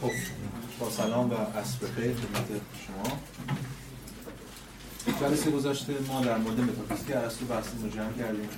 خب 0.00 0.10
با 0.80 0.90
سلام 0.90 1.30
و 1.30 1.34
عصر 1.34 1.86
بخیر 1.86 2.14
خدمت 2.14 2.46
شما. 2.86 3.18
جلسه 5.20 5.50
گذاشته 5.50 5.94
ما 6.08 6.20
در 6.20 6.38
مورد 6.38 6.60
متافیزیک 6.60 7.16
ارسطو 7.16 7.44
بحثی 7.44 7.70
رو 7.82 7.88
جمع 7.88 8.12
کردیم. 8.12 8.48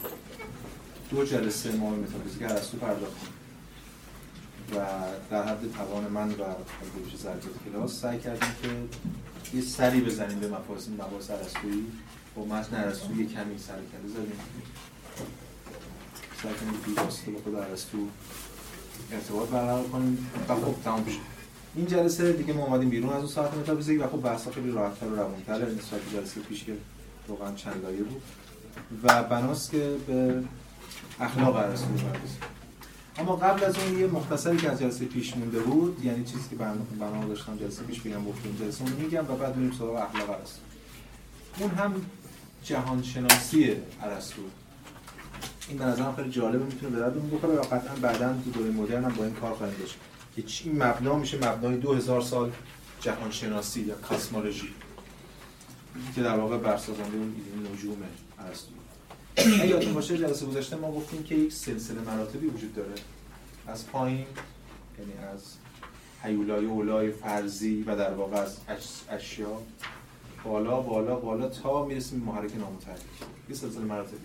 دو 1.10 1.24
جلسه 1.24 1.72
ما 1.72 1.90
به 1.90 1.96
متافیزیک 1.96 2.42
ارسطو 2.42 2.76
پرداختیم 2.76 3.28
و 4.72 4.76
در 5.30 5.42
حد 5.42 5.72
توان 5.76 6.04
من 6.04 6.30
و 6.30 6.34
گروش 6.34 7.17
ضربت 7.17 7.43
کلاس 7.65 8.01
سعی 8.01 8.19
کردیم 8.19 8.88
که 9.45 9.56
یه 9.56 9.63
سری 9.63 10.01
بزنیم 10.01 10.40
به 10.40 10.49
مفاهیم 10.49 10.95
مباحث 10.95 11.31
ارسطویی. 11.31 11.87
با 12.37 12.45
متن 12.45 12.77
ارسطو 12.77 13.17
یه 13.17 13.27
کمی 13.27 13.59
سر 13.59 13.79
کرده 13.93 14.09
زدیم. 14.09 14.40
سعی 16.43 16.52
کنیم 16.55 17.05
که 17.24 17.43
خود 17.45 17.55
ارسطو 17.55 17.98
ارتباط 19.12 19.48
برقرار 19.48 19.84
کنیم. 19.88 20.30
و 20.48 20.55
خب 20.55 20.83
تمام 20.84 21.06
شد. 21.06 21.31
این 21.74 21.86
جلسه 21.86 22.32
دیگه 22.32 22.52
ما 22.52 22.64
اومدیم 22.64 22.90
بیرون 22.90 23.10
از 23.12 23.18
اون 23.18 23.26
ساعت 23.26 23.54
متافیزیک 23.54 24.04
و 24.04 24.06
خب 24.06 24.22
بحثا 24.22 24.50
خیلی 24.50 24.70
راحت‌تر 24.70 25.06
و 25.06 25.16
روان‌تر 25.16 25.54
نسبت 25.54 26.00
به 26.00 26.18
جلسه 26.18 26.40
پیش 26.40 26.64
که 26.64 26.72
واقعا 27.28 27.54
چند 27.54 27.82
لایه 27.82 28.02
بود. 28.02 28.22
و 29.02 29.22
بناست 29.22 29.70
که 29.70 29.96
به 30.06 30.42
اخلاق 31.20 31.56
ارسطو 31.56 31.86
اما 33.18 33.36
قبل 33.36 33.64
از 33.64 33.74
اون 33.78 33.98
یه 33.98 34.06
مختصری 34.06 34.56
که 34.56 34.70
از 34.70 34.80
جلسه 34.80 35.04
پیش 35.04 35.36
مونده 35.36 35.60
بود 35.60 36.04
یعنی 36.04 36.24
چیزی 36.24 36.48
که 36.50 36.56
برنامه 37.00 37.28
داشتم 37.28 37.56
جلسه 37.56 37.82
پیش 37.82 38.00
بگم 38.00 38.24
گفتیم 38.24 38.56
جلسه 38.60 38.82
اون 38.84 38.92
میگم 38.92 39.24
و 39.28 39.36
بعد 39.36 39.56
بریم 39.56 39.72
سراغ 39.78 39.94
اخلاق 39.94 40.30
ارسطو 40.30 40.60
اون 41.58 41.70
هم 41.70 41.94
جهان 42.64 43.02
شناسی 43.02 43.77
ارسطو 44.02 44.42
این 45.68 45.78
به 45.78 45.84
نظرم 45.84 46.14
خیلی 46.16 46.30
جالبه 46.30 46.64
می‌تونه 46.64 46.92
به 46.92 46.98
دردمون 46.98 47.30
بخوره 47.30 47.54
و 47.54 47.62
قطعا 47.62 47.94
بعدا 48.02 48.34
تو 48.44 48.50
دوره 48.50 48.70
مدرن 48.70 49.04
هم 49.04 49.14
با 49.14 49.24
این 49.24 49.34
کار 49.34 49.54
خواهیم 49.54 49.77
داشت. 49.78 49.96
که 50.36 50.45
این 50.64 50.82
مبنا 50.82 51.16
میشه 51.16 51.36
مبنای 51.36 51.77
2000 51.77 52.20
سال 52.20 52.52
جهان 53.00 53.30
شناسی 53.30 53.80
یا 53.80 53.95
کاسمولوژی. 53.95 54.68
که 56.14 56.22
در 56.22 56.38
واقع 56.38 56.56
برسازنده 56.56 57.16
اون 57.16 57.34
نجوم 57.72 57.97
ارسطو. 58.38 58.72
اگه 59.36 59.66
یادتون 59.66 59.94
باشه 59.94 60.19
جلسه 60.19 60.47
گذشته 60.47 60.77
ما 60.77 60.92
گفتیم 60.92 61.22
که 61.22 61.34
یک 61.34 61.53
سلسله 61.53 62.00
مراتبی 62.00 62.47
وجود 62.47 62.75
داره. 62.75 62.94
از 63.66 63.86
پایین 63.86 64.27
یعنی 64.98 65.12
از 65.34 65.42
هیولای 66.22 66.66
اولای 66.66 67.10
فرضی 67.10 67.83
و 67.83 67.97
در 67.97 68.14
واقع 68.14 68.36
از 68.36 68.56
اشیا 69.08 69.58
بالا 70.44 70.80
بالا 70.80 71.16
بالا 71.16 71.48
تا 71.48 71.84
می‌رسیم 71.84 72.19
محرک 72.19 72.56
نامتحرک. 72.56 73.00
یه 73.48 73.55
سلسله 73.55 73.84
مراتبی. 73.84 74.16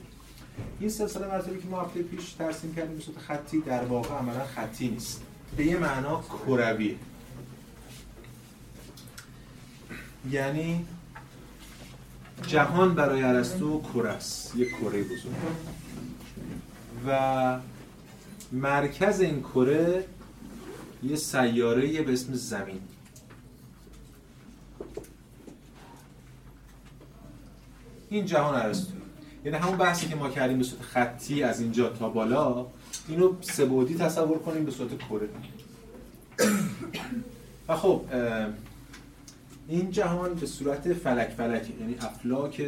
این 0.80 0.90
سلسله 0.90 1.28
مراتبی 1.28 1.62
که 1.62 1.68
ما 1.68 1.82
هفته 1.82 2.04
پیش 2.04 2.34
ترسیم 2.34 2.76
کردیم 2.76 2.96
به 2.96 3.04
صورت 3.04 3.18
خطی 3.18 3.62
در 3.62 3.86
واقع 3.86 4.16
عملا 4.16 4.46
خطی 4.46 4.88
نیست. 4.88 5.22
به 5.56 5.66
یه 5.66 5.78
معنا 5.78 6.22
کروی 6.22 6.98
یعنی 10.32 10.86
جهان 12.48 12.96
برای 12.96 13.24
ارسطو 13.24 13.82
کره 13.82 14.10
است 14.10 14.56
یک 14.56 14.70
کره 14.70 15.04
بزرگ. 15.04 15.34
و 17.08 17.60
مرکز 18.52 19.22
این 19.22 19.42
کره 19.42 20.06
یه 21.04 21.16
سیاره 21.16 22.02
به 22.02 22.14
اسم 22.14 22.34
زمین. 22.34 22.82
این 28.10 28.26
جهان 28.26 28.56
ارسطو. 28.56 28.94
یعنی 29.46 29.58
همون 29.58 29.78
بحثی 29.78 30.08
که 30.08 30.16
ما 30.16 30.30
کردیم 30.30 30.58
به 30.58 30.64
صورت 30.64 30.82
خطی 30.82 31.44
از 31.44 31.62
اینجا 31.62 31.90
تا 31.90 32.10
بالا 32.10 32.66
اینو 33.08 33.34
سبودی 33.42 33.96
تصور 33.96 34.40
کنیم 34.40 34.66
به 34.66 34.72
صورت 34.72 34.98
کره. 34.98 35.30
و 37.68 37.76
خب 37.76 38.02
این 39.68 39.92
جهان 39.92 40.34
به 40.34 40.46
صورت 40.46 40.94
فلک 40.94 41.30
فلک 41.30 41.70
یعنی 41.80 41.96
افلاک 42.02 42.62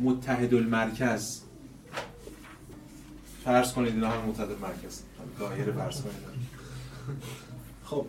متحد 0.00 0.54
المرکز 0.54 1.40
فرض 3.44 3.72
کنید 3.72 3.94
اینا 3.94 4.10
هم 4.10 4.28
متحد 4.28 4.50
المرکز 4.50 5.00
دایره 5.40 5.72
فرض 5.72 6.00
کنید. 6.00 6.14
خب 7.84 8.06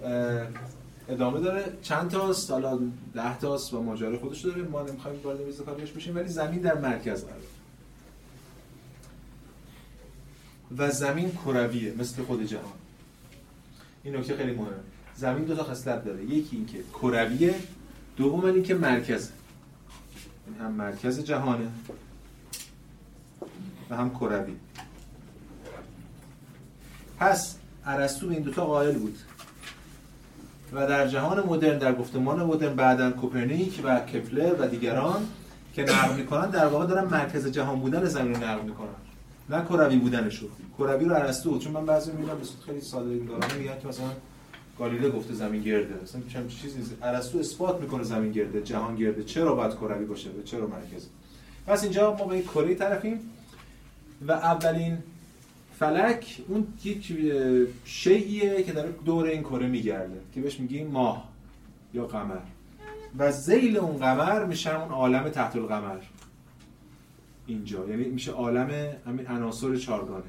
ادامه 1.10 1.40
داره. 1.40 1.64
چند 1.82 2.10
تاست؟ 2.12 2.52
حالا 2.52 2.80
ده 3.14 3.38
تاست 3.38 3.74
و 3.74 3.82
ماجرا 3.82 4.20
خودش 4.20 4.42
داره 4.42 4.62
ما 4.62 4.82
نمی‌خوایم 4.82 5.22
وارد 5.24 5.42
میز 5.42 5.62
کارش 5.62 5.92
بشیم 5.92 6.16
ولی 6.16 6.28
زمین 6.28 6.60
در 6.62 6.80
مرکز 6.80 7.24
قرار. 7.24 7.40
و 10.78 10.92
زمین 10.92 11.32
کرویه 11.32 11.94
مثل 11.98 12.24
خود 12.24 12.46
جهان. 12.46 12.74
این 14.04 14.16
نکته 14.16 14.38
خیلی 14.38 14.52
مهمه. 14.52 14.72
زمین 15.16 15.44
دو 15.44 15.56
تا 15.56 15.64
خصلت 15.64 16.06
داره. 16.06 16.24
یکی 16.24 16.56
اینکه 16.56 16.78
کرویه 16.94 17.56
دوم 18.18 18.46
اینکه 18.46 18.74
مرکزه. 18.74 19.32
این 20.48 20.56
هم 20.66 20.72
مرکز 20.72 21.20
جهانه 21.20 21.68
و 23.90 23.96
هم 23.96 24.10
کروی. 24.10 24.56
پس 27.20 27.56
ارسطو 27.86 28.30
این 28.30 28.42
دوتا 28.42 28.66
قائل 28.66 28.98
بود. 28.98 29.18
و 30.74 30.88
در 30.88 31.08
جهان 31.08 31.46
مدرن 31.46 31.78
در 31.78 31.96
گفتمان 31.96 32.44
مدرن 32.44 32.76
بعدا 32.76 33.12
کوپرنیک 33.12 33.82
و 33.84 34.00
کپلر 34.00 34.56
و 34.60 34.68
دیگران 34.68 35.28
که 35.74 35.84
نقل 35.84 36.16
می‌کنن 36.16 36.50
در 36.50 36.68
واقع 36.68 36.86
دارن 36.86 37.06
مرکز 37.06 37.48
جهان 37.48 37.80
بودن 37.80 38.06
زمین 38.06 38.34
رو 38.34 38.44
نقل 38.44 38.62
می‌کنن. 38.62 39.05
نه 39.50 39.62
کروی 39.62 39.98
بودنش 39.98 40.40
رو 40.40 40.48
کروی 40.78 41.06
رو 41.06 41.16
ارسطو 41.16 41.60
چون 41.60 41.72
من 41.72 41.86
بعضی 41.86 42.12
می‌بینم 42.12 42.38
به 42.38 42.46
خیلی 42.66 42.82
ساده 42.82 43.10
این 43.10 43.22
میگن 43.58 43.80
که 43.82 43.88
مثلا 43.88 44.08
گالیله 44.80 45.10
گفته 45.10 45.34
زمین 45.34 45.62
گرده. 45.62 46.04
مثلا 46.04 46.22
چه 46.30 46.56
چیزی 46.62 46.96
ارسطو 47.02 47.40
اثبات 47.40 47.82
می‌کنه 47.82 48.04
زمین 48.04 48.32
گرده 48.32 48.62
جهان 48.62 48.96
گرده. 48.96 49.24
چرا 49.24 49.56
باید 49.56 49.72
کروی 49.72 50.06
باشه؟ 50.06 50.30
و 50.30 50.44
چرا 50.46 50.68
مرکز؟ 50.68 51.08
پس 51.68 51.84
اینجا 51.84 52.16
ما 52.16 52.26
به 52.26 52.42
کره 52.42 52.76
طرفیم 52.76 53.20
و 54.28 54.32
اولین 54.32 54.98
فلک 55.80 56.42
اون 56.48 56.68
یک 56.84 57.18
شیئیه 57.86 58.64
که 58.64 58.72
داره 58.72 58.92
دور 59.06 59.26
این 59.26 59.42
کره 59.42 59.68
میگرده 59.68 60.20
که 60.34 60.42
بهش 60.42 60.60
میگیم 60.60 60.88
ماه 60.88 61.30
یا 61.94 62.06
قمر. 62.06 62.38
و 63.18 63.32
زیل 63.32 63.78
اون 63.78 63.98
قمر 63.98 64.46
میشه 64.46 64.82
اون 64.82 64.92
عالم 64.92 65.30
تحت 65.30 65.56
القمر 65.56 65.98
اینجا. 67.48 67.90
یعنی 67.90 68.04
میشه 68.04 68.32
عالم 68.32 68.96
همین 69.06 69.28
عناصر 69.28 69.76
چارگانه 69.76 70.24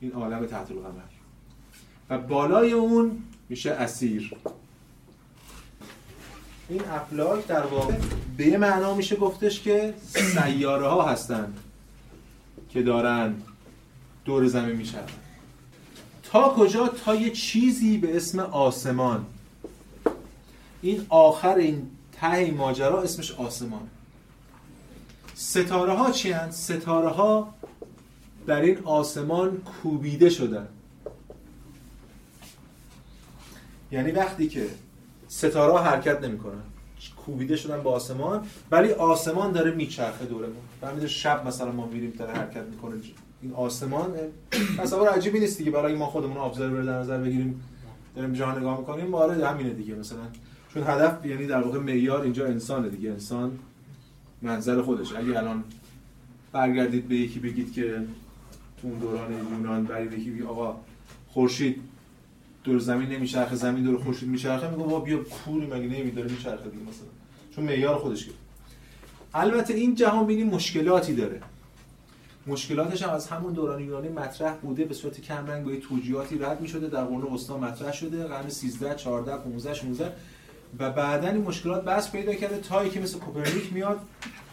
این 0.00 0.12
عالم 0.12 0.46
تحت 0.46 0.70
القمر. 0.70 1.00
و 2.10 2.18
بالای 2.18 2.72
اون 2.72 3.22
میشه 3.48 3.70
اسیر. 3.70 4.34
این 6.68 6.80
افلاک 6.84 7.46
در 7.46 7.66
واقع 7.66 7.94
به 8.36 8.46
یه 8.46 8.58
معنا 8.58 8.94
میشه 8.94 9.16
گفتش 9.16 9.60
که 9.60 9.94
سیاره 10.12 10.86
ها 10.86 11.02
هستند 11.02 11.58
که 12.70 12.82
دارن 12.82 13.34
دور 14.24 14.46
زمین 14.46 14.76
میشن. 14.76 15.04
تا 16.22 16.48
کجا؟ 16.48 16.88
تا 16.88 17.14
یه 17.14 17.30
چیزی 17.30 17.98
به 17.98 18.16
اسم 18.16 18.40
آسمان. 18.40 19.26
این 20.82 21.06
آخر 21.08 21.54
این 21.54 21.90
ته 22.20 22.50
ماجرا 22.50 23.02
اسمش 23.02 23.32
آسمان. 23.32 23.88
ستاره 25.40 25.92
ها 25.92 26.10
چی 26.10 26.32
هست؟ 26.32 26.72
ستاره 26.72 27.08
ها 27.08 27.54
در 28.46 28.60
این 28.60 28.78
آسمان 28.84 29.56
کوبیده 29.56 30.30
شدن. 30.30 30.68
یعنی 33.92 34.10
وقتی 34.10 34.48
که 34.48 34.66
ستاره 35.28 35.72
ها 35.72 35.78
حرکت 35.78 36.24
نمی‌کنن 36.24 36.62
کوبیده 37.16 37.56
شدن 37.56 37.82
به 37.82 37.90
آسمان 37.90 38.46
ولی 38.70 38.92
آسمان 38.92 39.52
داره 39.52 39.70
میچرخه 39.70 40.24
دورمون. 40.24 40.56
فهمید 40.80 41.06
شب 41.06 41.46
مثلا 41.46 41.72
ما 41.72 41.86
میریم 41.86 42.10
داره 42.18 42.32
حرکت 42.32 42.64
می‌کنه. 42.64 42.94
این 43.42 43.52
آسمان 43.54 44.14
تصور 44.78 45.08
عجیبی 45.08 45.40
نیست 45.40 45.58
دیگه. 45.58 45.70
برای 45.70 45.94
ما 45.94 46.06
خودمون 46.06 46.36
ابزرور 46.36 46.82
در 46.82 46.98
نظر 46.98 47.18
بگیریم 47.18 47.62
داریم 48.16 48.32
جهان 48.32 48.58
نگاه 48.58 48.78
می‌کنیم. 48.78 49.14
آره 49.14 49.48
همینه 49.48 49.70
دیگه 49.70 49.94
مثلا. 49.94 50.18
چون 50.74 50.82
هدف 50.82 51.26
یعنی 51.26 51.46
در 51.46 51.62
واقع 51.62 51.78
معیار 51.78 52.20
اینجا 52.22 52.46
انسانه 52.46 52.88
دیگه. 52.88 53.10
انسان 53.10 53.58
منظر 54.42 54.82
خودش 54.82 55.12
اگه 55.12 55.38
الان 55.38 55.64
برگردید 56.52 57.08
به 57.08 57.16
یکی 57.16 57.38
بگید 57.38 57.72
که 57.72 58.02
تو 58.82 58.88
اون 58.88 58.98
دوران 58.98 59.32
یونان 59.32 59.84
برای 59.84 60.06
یکی 60.06 60.30
بگید 60.30 60.46
آقا 60.46 60.76
خورشید 61.28 61.76
دور 62.64 62.78
زمین 62.78 63.08
نمیچرخه 63.08 63.56
زمین 63.56 63.84
دور 63.84 63.98
خورشید 63.98 64.28
میچرخه 64.28 64.70
میگه 64.70 64.82
بابا 64.82 65.00
بیا 65.00 65.22
کوری 65.22 65.66
مگه 65.66 65.98
نمیداره 65.98 66.30
میچرخه 66.30 66.70
دیگه 66.70 66.82
مثلا. 66.82 67.08
چون 67.56 67.64
معیار 67.64 67.98
خودش 67.98 68.26
که 68.26 68.32
البته 69.34 69.74
این 69.74 69.94
جهان 69.94 70.26
بینی 70.26 70.44
مشکلاتی 70.44 71.14
داره. 71.14 71.40
مشکلاتش 72.46 73.02
هم 73.02 73.10
از 73.10 73.28
همون 73.28 73.52
دوران 73.52 73.84
یونانی 73.84 74.08
مطرح 74.08 74.54
بوده 74.54 74.84
به 74.84 74.94
صورت 74.94 75.20
کمرنگ 75.20 75.64
با 75.64 75.76
توجیهاتی 75.76 76.38
رد 76.38 76.60
می‌شده 76.60 76.88
در 76.88 77.04
قرون 77.04 77.34
وسطا 77.34 77.58
مطرح 77.58 77.92
شده 77.92 78.24
قرن 78.24 78.48
13 78.48 78.94
14 78.94 79.36
15 79.36 79.74
16 79.74 80.12
و 80.78 80.90
بعدا 80.90 81.28
این 81.28 81.42
مشکلات 81.42 81.84
بس 81.84 82.12
پیدا 82.12 82.34
کرده 82.34 82.58
تا 82.58 82.88
که 82.88 83.00
مثل 83.00 83.18
کوپرنیک 83.18 83.72
میاد 83.72 84.00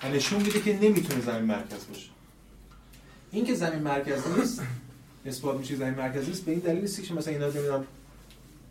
و 0.03 0.09
نشون 0.09 0.41
میده 0.41 0.61
که 0.61 0.79
نمی‌تونه 0.81 1.21
زمین 1.21 1.45
مرکز 1.45 1.87
باشه. 1.89 2.09
این 3.31 3.45
که 3.45 3.55
زمین 3.55 3.79
مرکز 3.79 4.21
نیست 4.37 4.61
اثبات 5.25 5.57
میشه 5.57 5.75
زمین 5.75 5.93
مرکز 5.93 6.27
نیست 6.27 6.45
به 6.45 6.51
این 6.51 6.59
دلیل 6.59 6.81
نیست 6.81 7.03
که 7.03 7.13
مثلا 7.13 7.33
اینا 7.33 7.47
نمی‌دونم 7.47 7.83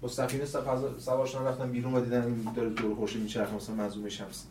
با 0.01 0.09
سفینه 0.09 0.45
سوار 0.99 1.27
شدن 1.27 1.45
رفتن 1.45 1.71
بیرون 1.71 1.95
و 1.95 2.01
دیدن 2.01 2.23
این 2.23 2.49
داره 2.57 2.69
دور 2.69 2.95
خورشید 2.95 3.23
میچرخه 3.23 3.55
مثلا 3.55 3.75
منظومه 3.75 4.09
شمسی 4.09 4.45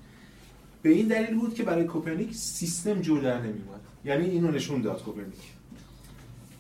به 0.82 0.90
این 0.90 1.08
دلیل 1.08 1.40
بود 1.40 1.54
که 1.54 1.64
برای 1.64 1.86
کوپرنیک 1.86 2.36
سیستم 2.36 3.02
جور 3.02 3.22
در 3.22 3.38
نمیومد 3.38 3.80
یعنی 4.06 4.30
اینو 4.30 4.52
نشون 4.52 4.82
داد 4.82 5.04
کوپرنیک. 5.04 5.34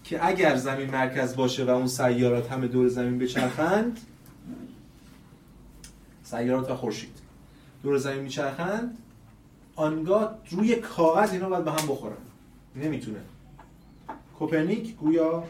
که 0.03 0.27
اگر 0.27 0.55
زمین 0.55 0.89
مرکز 0.89 1.35
باشه 1.35 1.65
و 1.65 1.69
اون 1.69 1.87
سیارات 1.87 2.51
همه 2.51 2.67
دور 2.67 2.87
زمین 2.87 3.19
بچرخند 3.19 3.99
سیارات 6.33 6.71
و 6.71 6.75
خورشید. 6.75 7.17
دور 7.83 7.97
زمین 7.97 8.19
میچرخند. 8.19 8.97
آنگاه 9.75 10.35
روی 10.49 10.75
کاغذ 10.75 11.31
اینا 11.31 11.49
باید 11.49 11.65
به 11.65 11.71
هم 11.71 11.87
بخورن. 11.87 12.15
نمی‌تونه. 12.75 13.19
کوپرنیک 14.39 14.95
گویا 14.95 15.43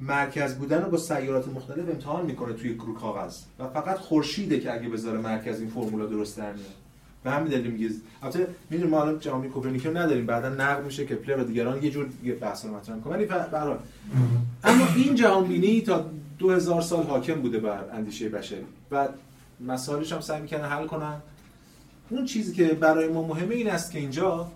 مرکز 0.00 0.54
بودن 0.54 0.82
رو 0.82 0.90
با 0.90 0.98
سیارات 0.98 1.48
مختلف 1.48 1.88
امتحان 1.88 2.26
می‌کنه 2.26 2.52
توی 2.52 2.74
رو 2.74 2.94
کاغذ. 2.94 3.40
و 3.58 3.68
فقط 3.68 3.98
خورشیده 3.98 4.60
که 4.60 4.74
اگه 4.74 4.88
بذاره 4.88 5.18
مرکز 5.18 5.60
این 5.60 5.70
فرمولا 5.70 6.06
درست 6.06 6.38
در 6.38 6.52
میاد. 6.52 6.74
به 7.24 7.30
همین 7.30 7.48
دلیل 7.48 7.70
میگه 7.70 7.90
البته 8.22 8.46
می‌دونیم 8.70 8.90
ما 8.90 9.02
الان 9.02 9.18
جامعه 9.18 9.48
کوپرنیکی 9.48 9.88
نداریم. 9.88 10.26
بعدا 10.26 10.48
نقد 10.48 10.84
میشه 10.84 11.06
که 11.06 11.14
پلر 11.14 11.40
و 11.40 11.44
دیگران 11.44 11.82
یه 11.82 11.90
جور 11.90 12.06
یه 12.24 12.34
بحث 12.34 12.64
رو 12.64 12.74
مطرح 12.74 13.00
کنن. 13.00 13.12
ولی 13.12 13.28
اما 14.64 14.86
این 14.96 15.14
جهان 15.14 15.44
بینی 15.44 15.80
تا 15.80 16.10
2000 16.38 16.80
سال 16.82 17.02
حاکم 17.02 17.34
بوده 17.34 17.58
بر 17.58 17.84
اندیشه 17.92 18.28
بشری 18.28 18.64
و 18.90 19.08
مسائلش 19.60 20.12
هم 20.12 20.20
سعی 20.20 20.42
می‌کنن 20.42 20.64
حل 20.64 20.86
کنن. 20.86 21.22
اون 22.10 22.24
چیزی 22.24 22.52
که 22.52 22.64
برای 22.64 23.08
ما 23.08 23.22
مهمه 23.26 23.54
این 23.54 23.70
است 23.70 23.92
که 23.92 23.98
اینجا 23.98 24.50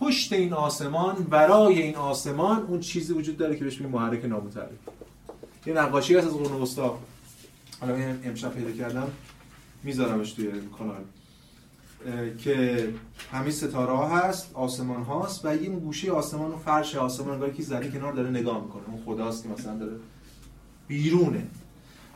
پشت 0.00 0.32
این 0.32 0.52
آسمان 0.52 1.14
برای 1.14 1.82
این 1.82 1.96
آسمان 1.96 2.62
اون 2.62 2.80
چیزی 2.80 3.12
وجود 3.12 3.36
داره 3.36 3.56
که 3.56 3.64
بهش 3.64 3.80
میگیم 3.80 3.96
محرک 3.96 4.24
نامتحرک 4.24 4.68
یه 5.66 5.72
نقاشی 5.72 6.16
هست 6.16 6.26
از 6.26 6.32
قرون 6.32 6.62
وسطا. 6.62 6.98
حالا 7.80 7.94
امشب 8.24 8.52
پیدا 8.52 8.70
کردم. 8.70 9.08
میذارمش 9.82 10.32
توی 10.32 10.52
کانال. 10.78 11.02
که 12.38 12.88
همین 13.32 13.52
ستاره 13.52 13.92
ها 13.92 14.18
هست 14.18 14.50
آسمان 14.54 15.02
هاست 15.02 15.44
و 15.44 15.56
یه 15.56 15.68
گوشه 15.70 16.12
آسمان 16.12 16.50
و 16.50 16.56
فرش 16.56 16.96
آسمان 16.96 17.30
انگار 17.30 17.50
کی 17.50 17.62
زده 17.62 17.90
کنار 17.90 18.12
داره 18.12 18.30
نگاه 18.30 18.62
می‌کنه. 18.62 18.82
اون 18.86 19.02
خداست 19.04 19.42
که 19.42 19.48
مثلا 19.48 19.78
داره 19.78 19.92
بیرونه. 20.88 21.46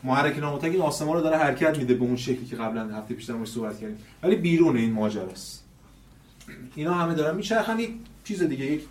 محرک 0.04 0.38
نامتحرک 0.38 0.72
این 0.72 0.82
آسمان 0.82 1.16
رو 1.16 1.22
داره 1.22 1.36
حرکت 1.36 1.78
میده 1.78 1.94
به 1.94 2.04
اون 2.04 2.16
شکلی 2.16 2.46
که 2.46 2.56
قبلا 2.56 2.96
هفته 2.96 3.14
پیش 3.14 3.24
در 3.24 3.44
صحبت 3.44 3.80
کردیم. 3.80 3.98
ولی 4.22 4.36
بیرون 4.36 4.76
این 4.76 4.92
ماجراست. 4.92 5.64
اینا 6.74 6.94
همه 6.94 7.14
دارن 7.14 7.36
میچرخن 7.36 7.78
یک 7.78 7.90
چیز 8.24 8.42
دیگه 8.42 8.64
یک 8.64 8.82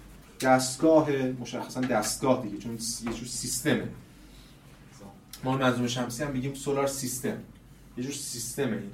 دستگاه 0.41 1.09
مشخصا 1.39 1.81
دستگاه 1.81 2.43
دیگه 2.43 2.57
چون 2.57 2.71
یه 2.71 3.13
جور 3.13 3.27
سیستمه. 3.27 3.87
ما 5.43 5.57
منظومه 5.57 5.87
شمسی 5.87 6.23
هم 6.23 6.31
میگیم 6.31 6.53
سولار 6.53 6.87
سیستم. 6.87 7.37
یه 7.97 8.03
جور 8.03 8.13
سیستمه 8.13 8.71
این. 8.71 8.91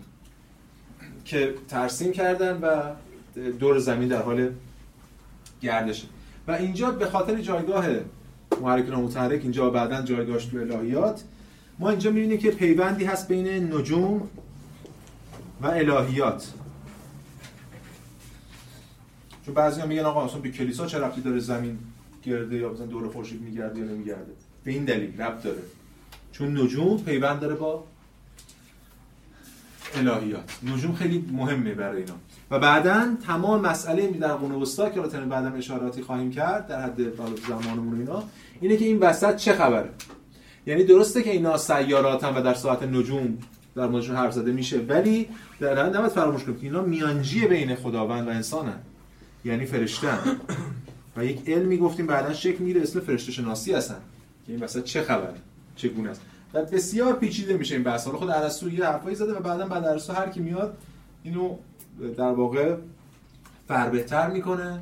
که 1.25 1.55
ترسیم 1.67 2.11
کردن 2.11 2.57
و 2.61 2.93
دور 3.51 3.79
زمین 3.79 4.07
در 4.07 4.21
حال 4.21 4.51
گردشه. 5.61 6.07
و 6.47 6.51
اینجا 6.51 6.91
به 6.91 7.05
خاطر 7.05 7.41
جایگاه 7.41 7.85
محرک 8.61 8.89
نامتحرک 8.89 9.41
اینجا 9.41 9.69
بعدا 9.69 10.01
جایگاهش 10.01 10.45
تو 10.45 10.57
الهیات. 10.57 11.23
ما 11.79 11.89
اینجا 11.89 12.11
می‌بینیم 12.11 12.37
که 12.37 12.51
پیوندی 12.51 13.05
هست 13.05 13.27
بین 13.27 13.73
نجوم 13.73 14.29
و 15.61 15.67
الهیات. 15.67 16.53
چون 19.45 19.53
بعضی 19.53 19.81
میگن 19.81 20.01
آقا 20.01 20.25
اصلا 20.25 20.39
به 20.39 20.49
کلیسا 20.49 20.85
چه 20.85 20.99
ربطی 20.99 21.21
داره 21.21 21.39
زمین 21.39 21.77
گرده 22.23 22.55
یا 22.55 22.73
مثلا 22.73 22.85
دور 22.85 23.09
خورشید 23.09 23.41
میگرده 23.41 23.79
یا 23.79 23.85
نمیگرده؟ 23.85 24.31
به 24.63 24.71
این 24.71 24.85
دلیل 24.85 25.21
ربط 25.21 25.43
داره. 25.43 25.61
چون 26.31 26.57
نجوم 26.57 26.97
پیوند 26.97 27.39
داره 27.39 27.55
با 27.55 27.83
الهیات. 29.97 30.59
نجوم 30.63 30.95
خیلی 30.95 31.25
مهمه 31.31 31.73
برای 31.73 31.97
اینا. 31.97 32.13
و 32.51 32.59
بعدا 32.59 33.15
تمام 33.27 33.61
مسئله 33.61 34.07
در 34.07 34.33
قرون 34.33 34.61
وسطا 34.61 34.89
که 34.89 34.99
البته 34.99 35.19
بعدا 35.19 35.49
اشاراتی 35.49 36.01
خواهیم 36.01 36.31
کرد 36.31 36.67
در 36.67 36.81
حد 36.81 36.99
زمانمون 37.47 37.99
اینا 37.99 38.23
اینه 38.61 38.77
که 38.77 38.85
این 38.85 38.99
وسط 38.99 39.35
چه 39.35 39.53
خبره؟ 39.53 39.89
یعنی 40.65 40.83
درسته 40.83 41.23
که 41.23 41.31
اینا 41.31 41.57
سیاراتن 41.57 42.33
و 42.35 42.41
در 42.41 42.53
ساعت 42.53 42.83
نجوم 42.83 43.37
در 43.75 43.87
موردشون 43.87 44.15
حرف 44.15 44.33
زده 44.33 44.51
میشه 44.51 44.77
ولی 44.77 45.27
در 45.59 45.89
نباید 45.89 46.11
فراموش 46.11 46.43
کنیم 46.43 46.57
که 46.57 46.65
اینا 46.65 46.81
میانجی 46.81 47.47
بین 47.47 47.75
خداوند 47.75 48.27
و 48.27 48.29
انسانن. 48.29 48.79
یعنی 49.45 49.65
فرشتن. 49.65 50.19
و 51.17 51.25
یک 51.25 51.49
علمی 51.49 51.77
گفتیم 51.77 52.07
بعدا 52.07 52.33
شکل 52.33 52.57
می‌گیره 52.59 52.81
اسم 52.81 52.99
فرشته 52.99 53.31
شناسی 53.31 53.73
هستن. 53.73 53.97
که 54.45 54.53
این 54.53 54.63
وسط 54.63 54.83
چه 54.83 55.01
خبره؟ 55.01 55.35
چگونه 55.75 56.09
است؟ 56.09 56.21
و 56.55 56.65
بسیار 56.65 57.13
پیچیده 57.13 57.57
میشه 57.57 57.75
این 57.75 57.83
بحث 57.83 58.07
خود 58.07 58.29
ارسطو 58.29 58.69
یه 58.69 58.85
حرفایی 58.85 59.15
زده 59.15 59.33
و 59.33 59.39
بعدا 59.39 59.67
بعد 59.67 59.85
ارسطو 59.85 60.13
هر 60.13 60.29
کی 60.29 60.39
میاد 60.39 60.77
اینو 61.23 61.55
در 62.17 62.31
واقع 62.31 62.75
فربهتر 63.67 64.29
می‌کنه. 64.29 64.81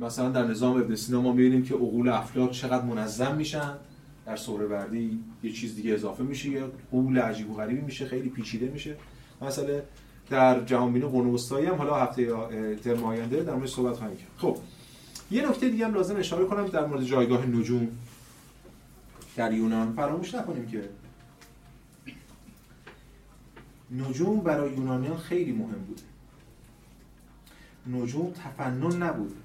مثلا 0.00 0.28
در 0.28 0.44
نظام 0.44 0.76
ابن 0.76 0.94
سینا 0.94 1.20
ما 1.20 1.32
می‌بینیم 1.32 1.64
که 1.64 1.74
عقول 1.74 2.08
افلاک 2.08 2.50
چقدر 2.50 2.84
منظم 2.84 3.34
میشن. 3.34 3.74
در 4.26 4.36
وردی 4.50 5.18
یه 5.42 5.52
چیز 5.52 5.76
دیگه 5.76 5.94
اضافه 5.94 6.22
میشه. 6.22 6.48
یه 6.48 6.64
قول 6.90 7.18
عجیب 7.18 7.50
و 7.50 7.54
غریبی 7.54 7.80
میشه. 7.80 8.06
خیلی 8.06 8.28
پیچیده 8.28 8.66
میشه. 8.66 8.94
مثلا 9.42 9.80
در 10.30 10.64
جهان 10.64 10.92
بینی 10.92 11.06
قرون 11.06 11.38
هم 11.68 11.74
حالا 11.74 11.94
هفته 11.94 12.32
ترم 12.84 13.04
آینده 13.04 13.42
در 13.42 13.54
مورد 13.54 13.68
صحبت 13.68 13.96
خواهیم 13.96 14.16
کرد. 14.16 14.28
خب 14.38 14.56
یه 15.30 15.48
نکته 15.48 15.68
دیگه 15.68 15.86
هم 15.86 15.94
لازم 15.94 16.16
اشاره 16.16 16.44
کنم 16.44 16.66
در 16.66 16.86
مورد 16.86 17.04
جایگاه 17.04 17.46
نجوم. 17.46 17.88
در 19.36 19.52
یونان 19.52 19.92
فراموش 19.92 20.34
نکنیم 20.34 20.66
که 20.66 20.88
نجوم 23.90 24.40
برای 24.40 24.72
یونانیان 24.72 25.16
خیلی 25.16 25.52
مهم 25.52 25.78
بود. 25.78 26.00
نجوم 27.86 28.32
تفنن 28.32 29.02
نبود. 29.02 29.36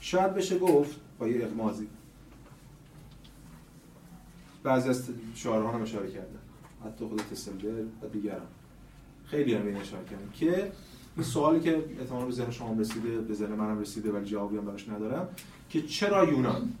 شاید 0.00 0.34
بشه 0.34 0.58
گفت 0.58 1.00
با 1.18 1.28
یه 1.28 1.44
اغمازی 1.44 1.88
بعضی 4.62 4.88
از 4.88 5.08
شعرها 5.34 5.72
هم 5.72 5.82
اشاره 5.82 6.10
کردن. 6.10 6.38
حتی 6.84 7.04
خود 7.04 7.22
تسلبر 7.30 7.84
و 8.02 8.08
دیگران. 8.08 8.46
خیلی 9.26 9.54
هم 9.54 9.66
این 9.66 9.76
اشاره 9.76 10.04
کردن 10.04 10.30
که 10.32 10.72
این 11.16 11.24
سوالی 11.24 11.60
که 11.60 11.84
احتمالاً 12.00 12.26
به 12.26 12.32
ذهن 12.32 12.50
شما 12.50 12.80
رسیده 12.80 13.18
به 13.18 13.34
ذهن 13.34 13.52
منم 13.52 13.80
رسیده 13.80 14.12
ولی 14.12 14.24
جوابی 14.24 14.56
هم 14.56 14.64
براش 14.64 14.88
ندارم 14.88 15.28
که 15.70 15.82
چرا 15.82 16.24
یونان؟ 16.24 16.72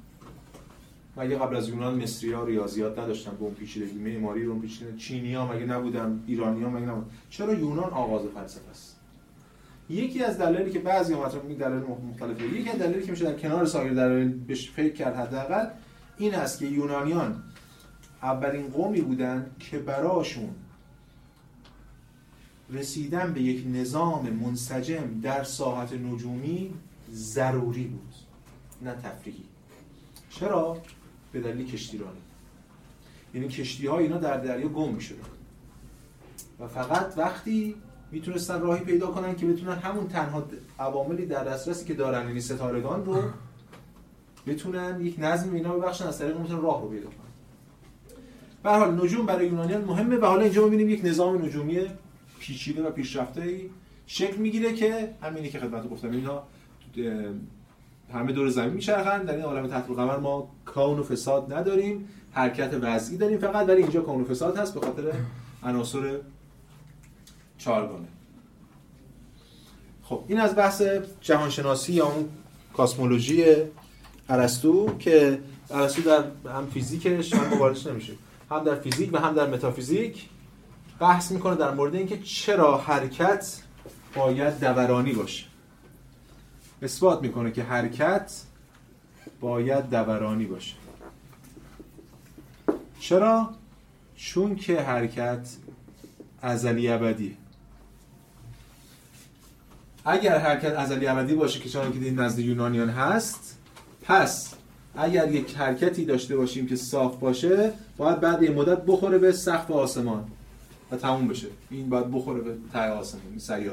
مگه 1.16 1.38
قبل 1.38 1.56
از 1.56 1.68
یونان 1.68 2.02
مصری 2.02 2.32
ها 2.32 2.44
ریاضیات 2.44 2.98
نداشتن؟ 2.98 3.30
به 3.30 3.42
اون 3.42 3.54
پیچیدگی 3.54 3.98
معماری 3.98 4.44
رو 4.44 4.58
پیچیده 4.58 4.96
چینی 4.96 5.34
ها 5.34 5.52
مگه 5.52 5.66
نبودن؟ 5.66 6.24
ایرانی 6.26 6.62
ها 6.62 6.70
مگه 6.70 6.86
نبودن 6.86 7.10
چرا 7.30 7.54
یونان 7.54 7.90
آغاز 7.90 8.22
فلسفه 8.34 8.70
است؟ 8.70 8.96
یکی 9.90 10.24
از 10.24 10.38
دلایلی 10.38 10.70
که 10.70 10.78
بعضی 10.78 11.14
ها 11.14 11.26
مطرح 11.26 11.40
دلایل 11.40 11.82
مختلفه. 11.82 12.44
یکی 12.44 12.70
از 12.70 12.78
دلایلی 12.78 13.02
که 13.02 13.10
میشه 13.10 13.24
در 13.24 13.38
کنار 13.38 13.64
سایر 13.64 13.92
دلایل 13.92 14.28
بهش 14.28 14.70
فکر 14.70 14.92
کرد 14.94 15.16
حداقل 15.16 15.66
این 16.18 16.34
است 16.34 16.58
که 16.58 16.66
یونانیان 16.66 17.42
اولین 18.22 18.68
قومی 18.68 19.00
بودن 19.00 19.50
که 19.58 19.78
براشون 19.78 20.50
رسیدن 22.70 23.32
به 23.32 23.42
یک 23.42 23.64
نظام 23.66 24.30
منسجم 24.30 25.20
در 25.22 25.44
ساحت 25.44 25.92
نجومی 25.92 26.74
ضروری 27.12 27.84
بود 27.84 28.14
نه 28.82 28.94
تفریحی. 28.94 29.44
چرا؟ 30.30 30.76
به 31.40 31.52
دلیل 31.52 31.66
کشتیرانی. 31.66 32.20
یعنی 33.34 33.48
کشتی 33.48 33.86
ها 33.86 33.98
اینا 33.98 34.18
در 34.18 34.36
دریا 34.36 34.68
گم 34.68 34.94
می 34.94 35.00
و 36.60 36.68
فقط 36.68 37.12
وقتی 37.16 37.74
می‌تونستن 38.12 38.60
راهی 38.60 38.84
پیدا 38.84 39.06
کنن 39.06 39.36
که 39.36 39.46
بتونن 39.46 39.76
همون 39.76 40.08
تنها 40.08 40.44
عواملی 40.78 41.26
در 41.26 41.44
دسترسی 41.44 41.84
که 41.84 41.94
دارن 41.94 42.28
یعنی 42.28 42.40
ستارگان 42.40 43.04
رو 43.04 43.22
بتونن 44.46 45.00
یک 45.00 45.16
نظم 45.18 45.54
اینا 45.54 45.78
ببخشن 45.78 46.06
از 46.06 46.18
طریق 46.18 46.38
می‌تونن 46.38 46.62
راه 46.62 46.82
رو 46.82 46.88
پیدا 46.88 47.06
کنن. 47.06 47.16
به 48.62 48.70
حال 48.70 49.04
نجوم 49.04 49.26
برای 49.26 49.46
یونانیان 49.46 49.84
مهمه 49.84 50.16
و 50.16 50.24
حالا 50.24 50.42
اینجا 50.42 50.64
می‌بینیم 50.64 50.88
یک 50.88 51.04
نظام 51.04 51.44
نجومی 51.44 51.80
پیچیده 52.38 52.82
و 52.82 52.90
پیشرفته 52.90 53.42
ای 53.42 53.70
شکل 54.06 54.36
می‌گیره 54.36 54.72
که 54.72 55.14
همینی 55.22 55.48
که 55.48 55.60
خدمت 55.60 55.90
گفتم 55.90 56.10
اینا 56.10 56.42
همه 58.12 58.32
دور 58.32 58.48
زمین 58.48 58.70
میچرخن 58.70 59.22
در 59.22 59.34
این 59.34 59.44
عالم 59.44 59.66
تحت 59.66 59.90
القمر 59.90 60.16
ما 60.16 60.55
کون 60.76 60.98
و 60.98 61.02
فساد 61.02 61.52
نداریم 61.52 62.08
حرکت 62.32 62.70
وضعی 62.82 63.16
داریم 63.16 63.38
فقط 63.38 63.68
ولی 63.68 63.82
اینجا 63.82 64.00
کون 64.00 64.20
و 64.20 64.24
فساد 64.24 64.56
هست 64.56 64.74
به 64.74 64.80
خاطر 64.80 65.12
عناصر 65.62 66.18
چهارگانه. 67.58 68.06
خب 70.02 70.24
این 70.28 70.40
از 70.40 70.56
بحث 70.56 70.82
جهانشناسی 71.20 71.92
یا 71.92 72.06
اون 72.06 72.28
کاسمولوژی 72.74 73.44
ارسطو 74.28 74.96
که 74.98 75.38
ارسطو 75.70 76.02
در 76.02 76.50
هم 76.50 76.66
فیزیکش 76.66 77.34
هم 77.34 77.58
واردش 77.58 77.86
نمیشه. 77.86 78.12
هم 78.50 78.64
در 78.64 78.74
فیزیک 78.74 79.10
و 79.12 79.18
هم 79.18 79.34
در 79.34 79.46
متافیزیک 79.46 80.28
بحث 80.98 81.32
می‌کنه 81.32 81.54
در 81.54 81.74
مورد 81.74 81.94
اینکه 81.94 82.18
چرا 82.18 82.78
حرکت 82.78 83.62
باید 84.14 84.60
دورانی 84.60 85.12
باشه. 85.12 85.44
اثبات 86.82 87.22
می‌کنه 87.22 87.52
که 87.52 87.62
حرکت 87.62 88.42
باید 89.40 89.90
دورانی 89.90 90.44
باشه. 90.44 90.74
چرا؟ 93.00 93.50
چون 94.16 94.56
که 94.56 94.80
حرکت 94.80 95.48
ازلی 96.42 96.88
ابدیه. 96.88 97.32
اگر 100.04 100.38
حرکت 100.38 100.72
ازلی 100.72 101.06
ابدی 101.06 101.34
باشه 101.34 101.60
که 101.60 101.68
چون 101.68 101.92
که 101.92 101.98
این 101.98 102.18
نزد 102.18 102.38
یونانیان 102.38 102.88
هست 102.88 103.58
پس 104.02 104.54
اگر 104.96 105.30
یک 105.30 105.56
حرکتی 105.56 106.04
داشته 106.04 106.36
باشیم 106.36 106.66
که 106.66 106.76
صاف 106.76 107.16
باشه 107.16 107.72
باید 107.96 108.20
بعد 108.20 108.42
یه 108.42 108.50
مدت 108.50 108.82
بخوره 108.86 109.18
به 109.18 109.32
سقف 109.32 109.70
آسمان 109.70 110.24
و 110.90 110.96
تموم 110.96 111.28
بشه. 111.28 111.46
این 111.70 111.88
باید 111.88 112.10
بخوره 112.10 112.40
به 112.40 112.56
ته 112.72 112.78
آسمان 112.78 113.22
این 113.30 113.70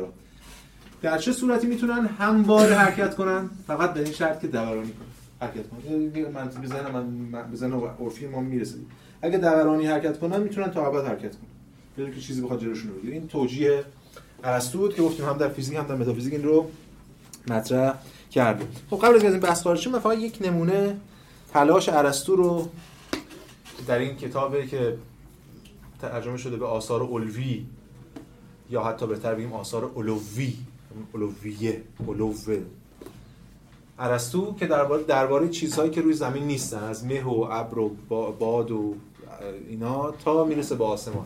در 1.02 1.18
چه 1.18 1.34
صورتی 1.34 1.68
می‌تونن 1.68 2.08
همواره 2.08 2.76
حرکت 2.76 3.16
کنن؟ 3.16 3.50
فقط 3.68 3.94
به 3.94 4.04
این 4.04 4.14
شرط 4.14 4.42
که 4.42 4.48
دورانی 4.48 4.92
کنن. 4.92 5.13
حرکت 5.44 5.70
کنن 5.70 6.30
من 6.34 6.48
بزنم 6.48 7.06
من 7.32 7.52
بزنم 7.52 7.84
عرفی 8.00 8.28
ما 8.28 8.42
می‌رسه. 8.42 8.78
اگه 9.22 9.38
دورانی 9.38 9.86
حرکت 9.86 10.20
کنن 10.20 10.42
می‌تونن 10.42 10.72
تا 10.72 10.88
ابد 10.88 11.06
حرکت 11.08 11.32
کنن. 11.32 11.50
بدون 11.98 12.12
که 12.12 12.22
چیزی 12.22 12.42
بخواد 12.42 12.62
جلوشون 12.62 12.92
رو 12.92 12.98
بگیره. 12.98 13.14
این 13.14 13.28
توجیه 13.28 13.84
ارسطو 14.44 14.78
بود 14.78 14.96
که 14.96 15.02
گفتیم 15.02 15.26
هم 15.26 15.38
در 15.38 15.50
فیزیک 15.50 15.78
هم 15.78 15.88
در 15.88 15.96
متافیزیک 15.96 16.34
این 16.34 16.44
رو 16.44 16.70
مطرح 17.48 17.96
کردیم. 18.32 18.68
خب 18.90 18.98
قبل 18.98 19.16
از 19.16 19.24
این 19.24 19.40
بحث 19.40 19.62
خارج 19.62 19.88
من 19.88 20.00
فقط 20.00 20.18
یک 20.18 20.38
نمونه 20.42 20.98
تلاش 21.54 21.90
ارسطو 21.90 22.36
رو 22.36 22.70
در 23.88 24.00
این 24.00 24.16
کتابی 24.16 24.68
که 24.68 24.98
ترجمه 26.02 26.38
شده 26.38 26.58
به 26.58 26.66
آثار 26.66 27.04
اولوی 27.04 27.66
یا 28.70 28.84
حتی 28.84 29.08
بهتر 29.08 29.36
بگیم 29.36 29.54
آثار 29.54 29.86
اولوی 29.86 30.54
اولویه 31.14 31.82
اولوه. 31.98 32.62
ارسطو 34.00 34.56
که 34.60 34.68
درباره 34.68 35.04
درباره 35.04 35.50
چیزهایی 35.50 35.92
که 35.92 36.02
روی 36.02 36.14
زمین 36.14 36.44
نیستن 36.44 36.84
از 36.84 37.06
مه 37.06 37.24
و 37.24 37.48
ابر 37.52 37.80
و 37.80 37.92
باد 38.40 38.72
و 38.72 38.96
اینا 39.70 40.12
تا 40.12 40.46
می‌رسه 40.46 40.76
به 40.76 40.86
آسمان. 40.86 41.26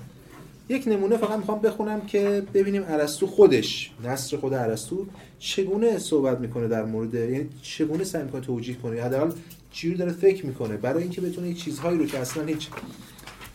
یک 0.70 0.88
نمونه 0.88 1.18
فقط 1.18 1.38
می‌خوام 1.40 1.60
بخونم 1.60 2.02
که 2.02 2.44
ببینیم 2.54 2.84
ارسطو 2.88 3.28
خودش 3.28 3.92
نصر 4.04 4.38
خود 4.38 4.54
ارسطو 4.54 5.06
چگونه 5.40 5.98
صحبت 5.98 6.40
می‌کنه 6.40 6.68
در 6.68 6.86
مورد 6.86 7.14
یعنی 7.14 7.50
چگونه 7.62 8.04
سعی 8.04 8.24
می‌کنه 8.24 8.42
توجیه 8.42 8.76
کنه؟ 8.76 9.02
حداقل 9.02 9.32
چی 9.72 9.92
رو 9.92 9.98
داره 9.98 10.12
فکر 10.12 10.46
می‌کنه؟ 10.46 10.78
برای 10.78 11.04
اینکه 11.04 11.22
بتونه 11.22 11.54
چیزهایی 11.54 11.98
رو 11.98 12.06
که 12.06 12.20
اصلا 12.20 12.44
هیچ 12.44 12.68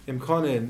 امکان 0.09 0.69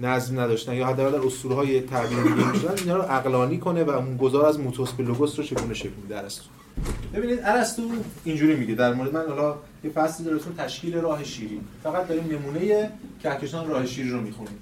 نظم 0.00 0.40
نداشتن 0.40 0.74
یا 0.74 0.86
حداقل 0.86 1.18
در 1.18 1.26
اسطوره 1.26 1.54
های 1.54 1.80
تعبیر 1.80 2.18
می‌شدن 2.18 2.74
اینا 2.78 2.96
رو 2.96 3.02
عقلانی 3.02 3.58
کنه 3.58 3.84
و 3.84 3.90
اون 3.90 4.16
گذار 4.16 4.46
از 4.46 4.60
موتوس 4.60 4.92
به 4.92 5.02
لوگوس 5.02 5.38
رو 5.38 5.44
چگونه 5.44 5.74
شکل 5.74 5.94
میده 6.02 6.18
ارسطو؟ 6.18 6.44
ببینید 7.14 7.40
ارسطو 7.42 7.82
اینجوری 8.24 8.56
میگه 8.56 8.74
در 8.74 8.94
مورد 8.94 9.14
من 9.14 9.26
حالا 9.28 9.56
یه 9.84 9.90
فصلی 9.90 10.26
داره 10.26 10.38
تشکیل 10.58 10.94
راه 10.94 11.24
شیری 11.24 11.60
فقط 11.82 12.08
داریم 12.08 12.24
نمونه 12.24 12.90
کهکشان 13.22 13.68
راه 13.68 13.86
شیری 13.86 14.10
رو 14.10 14.20
می‌خونیم. 14.20 14.58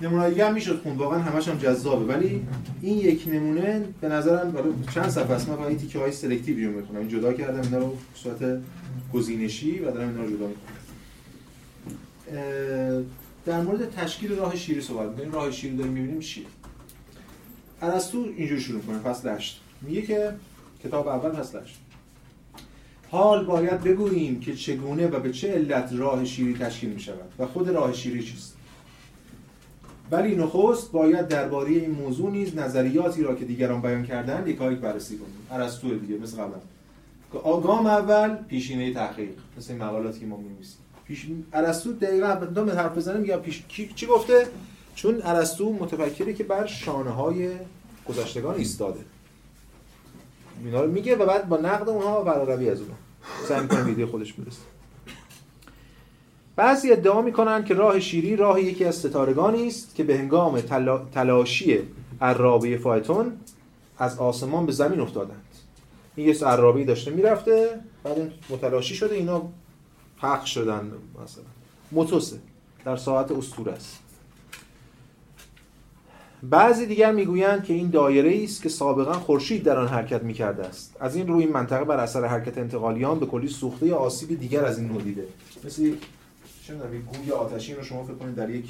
نمونه 0.00 0.30
دیگه 0.30 0.46
هم 0.46 0.54
می‌شد 0.54 0.82
خوند 0.82 0.98
واقعا 0.98 1.18
همش 1.18 1.48
هم 1.48 1.58
جذابه. 1.58 2.14
ولی 2.14 2.42
این 2.82 2.98
یک 2.98 3.28
نمونه 3.28 3.84
به 4.00 4.08
نظرم 4.08 4.50
برای 4.50 4.72
چند 4.94 5.08
صفحه 5.08 5.30
است 5.30 5.48
من 5.48 5.64
این 5.64 5.78
تیکه 5.78 5.98
های 5.98 6.12
سلکتیوی 6.12 6.64
رو 6.64 6.72
می‌خونم. 6.72 7.00
این 7.00 7.08
جدا 7.08 7.32
کردم 7.32 7.60
اینا 7.60 7.78
رو 7.78 7.96
صورت 8.14 8.60
گزینشی 9.12 9.78
و 9.78 9.90
دارم 9.90 10.08
اینا 10.08 10.22
رو 10.22 10.36
جدا 10.36 10.46
می‌کنم 10.46 10.76
در 13.46 13.60
مورد 13.60 13.94
تشکیل 13.94 14.32
راه 14.32 14.56
شیری 14.56 14.80
صحبت 14.80 15.08
می‌کنیم. 15.08 15.32
راه 15.32 15.50
شیری 15.50 15.76
داریم 15.76 15.92
می‌بینیم 15.92 16.20
چیه؟ 16.20 16.44
ارسطو 17.82 18.28
اینجوری 18.36 18.60
شروع 18.60 18.80
کنه 18.80 18.98
فصل 18.98 19.28
8 19.28 19.60
میگه 19.82 20.02
که 20.02 20.32
کتاب 20.84 21.08
اول 21.08 21.40
8 21.40 21.50
حال 23.10 23.44
باید 23.44 23.80
بگوییم 23.80 24.40
که 24.40 24.54
چگونه 24.54 25.08
و 25.08 25.20
به 25.20 25.32
چه 25.32 25.52
علت 25.52 25.92
راه 25.92 26.24
شیری 26.24 26.54
تشکیل 26.54 26.90
می 26.90 27.00
شود 27.00 27.32
و 27.38 27.46
خود 27.46 27.68
راه 27.68 27.92
شیری 27.92 28.22
چیست. 28.22 28.56
ولی 30.10 30.36
نخست 30.36 30.92
باید 30.92 31.28
درباره 31.28 31.70
این 31.70 31.90
موضوع 31.90 32.30
نیز 32.30 32.56
نظریاتی 32.56 33.22
را 33.22 33.34
که 33.34 33.44
دیگران 33.44 33.82
بیان 33.82 34.06
کردن 34.06 34.46
یکایک 34.46 34.78
بررسی 34.78 35.18
کنیم. 35.18 35.46
ارسطو 35.50 35.98
دیگه 35.98 36.18
مثل 36.18 36.36
که 37.32 37.38
آگام 37.38 37.86
اول 37.86 38.36
پیشینه 38.36 38.94
تحقیق 38.94 39.30
مثل 39.56 39.72
این 39.72 39.82
مقالاتی 39.82 40.20
که 40.20 40.26
ما 40.26 40.36
می‌نویسیم. 40.36 40.78
پیش 41.04 41.26
ارسطو 41.52 41.92
دقیقاً 41.92 42.34
دو 42.34 42.70
حرف 42.70 42.96
بزنه 42.96 43.18
میگه 43.18 43.36
پیش 43.36 43.64
چی 43.68 44.06
گفته؟ 44.06 44.46
چون 44.94 45.20
ارسطو 45.22 45.72
متفکری 45.72 46.34
که 46.34 46.44
بر 46.44 46.66
شانه 46.66 47.10
های 47.10 47.50
گذشتگان 48.08 48.54
ایستاده. 48.54 49.00
اینا 50.64 50.84
رو 50.84 50.90
میگه 50.90 51.16
و 51.16 51.26
بعد 51.26 51.48
با 51.48 51.56
نقد 51.56 51.88
اونها 51.88 52.24
و 52.24 52.28
روی 52.30 52.70
از 52.70 52.80
اونها. 52.80 52.96
سعی 53.48 53.62
می‌کنه 53.62 53.82
ویدیو 53.82 54.06
خودش 54.06 54.32
برسه 54.32 54.58
بعضی 56.56 56.92
ادعا 56.92 57.22
می‌کنن 57.22 57.64
که 57.64 57.74
راه 57.74 58.00
شیری 58.00 58.36
راه 58.36 58.60
یکی 58.60 58.84
از 58.84 58.94
ستارگانی 58.94 59.66
است 59.66 59.94
که 59.94 60.04
به 60.04 60.18
هنگام 60.18 60.60
تلاشی 61.14 61.78
عرابه 62.20 62.78
فایتون 62.78 63.32
از 63.98 64.18
آسمان 64.18 64.66
به 64.66 64.72
زمین 64.72 65.00
افتادند. 65.00 65.42
این 66.16 66.28
یه 66.28 66.44
عرابه 66.44 66.84
داشته 66.84 67.10
می‌رفته 67.10 67.80
بعد 68.04 68.32
متلاشی 68.50 68.94
شده 68.94 69.14
اینا 69.14 69.42
حق 70.18 70.44
شدن 70.44 70.92
مثلا. 71.24 71.44
موتوسه 71.92 72.36
در 72.84 72.96
ساعت 72.96 73.32
اسطوره 73.32 73.72
است. 73.72 73.98
بعضی 76.50 76.86
دیگر 76.86 77.12
می‌گویند 77.12 77.64
که 77.64 77.74
این 77.74 77.90
دایره 77.90 78.44
است 78.44 78.62
که 78.62 78.68
سابقا 78.68 79.12
خورشید 79.12 79.62
در 79.62 79.78
آن 79.78 79.88
حرکت 79.88 80.22
می‌کرده 80.22 80.64
است. 80.64 80.96
از 81.00 81.16
این 81.16 81.28
روی 81.28 81.44
این 81.44 81.52
منطقه 81.52 81.84
بر 81.84 81.96
اثر 81.96 82.24
حرکت 82.24 82.58
انتقالیان 82.58 83.18
به 83.20 83.26
کلی 83.26 83.48
سوخته 83.48 83.86
یا 83.86 83.96
آسیب 83.96 84.40
دیگر 84.40 84.64
از 84.64 84.78
این 84.78 84.88
نوع 84.88 85.02
دیده. 85.02 85.24
مثل 85.64 85.92
چه 86.66 86.74
گوی 86.74 87.32
آتشین 87.32 87.76
رو 87.76 87.82
شما 87.82 88.04
فکر 88.04 88.14
کنید 88.14 88.34
در 88.34 88.50
یک 88.50 88.64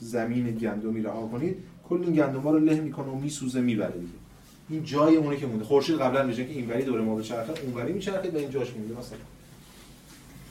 زمین 0.00 0.50
گندمی 0.50 1.02
رها 1.02 1.26
کنید 1.26 1.56
کل 1.88 2.02
این 2.02 2.12
گندم 2.12 2.48
رو 2.48 2.58
له 2.58 2.80
می‌کنه 2.80 3.06
و 3.06 3.14
میسوزه 3.14 3.60
می‌بره 3.60 3.92
دیگه. 3.92 4.12
این 4.70 4.84
جای 4.84 5.16
اونه 5.16 5.36
که 5.36 5.46
مونده. 5.46 5.64
خورشید 5.64 5.96
قبلا 5.96 6.22
میشه 6.26 6.44
که 6.44 6.52
اینوری 6.52 6.82
دور 6.82 7.00
ما 7.00 7.14
بچرخه 7.14 7.52
اونوری 7.64 7.92
میچرخه 7.92 8.30
به 8.30 8.38
این 8.38 8.50
جاش 8.50 8.72
مونده. 8.76 8.94
مثلا 8.98 9.18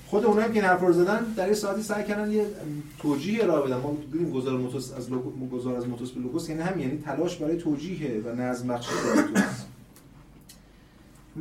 خود 0.07 0.25
اونها 0.25 0.43
هم 0.43 0.47
که 0.47 0.59
این 0.59 0.63
حرف 0.69 0.81
رو 0.81 0.93
زدن 0.93 1.33
در 1.35 1.47
یه 1.47 1.53
ساعتی 1.53 1.81
سعی 1.81 2.03
کردن 2.03 2.31
یه 2.31 2.45
توجیه 2.99 3.45
را 3.45 3.61
بدن. 3.61 3.77
ما 3.77 3.97
دیدیم 4.11 4.31
گذار 4.31 4.57
موتوس 4.57 4.93
از 4.93 5.11
لوگو 5.11 5.47
گذار 5.47 5.75
از 5.75 5.87
موتوس 5.87 6.11
به 6.11 6.21
لوگوس 6.21 6.49
یعنی 6.49 6.61
هم 6.61 6.79
یعنی 6.79 6.97
تلاش 6.97 7.37
برای 7.37 7.57
توجیه 7.57 8.21
و 8.25 8.35
نظم 8.35 8.67
بخشی 8.67 8.91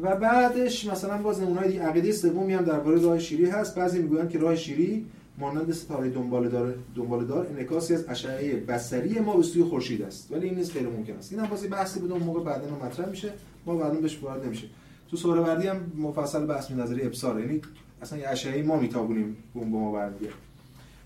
و 0.03 0.17
بعدش 0.17 0.87
مثلا 0.87 1.23
باز 1.23 1.41
نمونه‌های 1.41 1.69
دیگه 1.69 1.83
عقیده 1.83 2.13
سومی 2.13 2.55
هم 2.55 2.65
درباره 2.65 3.03
راه 3.03 3.19
شیری 3.19 3.47
هست. 3.47 3.75
بعضی 3.75 4.03
می‌گویند 4.03 4.31
که 4.31 4.39
راه 4.39 4.57
شیری 4.57 5.07
مانند 5.39 5.73
ستاره 5.73 6.11
دنباله 6.11 6.49
دار 6.49 6.75
دنباله 6.97 7.25
دار 7.25 7.47
انعکاسی 7.47 7.95
از 7.95 8.05
اشعه 8.09 8.57
بصری 8.57 9.19
ما 9.19 9.37
به 9.37 9.43
سوی 9.43 9.65
خورشید 9.65 10.03
است. 10.03 10.33
ولی 10.33 10.47
این 10.47 10.59
نیست 10.59 10.73
غیر 10.73 10.89
ممکن 10.89 11.13
است. 11.13 11.33
این 11.33 11.41
هم 11.41 11.51
واسه 11.51 11.69
بحثی 11.69 12.01
بدون 12.01 12.23
موقع 12.23 12.41
بعدا 12.41 12.87
مطرح 12.87 13.09
میشه. 13.09 13.33
ما 13.67 13.77
بعدا 13.77 14.01
بهش 14.01 14.19
وارد 14.23 14.45
نمیشه 14.45 14.67
تو 15.11 15.17
سوره 15.17 15.71
هم 15.71 15.93
مفصل 15.99 16.47
بحث 16.47 16.71
نظری 16.71 17.03
ابصار 17.03 17.41
یعنی 17.41 17.61
اصلا 18.07 18.19
یه 18.19 18.29
اشعه 18.29 18.63
ما 18.63 18.77
میتابونیم 18.77 19.37
بوم 19.55 19.71
به 19.73 19.79
ما 19.79 19.93
برمیگه 19.93 20.29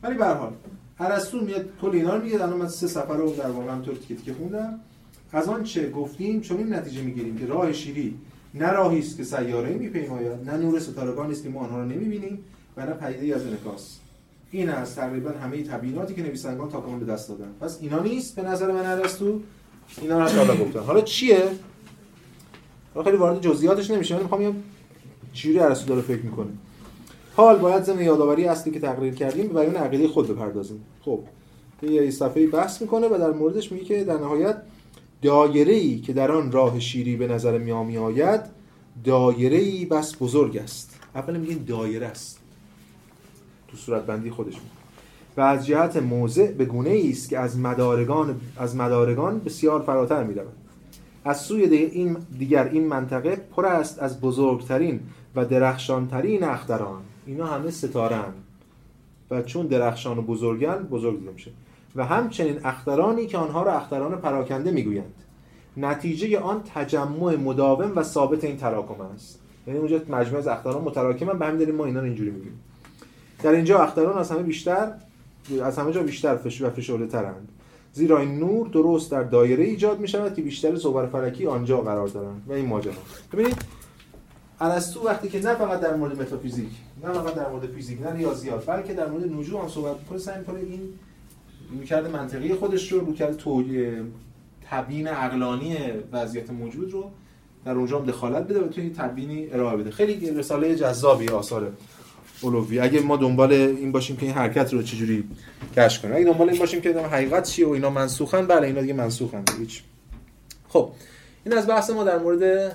ولی 0.03 0.15
به 0.15 0.25
هر 0.25 0.35
حال 0.35 0.53
ارسطو 0.99 1.41
میاد 1.41 1.69
کل 1.83 1.91
اینا 1.93 2.19
میگه 2.19 2.35
الان 2.35 2.59
من 2.59 2.69
سه 2.69 2.87
سفر 2.87 3.17
رو 3.17 3.35
در 3.37 3.51
واقع 3.51 3.73
همطور 3.73 3.95
تیکه 3.95 4.23
که 4.23 4.35
خوندم. 4.35 4.81
از 5.33 5.49
آن 5.49 5.63
چه 5.65 5.91
گفتیم 5.91 6.41
چون 6.41 6.57
این 6.57 6.75
نتیجه 6.75 7.03
می‌گیریم 7.03 7.39
که 7.39 7.47
راه 7.47 7.73
شیری 7.73 8.15
نه 8.55 8.71
راهی 8.73 8.99
است 8.99 9.17
که 9.17 9.25
سیاره 9.25 9.75
میپیماید 9.75 10.51
نه 10.51 10.57
نور 10.57 10.81
ستارگانی 10.81 11.33
است 11.33 11.43
که 11.43 11.49
ما 11.49 11.61
آنها 11.61 11.79
رو 11.79 11.85
نمی‌بینیم 11.85 12.39
و 12.77 12.87
نه 12.87 12.93
پدیده 12.93 13.35
از 13.37 13.47
انعکاس. 13.47 13.99
این 14.51 14.69
است 14.69 14.97
تقریبا 14.97 15.31
همه 15.31 15.63
تبییناتی 15.63 16.15
که 16.15 16.23
نویسندگان 16.23 16.71
تا 16.71 16.81
به 16.81 17.13
دست 17.13 17.29
دادن. 17.29 17.49
پس 17.61 17.79
اینا 17.81 18.03
نیست 18.03 18.37
به 18.37 18.43
نظر 18.43 18.73
من 18.73 18.87
ارسطو. 18.87 19.41
اینا 20.01 20.25
رو 20.25 20.29
حالا 20.29 20.57
گفتن. 20.57 20.81
حالا 20.81 21.01
چیه؟ 21.01 21.49
خیلی 23.05 23.17
وارد 23.17 23.41
جزئیاتش 23.41 23.91
نمیشه 23.91 24.15
من 24.15 24.23
می‌خوام 24.23 24.63
چیزی 25.33 25.59
ارسطو 25.59 25.89
داره 25.89 26.01
فکر 26.01 26.23
می‌کنه. 26.23 26.51
حال 27.41 27.59
باید 27.59 27.83
ضمن 27.83 28.03
یادآوری 28.03 28.45
اصلی 28.45 28.73
که 28.73 28.81
تقریر 28.81 29.15
کردیم 29.15 29.49
به 29.49 29.61
بیان 29.61 29.77
عقیده 29.77 30.09
خود 30.09 30.29
بپردازیم. 30.29 30.85
خب 31.05 31.21
یه 31.83 32.11
صفحه 32.11 32.47
بحث 32.47 32.83
می‌کنه 32.83 33.07
و 33.07 33.19
در 33.19 33.31
موردش 33.31 33.73
میگه 33.73 33.85
که 33.85 34.05
در 34.05 34.19
نهایت 34.19 34.63
دایره 35.23 35.73
ای 35.73 36.01
که 36.01 36.13
در 36.13 36.33
آن 36.33 36.53
راه 36.53 36.81
شیری 36.81 37.17
به 37.17 37.27
نظر 37.27 37.59
میامی 37.59 37.99
آید 37.99 38.41
دایره 39.05 39.57
ای 39.57 39.85
بس 39.85 40.17
بزرگ 40.21 40.57
است. 40.57 40.97
اولا 41.15 41.39
میگه 41.39 41.55
دایره 41.55 42.07
است. 42.07 42.39
تو 43.69 43.77
صورت 43.77 44.07
بندی 44.07 44.31
خودش 44.31 44.55
میگه. 44.55 44.81
و 45.37 45.41
از 45.41 45.67
جهت 45.67 45.97
موضع 45.97 46.53
به 46.53 46.65
گونه 46.65 47.03
است 47.11 47.29
که 47.29 47.39
از 47.39 47.59
مدارگان 47.59 48.41
از 48.57 48.77
مدارگان 48.77 49.39
بسیار 49.39 49.83
فراتر 49.83 50.25
می 50.25 50.35
از 51.25 51.41
سوی 51.41 51.63
این 51.63 52.17
دیگر 52.39 52.69
این 52.69 52.87
منطقه 52.87 53.37
پر 53.57 53.67
است 53.67 53.99
از 53.99 54.21
بزرگترین 54.21 55.01
و 55.37 55.45
درخشانترین 55.45 56.45
اختران. 56.45 57.03
اینا 57.27 57.47
همه 57.47 57.71
ستاره 57.71 58.17
و 59.31 59.43
چون 59.43 59.67
درخشان 59.67 60.19
و 60.19 60.23
بزرگن 60.23 60.77
بزرگ 60.77 61.19
دیده 61.19 61.33
میشه. 61.33 61.51
و 61.97 62.07
همچنین 62.07 62.67
اخترانی 62.67 63.27
که 63.27 63.39
آنها 63.39 63.63
را 63.63 63.73
اختران 63.73 64.17
پراکنده 64.21 64.71
می‌گویند. 64.71 65.15
نتیجه 65.77 66.39
آن 66.39 66.63
تجمع 66.75 67.37
مداوم 67.37 67.93
و 67.97 68.03
ثابت 68.03 68.45
این 68.45 68.57
تراکم 68.57 69.01
است. 69.01 69.39
یعنی 69.67 69.79
اونجا 69.79 70.01
مجموعه 70.09 70.39
از 70.39 70.49
اختران 70.49 70.83
متراکمن 70.83 71.39
به 71.39 71.47
همین 71.47 71.59
دلیل 71.59 71.75
ما 71.75 71.85
اینا 71.85 72.01
رو 72.01 72.07
اینجوری 72.07 72.31
میگیم 72.31 72.61
در 73.43 73.51
اینجا 73.51 73.79
اختران 73.79 74.19
از 74.19 74.31
همه 74.31 74.43
بیشتر 74.43 74.93
از 75.63 75.79
همه 75.79 75.93
جا 75.93 76.03
بیشتر 76.03 76.37
فش 76.37 76.63
و 76.63 76.71
فشرده 76.71 77.07
ترند. 77.07 77.49
زیرا 77.93 78.19
این 78.19 78.39
نور 78.39 78.69
درست 78.69 79.11
در 79.11 79.23
دایره 79.23 79.65
ایجاد 79.65 80.01
می 80.01 80.09
شود 80.09 80.35
که 80.35 80.43
بیشتر 80.43 80.77
صور 80.77 81.07
فلکی 81.07 81.47
آنجا 81.47 81.81
قرار 81.81 82.09
دارند. 82.09 82.43
و 82.49 82.53
این 82.53 82.67
ماجرا. 82.67 82.93
ببینید 83.33 83.57
ارسطو 84.61 85.07
وقتی 85.07 85.29
که 85.29 85.39
نه 85.39 85.55
فقط 85.55 85.81
در 85.81 85.97
مورد 85.97 86.21
متافیزیک 86.21 86.71
نه 87.05 87.13
فقط 87.13 87.35
در 87.35 87.49
مورد 87.49 87.67
فیزیک 87.67 88.03
نه 88.03 88.13
ریاضیات 88.13 88.67
بلکه 88.67 88.95
در 88.95 89.09
مورد 89.09 89.33
نجوم 89.33 89.61
هم 89.61 89.69
صحبت 89.69 89.99
می‌کنه 89.99 90.19
سعی 90.19 90.39
می‌کنه 90.39 90.59
این 90.59 90.81
می‌کرد 91.71 92.11
منطقی 92.11 92.55
خودش 92.55 92.93
رو 92.93 93.01
رو 93.01 93.15
کرد 93.15 93.43
تبیین 94.71 95.07
عقلانی 95.07 95.77
وضعیت 96.13 96.51
موجود 96.51 96.93
رو 96.93 97.11
در 97.65 97.73
اونجا 97.73 97.99
هم 97.99 98.07
دخالت 98.07 98.43
بده 98.43 98.61
و 98.61 98.69
توی 98.69 98.91
تبیینی 98.91 99.49
ارائه 99.53 99.77
بده. 99.77 99.91
خیلی 99.91 100.31
رساله 100.31 100.77
جذابی 100.77 101.29
آثار 101.29 101.73
اولوی 102.41 102.81
اگه 102.81 103.01
ما 103.01 103.17
دنبال 103.17 103.53
این 103.53 103.93
باشیم 103.93 104.17
که 104.17 104.27
این 104.27 104.35
حرکت 104.35 104.73
رو 104.73 104.83
چجوری 104.83 105.25
کشف 105.77 106.03
کنیم. 106.03 106.15
اگه 106.15 106.25
دنبال 106.25 106.51
این 106.51 106.59
باشیم 106.59 106.81
که 106.81 106.93
حقیقت 106.93 107.43
چیه 107.43 107.67
و 107.67 107.71
اینا 107.71 107.91
منسوخن 107.91 108.47
بله 108.47 108.67
اینا 108.67 108.81
دیگه 108.81 108.95
منسوخن. 108.95 109.45
هیچ. 109.59 109.83
خب 110.69 110.93
این 111.45 111.59
از 111.59 111.67
بحث 111.67 111.91
ما 111.91 112.05
در 112.05 112.19
مورد 112.19 112.73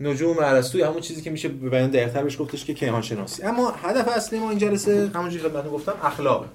نجوم 0.00 0.36
ارسطوی 0.38 0.82
همون 0.82 1.00
چیزی 1.00 1.22
که 1.22 1.30
میشه 1.30 1.48
به 1.48 1.70
بیان 1.70 1.90
دقیق‌تر 1.90 2.22
بهش 2.22 2.40
گفتش 2.40 2.64
که 2.64 2.74
کیهان 2.74 3.02
شناسی 3.02 3.42
اما 3.42 3.70
هدف 3.70 4.08
اصلی 4.08 4.38
ما 4.38 4.50
این 4.50 4.58
جلسه 4.58 5.10
همونجوری 5.14 5.42
که 5.42 5.48
من 5.48 5.68
گفتم 5.68 5.94
اخلاق. 6.02 6.48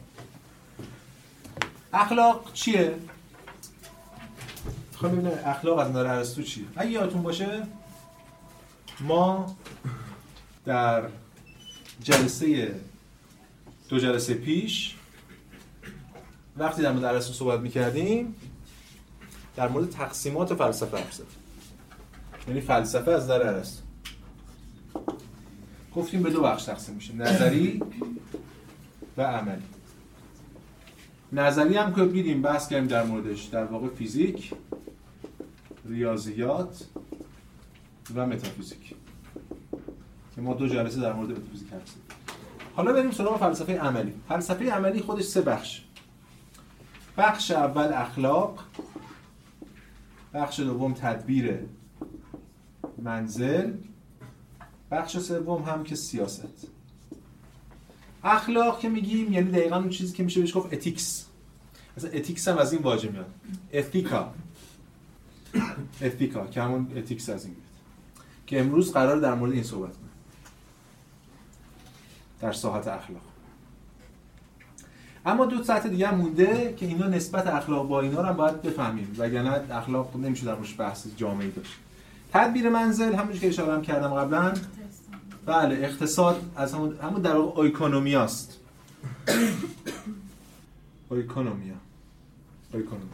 اخلاق 1.94 2.54
چیه؟ 2.54 2.96
خب 4.96 5.08
ببینیم 5.08 5.32
اخلاق 5.46 5.78
از 5.78 5.90
نظر 5.90 6.08
ارسطو 6.08 6.42
چیه. 6.42 6.66
اگه 6.76 6.92
یادتون 6.92 7.24
باشه 7.24 7.68
ما 9.00 9.56
در 10.66 11.04
جلسه 12.04 12.76
دو 13.90 14.00
جلسه 14.00 14.34
پیش 14.34 14.96
وقتی 16.58 16.82
در 16.82 16.92
مورد 16.92 17.06
ارسطو 17.06 17.34
صحبت 17.34 17.60
می‌کردیم 17.60 18.36
در 19.56 19.68
مورد 19.68 19.90
تقسیمات 19.90 20.54
فلسفه 20.54 20.98
حرف 20.98 21.14
یعنی 22.48 22.62
فلسفه 22.62 23.12
از 23.12 23.24
نظر 23.24 23.48
ارسطو 23.48 23.82
گفتیم 25.96 26.24
به 26.24 26.30
دو 26.30 26.42
بخش 26.42 26.64
تقسیم 26.64 26.96
میشه 26.96 27.16
نظری 27.16 27.84
و 29.18 29.22
عملی. 29.22 29.62
نظری 31.32 31.78
هم 31.78 31.94
که 31.94 32.06
دیدیم 32.06 32.42
بحث 32.42 32.68
کردیم 32.68 32.88
در 32.88 33.04
موردش 33.04 33.44
در 33.44 33.64
واقع 33.64 33.88
فیزیک 33.88 34.54
ریاضیات 35.86 36.86
و 38.16 38.28
متافیزیک. 38.28 38.96
که 40.36 40.42
ما 40.42 40.54
دو 40.54 40.68
جلسه 40.68 41.02
در 41.02 41.14
مورد 41.14 41.32
متافیزیک 41.32 41.72
حرف 41.72 41.82
حالا 42.76 42.94
بریم 42.94 43.12
سراغ 43.12 43.40
فلسفه 43.40 43.80
عملی. 43.80 44.14
فلسفه 44.30 44.72
عملی 44.72 45.00
خودش 45.00 45.24
سه 45.24 45.42
بخش 45.42 45.82
بخش 47.18 47.52
اول 47.52 47.94
اخلاق 47.94 48.60
بخش 50.34 50.60
دوم 50.60 50.94
تدبیر 50.94 51.60
منزل. 53.02 53.74
بخش 54.92 55.18
سوم 55.18 55.64
هم 55.64 55.84
که 55.84 55.96
سیاست. 55.96 56.68
اخلاق 58.24 58.80
که 58.80 58.90
میگیم 58.90 59.34
یعنی 59.34 59.52
دقیقا 59.52 59.76
اون 59.76 59.90
چیزی 59.90 60.14
که 60.14 60.24
میشه 60.24 60.40
بهش 60.40 60.58
گفت 60.58 60.74
ethics 60.74 61.26
مثلا 61.98 62.10
ethics 62.10 62.48
هم 62.48 62.58
از 62.58 62.74
این 62.74 62.82
واژه 62.82 63.10
میاد. 63.10 63.34
ethica 63.74 64.34
ethica 66.02 66.48
که 66.48 66.62
همون 66.62 66.92
ethics 66.96 67.30
از 67.30 67.46
این 67.46 67.54
میاد. 67.54 67.68
که 68.48 68.60
امروز 68.60 68.94
قرار 68.94 69.20
در 69.20 69.34
مورد 69.34 69.52
این 69.52 69.64
صحبت 69.64 69.94
کنیم. 69.94 70.10
در 72.42 72.52
ساحت 72.52 72.88
اخلاق. 72.88 73.22
اما 75.26 75.46
دو 75.46 75.64
ساعت 75.64 75.88
دیگه 75.88 76.08
هم 76.08 76.16
مونده 76.16 76.74
که 76.78 76.86
اینا 76.86 77.08
نسبت 77.08 77.48
اخلاق 77.48 77.88
با 77.88 78.02
اینا 78.02 78.22
رو 78.22 78.28
هم 78.28 78.36
باید 78.36 78.62
بفهمیم. 78.62 79.16
وگرنه 79.18 79.76
اخلاق 79.76 80.18
نمیشه 80.18 80.46
در 80.46 80.56
موردش 80.56 80.80
بحث 80.80 81.08
جامعی 81.18 81.52
داشت 81.52 81.74
تدبیر 82.34 82.70
منزل 82.70 83.14
همونجوری 83.14 83.40
که 83.40 83.48
اشاره 83.48 83.74
هم 83.74 83.82
کردم 83.82 84.14
قبلا. 84.14 84.54
بله 85.46 85.76
اقتصاد 85.76 86.42
از 86.56 86.74
همون 86.74 86.98
همون 87.04 87.22
در 87.22 87.36
واقع 87.36 87.60
اویکونومیاست 87.60 88.60
oikonomia 91.10 91.74
oikonomia 92.74 93.08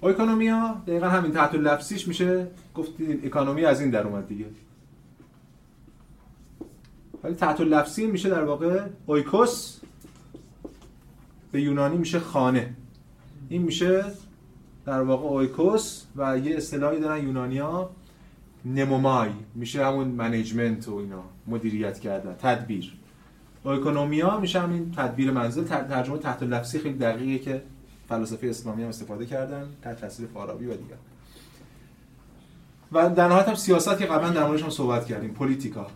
oikonomia 0.00 0.82
دقیقا 0.86 1.08
همین 1.08 1.32
تحت 1.32 1.54
لفظیش 1.54 2.08
میشه. 2.08 2.46
گفت 2.74 2.90
economy 3.24 3.64
از 3.64 3.80
این 3.80 3.90
در 3.90 4.06
اومد 4.06 4.28
دیگه. 4.28 4.46
ولی 7.22 7.34
تحت 7.34 7.60
لفظی 7.60 8.06
میشه 8.06 8.30
در 8.30 8.44
واقع 8.44 8.80
oikos 9.06 9.78
به 11.52 11.62
یونانی 11.62 11.96
میشه 11.96 12.20
خانه. 12.20 12.74
این 13.48 13.62
میشه 13.62 14.04
در 14.86 15.02
واقع 15.02 15.26
oikos 15.26 16.02
و 16.16 16.38
یه 16.38 16.56
اصطلاحی 16.56 17.00
دارن 17.00 17.24
یونانیا 17.24 17.90
نمومای 18.64 19.30
میشه 19.54 19.86
همون 19.86 20.08
management 20.08 20.88
و 20.88 20.94
اینا 20.94 21.22
مدیریت 21.46 22.00
کردن 22.00 22.34
تدبیر. 22.34 22.92
oikonomia 23.64 24.40
میشه 24.40 24.60
همین 24.60 24.92
تدبیر 24.96 25.30
منزل 25.30 25.64
ترجمه 25.64 26.18
تحت 26.18 26.42
لفظی 26.42 26.78
خیلی 26.78 26.98
دقیقه 26.98 27.44
که 27.44 27.62
فلسفه 28.08 28.46
اسلامی 28.46 28.82
هم 28.82 28.88
استفاده 28.88 29.26
کردن 29.26 29.68
تحت 29.82 30.00
تاثیر 30.00 30.26
فارابی 30.34 30.66
و 30.66 30.76
دیگر. 30.76 30.96
و 32.92 33.10
در 33.10 33.28
نهایت 33.28 33.48
هم 33.48 33.54
سیاست 33.54 33.98
که 33.98 34.06
قبلا 34.06 34.30
در 34.30 34.46
موردش 34.46 34.62
هم 34.62 34.70
صحبت 34.70 35.06
کردیم 35.06 35.30
politika 35.30 35.86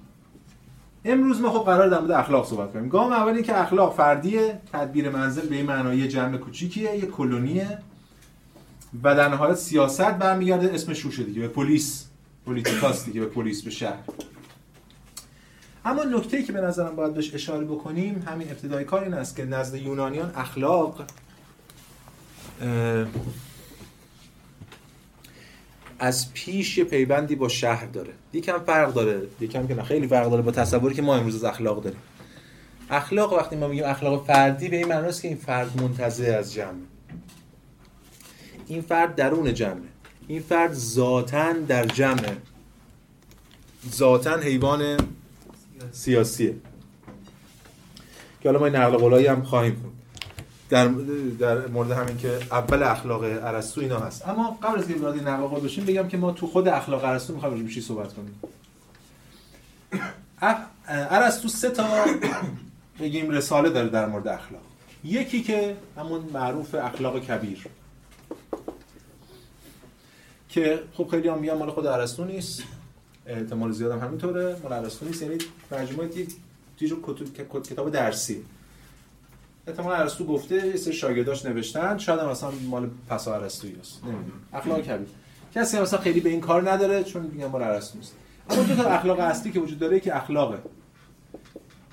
امروز 1.05 1.41
ما 1.41 1.51
خب 1.51 1.65
قرار 1.65 1.89
در 1.89 1.99
مورد 1.99 2.11
اخلاق 2.11 2.47
صحبت 2.47 2.73
کنیم. 2.73 2.89
گام 2.89 3.13
اول 3.13 3.43
که 3.43 3.61
اخلاق 3.61 3.95
فردیه 3.95 4.61
تدبیر 4.73 5.11
منزل 5.11 5.49
به 5.49 5.57
این 5.57 5.67
معنای 5.67 6.09
جمع 6.09 6.37
کوچیکیه 6.37 6.97
یه 6.97 7.07
کلونیه. 7.07 7.79
و 9.03 9.15
در 9.15 9.29
نهایت 9.29 9.55
سیاست 9.55 10.11
برمیگرده 10.11 10.75
اسمشم 10.75 10.93
روشه 10.93 11.23
دیگه 11.23 11.41
به 11.41 11.49
polis. 11.49 12.09
politika 12.47 12.95
ست 12.95 13.07
دیگه 13.07 13.21
به 13.21 13.27
polis 13.27 13.63
به 13.63 13.71
شهر 13.71 13.99
اما 15.85 16.05
نکته 16.05 16.43
که 16.43 16.53
به 16.53 16.61
نظرم 16.61 16.97
باید 16.97 17.15
بهش 17.15 17.35
اشاره 17.35 17.65
بکنیم 17.65 18.25
همین 18.29 18.51
ابتدای 18.51 18.85
کار 18.85 19.03
این 19.03 19.15
است 19.15 19.37
که 19.37 19.45
نزد 19.45 19.75
یونانیان 19.75 20.33
اخلاق 20.35 21.05
از 25.99 26.33
پیش 26.33 26.79
یه 26.79 26.85
پیوندی 26.85 27.37
با 27.37 27.49
شهر 27.49 27.87
داره. 27.87 28.13
یکم 28.33 28.59
فرق 28.59 28.95
داره 28.95 29.23
یکم 29.41 29.67
که 29.67 29.75
نه 29.75 29.83
خیلی 29.83 30.07
فرق 30.07 30.31
داره 30.31 30.43
با 30.43 30.51
تصوری 30.51 30.95
که 30.95 31.03
ما 31.03 31.17
امروز 31.17 31.35
از 31.35 31.45
اخلاق 31.45 31.83
داریم. 31.83 32.01
اخلاق 32.91 33.33
وقتی 33.33 33.57
ما 33.57 33.69
میگیم 33.69 33.85
اخلاق 33.85 34.27
فردی 34.27 34.69
به 34.69 34.77
این 34.77 34.89
معنی 34.89 35.09
است 35.09 35.23
که 35.23 35.29
این 35.29 35.37
فرد 35.37 35.83
منتزه 35.83 36.27
از 36.27 36.53
جمع. 36.53 36.81
این 38.67 38.83
فرد 38.83 39.15
درون 39.15 39.55
جمعه. 39.55 39.89
این 40.29 40.43
فرد 40.43 40.73
ذاتا 40.73 41.53
در 41.53 41.87
جمع 41.87 42.37
ذاتا 43.95 44.37
حیوان 44.37 44.97
سیاسیه. 45.93 46.55
که 48.41 48.49
حالا 48.49 48.59
ما 48.59 48.69
نقل 48.69 48.97
قولایی 48.97 49.27
هم 49.27 49.43
خواهیم 49.43 49.75
خوند 49.75 49.97
در, 50.71 50.89
در 51.39 51.67
مورد 51.67 51.91
همین 51.91 52.17
که 52.17 52.39
اول 52.51 52.83
اخلاق 52.83 53.23
ارسطو 53.23 53.81
اینا 53.81 53.99
هست. 53.99 54.29
اما 54.29 54.59
قبل 54.63 54.79
از 54.79 54.89
اینکه 54.89 55.05
وارد 55.05 55.29
نقل 55.29 55.47
قول 55.47 55.61
بشیم 55.61 55.85
بگم 55.85 56.09
که 56.09 56.17
ما 56.17 56.33
تو 56.33 56.47
خود 56.47 56.69
اخلاق 56.69 57.05
ارسطو 57.05 57.35
می‌خوایم 57.35 57.67
راجع 57.67 57.81
صحبت 57.81 58.15
کنیم. 58.15 58.41
ارسطو 60.89 61.49
سه 61.49 61.71
تا 61.71 61.85
بگیم 63.01 63.31
رساله 63.31 63.71
داره 63.71 63.89
در 63.89 64.07
مورد 64.07 64.29
اخلاق. 64.29 64.63
یکی 65.05 65.43
که 65.43 65.77
همون 65.97 66.21
معروف 66.33 66.75
اخلاق 66.75 67.19
کبیر. 67.19 67.67
که 70.57 70.81
خب 70.93 71.09
خیلی 71.09 71.29
هم 71.29 71.39
مال 71.39 71.71
خود 71.71 71.87
ارسطو 71.87 72.25
نیست. 72.25 72.63
احتمال 73.27 73.73
زیاد 73.73 73.93
هم 73.93 73.99
همینطوره. 73.99 74.57
مال 74.63 74.73
ارسطو 74.73 75.07
نیست. 75.07 75.23
یعنی 75.23 75.39
مجموعه 75.73 76.19
یک 76.19 76.35
کتاب 77.65 77.91
درسی. 77.91 78.45
احتمال 79.67 80.01
ارسطو 80.01 80.25
گفته 80.25 80.67
یه 80.67 80.77
سری 80.77 80.95
شاگرداش 80.95 81.45
نوشتن. 81.45 81.99
شاید 81.99 82.21
هم 82.21 82.29
مثلا 82.29 82.51
مال 82.51 82.91
پسا 83.09 83.35
ارسطویی 83.35 83.77
است 83.81 84.05
نمی‌دونم. 84.05 84.33
اخلاق 84.53 84.81
کبیر. 84.81 85.09
کسی 85.55 85.81
مثلا 85.81 86.01
خیلی 86.01 86.21
به 86.21 86.29
این 86.29 86.41
کار 86.41 86.71
نداره 86.71 87.05
چون 87.05 87.23
میگن 87.23 87.47
مال 87.47 87.63
ارسطو 87.63 87.99
نیست. 87.99 88.15
اما 88.51 88.63
دو 88.63 88.75
تا 88.75 88.89
اخلاق 88.89 89.21
اصلی 89.21 89.53
که 89.53 89.61
وجود 89.61 89.79
داره 89.79 90.01
که 90.01 90.17
اخلاق 90.17 90.55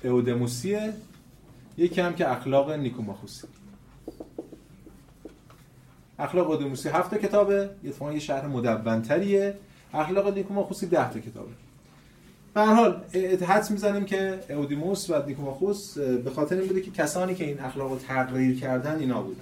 اودموسیه 0.04 0.92
یکی 1.76 2.00
هم 2.00 2.14
که 2.14 2.30
اخلاق 2.32 2.70
نیکوماخوسی 2.70 3.46
اخلاق 6.18 6.50
اودموسی 6.50 6.88
هفت 6.88 7.14
کتابه. 7.14 7.70
اتفاقا 7.84 8.12
یه 8.12 8.18
شهر 8.18 8.46
مدونتریه. 8.46 9.54
اخلاق 9.94 10.34
نیکوماخوسی 10.34 10.86
ده 10.86 11.10
تا 11.10 11.18
کتابه. 11.18 11.50
به 12.54 12.60
هر 12.60 12.74
حال 12.74 13.02
حدس 13.48 13.70
می‌زنیم 13.70 14.04
که 14.04 14.40
اودیموس 14.48 15.10
و 15.10 15.22
نیکوماخوس 15.26 15.98
به 15.98 16.30
خاطر 16.30 16.56
این 16.58 16.68
بوده 16.68 16.80
که 16.80 16.90
کسانی 16.90 17.34
که 17.34 17.44
این 17.44 17.60
اخلاق 17.60 17.90
رو 17.90 17.98
تغییر 17.98 18.60
کردن 18.60 18.98
اینا 18.98 19.22
بودن. 19.22 19.40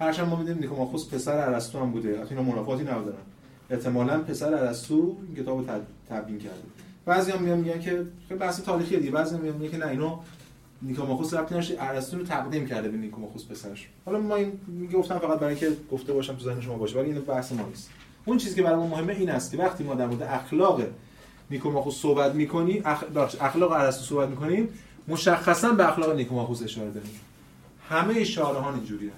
هرچند 0.00 0.28
ما 0.28 0.36
می‌دونیم 0.36 0.62
نیکوماخوس 0.62 1.08
پسر 1.08 1.36
ارسطو 1.36 1.78
هم 1.78 1.90
بوده. 1.90 2.22
اینا 2.30 2.42
منافاتی 2.42 2.82
ندارن. 2.82 3.14
احتمالاً 3.70 4.18
پسر 4.18 4.54
ارسطو 4.54 5.16
این 5.26 5.44
کتابو 5.44 5.64
تدوین 6.10 6.38
کرده. 6.38 6.62
بعضی 7.06 7.32
هم 7.32 7.42
میگن 7.42 7.80
که 7.80 8.06
بحث 8.34 8.60
تاریخی 8.60 8.96
دیگه. 8.96 9.10
بعضی 9.10 9.36
میگن 9.36 9.70
که 9.70 9.76
نه 9.78 9.86
اینو 9.86 10.18
نیکوماخوس 10.82 11.34
ربطی 11.34 11.54
نشه 11.54 11.76
ارسطو 11.78 12.18
رو 12.18 12.24
تقدیم 12.24 12.66
کرده 12.66 12.88
به 12.88 12.96
نیکوماخوس 12.96 13.46
پسرش. 13.46 13.88
حالا 14.04 14.18
ما 14.18 14.36
این 14.36 14.52
گفتم 14.92 15.18
فقط 15.18 15.38
برای 15.38 15.54
اینکه 15.54 15.76
گفته 15.92 16.12
باشم 16.12 16.34
تو 16.34 16.44
ذهن 16.44 16.60
شما 16.60 16.74
باشه 16.74 16.98
ولی 16.98 17.10
این 17.10 17.20
بحث 17.20 17.52
ما 17.52 17.66
نیست. 17.68 17.90
اون 18.24 18.38
چیزی 18.38 18.54
که 18.54 18.62
برای 18.62 18.76
ما 18.76 18.86
مهمه 18.86 19.12
این 19.12 19.30
است 19.30 19.50
که 19.50 19.56
وقتی 19.56 19.84
ما 19.84 19.94
در 19.94 20.06
مورد 20.06 20.22
اخلاق 20.22 20.82
نیکوماخوس 21.50 22.00
صحبت 22.00 22.34
می‌کنیم 22.34 22.82
اخ... 22.84 23.04
اخلاق 23.40 23.72
ارسطو 23.72 24.04
صحبت 24.04 24.28
می‌کنیم 24.28 24.68
مشخصا 25.08 25.72
به 25.72 25.88
اخلاق 25.88 26.16
نیکوماخوس 26.16 26.62
اشاره 26.62 26.90
داریم. 26.90 27.20
همه 27.88 28.24
شارحان 28.24 28.74
اینجوریه. 28.74 29.10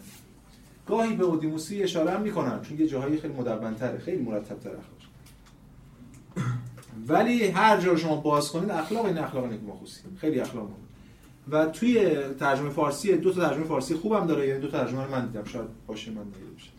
گاهی 0.87 1.15
به 1.15 1.25
اودیموسی 1.25 1.83
اشاره 1.83 2.11
هم 2.11 2.21
می‌کنن 2.21 2.63
چون 2.63 2.81
یه 2.81 2.87
جاهایی 2.87 3.19
خیلی 3.19 3.35
مدونتره 3.35 3.99
خیلی 3.99 4.23
مرتب‌تر 4.23 4.71
اخلاق 4.71 5.01
ولی 7.09 7.49
هر 7.49 7.81
جا 7.81 7.97
شما 7.97 8.17
باز 8.17 8.53
کنید 8.53 8.71
اخلاق 8.71 9.05
این 9.05 9.19
اخلاق 9.19 9.53
نیکوماخوسی 9.53 10.01
خیلی 10.21 10.41
اخلاق 10.41 10.65
مهم. 10.65 10.90
و 11.49 11.67
توی 11.67 12.17
ترجمه 12.41 12.71
فارسی 12.71 13.17
دو 13.17 13.33
تا 13.33 13.49
ترجمه 13.49 13.65
فارسی 13.65 13.95
خوبم 13.95 14.27
داره 14.27 14.49
یعنی 14.49 14.61
دو 14.61 14.69
تا 14.69 14.79
ترجمه 14.79 15.05
رو 15.05 15.11
من 15.11 15.27
دیدم. 15.27 15.45
شاید 15.45 15.65
باشه 15.87 16.11
من 16.11 16.23
دیده 16.23 16.47
باشه 16.53 16.71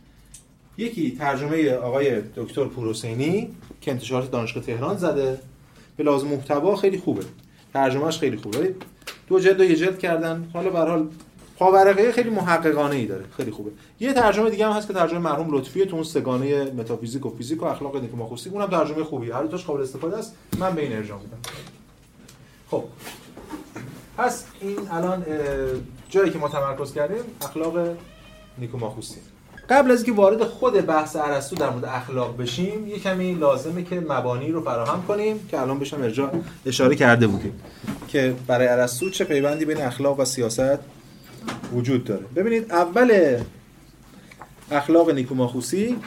یکی 0.78 1.12
ترجمه 1.12 1.74
آقای 1.74 2.22
دکتر 2.36 2.66
پوروسینی 2.66 3.50
که 3.82 3.92
انتشارات 3.92 4.32
دانشگاه 4.32 4.64
تهران 4.64 4.98
زده. 4.98 5.40
به 5.98 6.04
لازم 6.04 6.28
محتوا 6.28 6.76
خیلی 6.76 6.98
خوبه. 6.98 7.24
ترجمهش 7.74 8.20
خیلی 8.20 8.38
خوبه. 8.38 8.76
دو 9.28 9.40
جلد 9.40 9.60
و 9.60 9.64
یه 9.64 9.76
جلد 9.76 10.00
کردن. 10.00 10.50
حالا 10.54 10.70
به 10.70 10.80
حال 10.80 11.08
پاورقه 11.58 12.12
خیلی 12.12 12.30
محققانه 12.30 12.96
ای 12.96 13.06
داره. 13.06 13.26
خیلی 13.38 13.52
خوبه. 13.52 13.72
یه 14.00 14.14
ترجمه 14.14 14.50
دیگه 14.50 14.66
هم 14.66 14.72
هست 14.72 14.88
که 14.88 14.94
ترجمه 14.94 15.20
مرحوم 15.20 15.56
لطفی 15.56 15.86
تو 15.86 15.96
اون 15.96 16.04
سگانه 16.04 16.64
متافیزیک 16.64 17.26
و 17.26 17.30
فیزیک 17.30 17.62
و 17.62 17.66
اخلاق 17.66 18.02
نیکوماخوسی 18.02 18.50
اونم 18.50 18.68
ترجمه 18.68 19.04
خوبی. 19.04 19.32
هر 19.32 19.44
دوش 19.44 19.66
قابل 19.66 19.82
استفاده 19.82 20.18
است. 20.18 20.36
من 20.60 20.76
به 20.76 20.82
این 20.82 20.94
ارجاع 20.94 21.20
میدم 21.20 21.38
خب. 22.72 22.84
پس 24.18 24.44
این 24.62 24.78
الان 24.92 25.26
جایی 26.10 26.32
که 26.32 26.38
ما 26.38 26.48
تمرکز 26.48 26.94
کردیم 26.94 27.24
اخلاق 27.42 27.98
نیکوماخوسی 28.58 29.18
قبل 29.70 29.92
از 29.92 30.04
اینکه 30.04 30.22
وارد 30.22 30.44
خود 30.44 30.74
بحث 30.86 31.16
ارسطو 31.16 31.56
در 31.56 31.70
مورد 31.70 31.86
اخلاق 31.86 32.38
بشیم 32.38 32.88
یه 32.88 33.00
کمی 33.00 33.34
لازمه 33.34 33.84
که 33.84 34.00
مبانی 34.00 34.52
رو 34.52 34.62
فراهم 34.62 35.04
کنیم 35.08 35.48
که 35.48 35.62
الان 35.62 35.80
بهش 35.80 35.94
ارجاع 35.94 36.32
اشاره 36.66 36.96
کرده 36.96 37.28
بودیم 37.28 37.62
که 38.08 38.36
برای 38.48 38.68
ارسطو 38.68 39.10
چه 39.10 39.24
پیوندی 39.24 39.66
بین 39.66 39.82
اخلاق 39.82 40.20
و 40.20 40.26
سیاست 40.26 40.80
وجود 41.74 42.04
داره. 42.04 42.26
ببینید 42.36 42.72
اول 42.72 43.38
اخلاق 44.72 45.10
نیکوماخوسی 45.10 45.98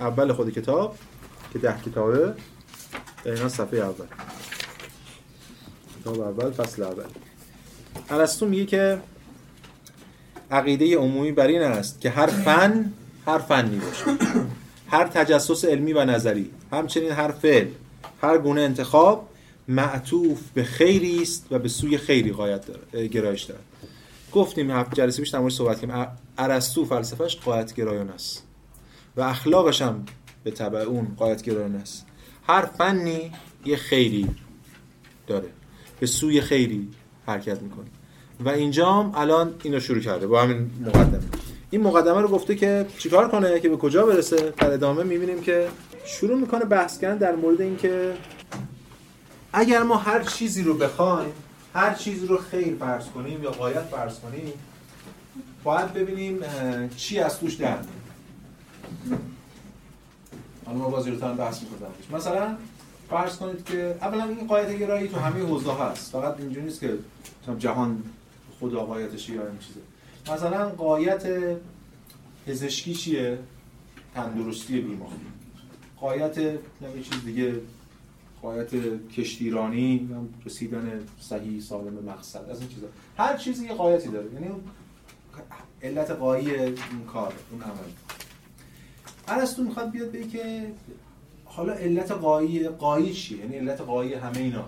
اول 0.00 0.32
خود 0.32 0.50
کتاب 0.50 0.96
که 1.52 1.58
ده 1.58 1.74
کتابه 1.86 2.34
اینا 3.24 3.48
صفحه 3.48 3.80
اول. 3.80 4.06
کتاب 6.00 6.20
اول 6.20 6.50
فصل 6.50 6.82
اول. 6.82 7.04
ارسطو 8.10 8.46
میگه 8.46 8.66
که 8.66 8.98
عقیده 10.50 10.96
عمومی 10.96 11.32
بر 11.32 11.46
این 11.46 11.62
است 11.62 12.00
که 12.00 12.10
هر 12.10 12.26
فن 12.26 12.92
هر 13.26 13.38
فنی 13.38 13.78
باشه. 13.78 14.04
هر 14.88 15.06
تجسس 15.06 15.64
علمی 15.64 15.92
و 15.92 16.04
نظری 16.04 16.50
همچنین 16.72 17.10
هر 17.10 17.30
فعل 17.30 17.66
هر 18.22 18.38
گونه 18.38 18.60
انتخاب 18.60 19.28
معطوف 19.68 20.40
به 20.54 20.64
خیری 20.64 21.22
است 21.22 21.46
و 21.50 21.58
به 21.58 21.68
سوی 21.68 21.98
خیری 21.98 22.30
داره 22.30 23.08
گرایش 23.08 23.42
داره. 23.42 23.60
گفتیم 24.32 24.70
هفت 24.70 24.94
جلسه 24.94 25.22
پیش 25.22 25.28
در 25.28 25.48
صحبت 25.48 25.80
کردیم. 25.80 26.06
ارسطو 26.38 26.84
فلسفهش 26.84 27.36
قایت 27.36 27.74
گرایانه 27.74 28.12
است 28.12 28.42
و 29.16 29.20
اخلاقش 29.20 29.82
هم 29.82 30.04
به 30.44 30.50
تبع 30.50 30.78
اون 30.78 31.14
قایت 31.16 31.42
گرایانه 31.42 31.78
است. 31.78 32.06
هر 32.46 32.66
فنی 32.66 33.32
یه 33.64 33.76
خیری 33.76 34.28
داره. 35.26 35.48
به 36.00 36.06
سوی 36.06 36.40
خیری 36.40 36.88
حرکت 37.26 37.62
می‌کنه. 37.62 37.86
و 38.44 38.48
اینجام 38.48 39.12
الان 39.14 39.54
اینو 39.62 39.80
شروع 39.80 40.00
کرده 40.00 40.26
با 40.26 40.42
همین 40.42 40.70
مقدمه. 40.86 41.20
این 41.70 41.82
مقدمه 41.82 42.20
رو 42.20 42.28
گفته 42.28 42.54
که 42.54 42.86
چیکار 42.98 43.28
کنه 43.28 43.60
که 43.60 43.68
به 43.68 43.76
کجا 43.76 44.06
برسه؟ 44.06 44.52
در 44.58 44.72
ادامه 44.72 45.02
می‌بینیم 45.02 45.40
که 45.40 45.68
شروع 46.04 46.38
می‌کنه 46.38 46.64
بحث 46.64 46.98
کردن 46.98 47.16
در 47.16 47.36
مورد 47.36 47.60
اینکه 47.60 48.14
اگر 49.52 49.82
ما 49.82 49.96
هر 49.96 50.22
چیزی 50.22 50.62
رو 50.62 50.74
بخوایم 50.74 51.32
هر 51.74 51.94
چیزی 51.94 52.26
رو 52.26 52.38
خیر 52.38 52.76
فرض 52.80 53.08
کنیم 53.08 53.42
یا 53.42 53.50
قایت 53.50 53.82
فرض 53.82 54.18
کنیم 54.18 54.52
باید 55.64 55.92
ببینیم 55.92 56.38
چی 56.96 57.18
از 57.18 57.38
توش 57.38 57.54
در 57.54 57.76
حالا 60.66 60.78
ما 60.78 60.88
باز 60.88 61.06
بحث 61.38 61.60
می‌کنم 61.62 62.18
مثلا 62.18 62.56
فرض 63.10 63.36
کنید 63.36 63.64
که 63.64 63.96
اولا 64.00 64.24
این 64.24 64.46
قایت 64.46 64.78
گرایی 64.78 65.08
تو 65.08 65.16
همه 65.16 65.40
حوزه 65.40 65.72
هست. 65.72 66.12
فقط 66.12 66.40
اینجوری 66.40 66.64
نیست 66.64 66.80
که 66.80 66.98
جهان 67.58 68.02
خدا 68.60 68.84
قایتش 68.84 69.28
یا 69.28 69.46
این 69.46 69.58
چیزه. 69.58 69.80
مثلا 70.34 70.68
قایت 70.68 71.26
پزشکی 72.46 72.94
چیه؟ 72.94 73.38
تندرستی 74.14 74.80
بیمار. 74.80 75.08
قایت 76.00 76.38
نمی 76.80 77.02
چیز 77.10 77.24
دیگه. 77.24 77.54
قایت 78.42 78.70
کشتیرانی 79.08 80.10
رسیدن 80.46 81.00
صحیح 81.20 81.60
سالم 81.60 82.04
مقصد 82.06 82.50
از 82.50 82.60
این 82.60 82.68
چیزا. 82.68 82.86
هر 83.18 83.36
چیزی 83.36 83.66
یه 83.66 83.74
قایتی 83.74 84.08
داره. 84.08 84.26
یعنی 84.34 84.48
علت 85.82 86.10
قایی 86.10 86.56
اون 86.56 87.04
کار 87.12 87.32
اون 87.52 87.62
عمل. 87.62 87.90
ارسطو 89.28 89.62
می‌خواد 89.62 89.90
بیاد 89.90 90.12
بگه 90.12 90.28
که 90.28 90.72
حالا 91.60 91.72
علت 91.72 92.12
قایی 92.12 92.68
قایی 92.68 93.14
چیه؟ 93.14 93.38
یعنی 93.38 93.56
علت 93.56 93.80
قایی 93.80 94.14
همه 94.14 94.38
اینا 94.38 94.64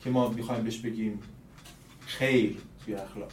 که 0.00 0.10
ما 0.10 0.28
می‌خوایم 0.28 0.64
بهش 0.64 0.78
بگیم 0.78 1.18
خیر 2.00 2.56
توی 2.84 2.94
اخلاق. 2.94 3.30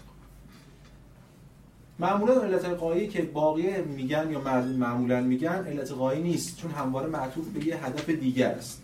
معمولا 2.00 2.42
علت 2.42 2.66
قایی 2.66 3.08
که 3.08 3.22
باقی 3.22 3.82
میگن 3.82 4.32
یا 4.32 4.42
معمولا 4.78 5.22
میگن 5.22 5.66
علت 5.68 5.92
قایی 5.92 6.24
نیست 6.24 6.58
چون 6.58 6.72
همواره 6.72 7.08
معطوف 7.08 7.48
به 7.48 7.68
یه 7.68 7.86
هدف 7.86 8.10
دیگر 8.10 8.52
است. 8.52 8.82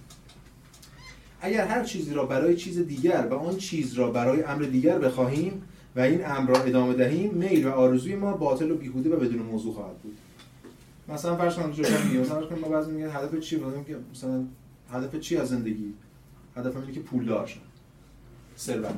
اگر 1.41 1.67
هر 1.67 1.83
چیزی 1.83 2.13
را 2.13 2.25
برای 2.25 2.55
چیز 2.55 2.79
دیگر 2.79 3.27
و 3.31 3.33
آن 3.33 3.57
چیز 3.57 3.93
را 3.93 4.11
برای 4.11 4.43
امر 4.43 4.63
دیگر 4.63 4.99
بخواهیم 4.99 5.63
و 5.95 5.99
این 5.99 6.25
امر 6.25 6.49
را 6.49 6.63
ادامه 6.63 6.93
دهیم 6.93 7.33
میل 7.33 7.67
و 7.67 7.71
آرزوی 7.71 8.15
ما 8.15 8.33
باطل 8.33 8.71
و 8.71 8.75
بیهوده 8.75 9.09
و 9.09 9.19
بدون 9.19 9.41
موضوع 9.41 9.73
خواهد 9.73 9.97
بود. 9.97 10.17
مثلا 11.09 11.35
فرض 11.35 11.55
کنید 11.55 11.75
جوشن 11.75 12.07
میگه 12.07 12.19
مثلا 12.19 12.39
ما 12.61 12.69
بعضی 12.69 12.91
میگن 12.91 13.09
هدف 13.09 13.39
چی؟ 13.39 13.57
بودیم 13.57 13.83
که 13.83 13.97
مثلا 14.11 14.45
هدف 14.91 15.19
چی 15.19 15.37
از 15.37 15.49
زندگی؟ 15.49 15.93
هدف 16.55 16.75
اینه 16.75 16.91
که 16.91 16.99
پولدار 16.99 17.47
شن 17.47 17.59
ثروت. 18.57 18.95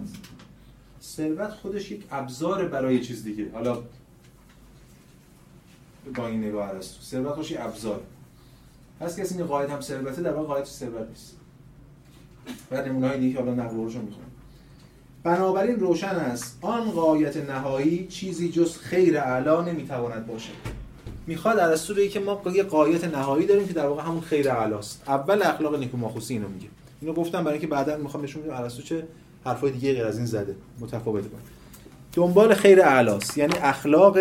ثروت 1.02 1.50
خودش 1.50 1.92
یک 1.92 2.04
ابزار 2.12 2.68
برای 2.68 3.00
چیز 3.00 3.24
دیگه. 3.24 3.52
حالا 3.54 3.84
با 6.16 6.28
این 6.28 6.44
نگاه 6.44 6.70
ارسطو 6.70 7.02
ثروت 7.02 7.34
خودش 7.34 7.54
ابزار. 7.58 8.04
هست 9.02 9.20
کسی 9.20 9.38
این 9.38 9.46
قاعده 9.46 9.74
هم 9.74 9.82
ثروته 9.82 10.22
در 10.22 10.34
واقع 10.34 10.48
قاعده 10.48 10.66
ثروت 10.66 11.10
نیست. 11.10 11.36
بعد 12.70 12.88
نمونه‌های 12.88 13.20
دیگه 13.20 13.40
حالا 13.40 13.54
نقل 13.54 13.76
رو 13.76 13.84
می‌خونم. 13.84 14.32
بنابراین 15.24 15.80
روشن 15.80 16.08
است. 16.08 16.58
آن 16.62 16.92
قایت 16.92 17.38
نهایی 17.38 18.08
چیزی 18.08 18.50
جز 18.50 18.78
خیر 18.78 19.18
اعلا 19.18 19.62
نمی‌تواند 19.62 20.28
باشد. 20.28 20.81
می‌خواد 21.28 21.60
ارسطو 21.60 21.94
بگه 21.94 22.08
که 22.08 22.20
ما 22.20 22.42
یه 22.54 22.64
قایت 22.64 23.04
نهایی 23.04 23.48
داریم 23.48 23.68
که 23.68 23.74
در 23.74 23.86
واقع 23.86 24.04
همون 24.04 24.22
خیر 24.22 24.50
اعلاست 24.50 25.04
اول 25.08 25.42
اخلاق 25.44 25.80
نیکوماخوسی 25.80 26.34
اینو 26.34 26.48
میگه. 26.48 26.68
اینو 27.02 27.14
گفتم 27.14 27.44
برای 27.44 27.54
اینکه 27.54 27.68
بعدا 27.68 27.98
می‌خوام 27.98 28.24
نشون 28.24 28.44
بدم 28.44 28.54
ارسطو 28.54 28.82
چه 28.82 29.08
حرفای 29.46 29.72
دیگه 29.72 29.94
غیر 29.94 30.06
از 30.06 30.18
این 30.18 30.26
زده. 30.26 30.56
متفاوته 30.80 31.28
بود 31.28 31.42
دنبال 32.14 32.54
خیر 32.54 32.82
اعلاست 32.82 33.38
یعنی 33.38 33.54
اخلاق 33.54 34.18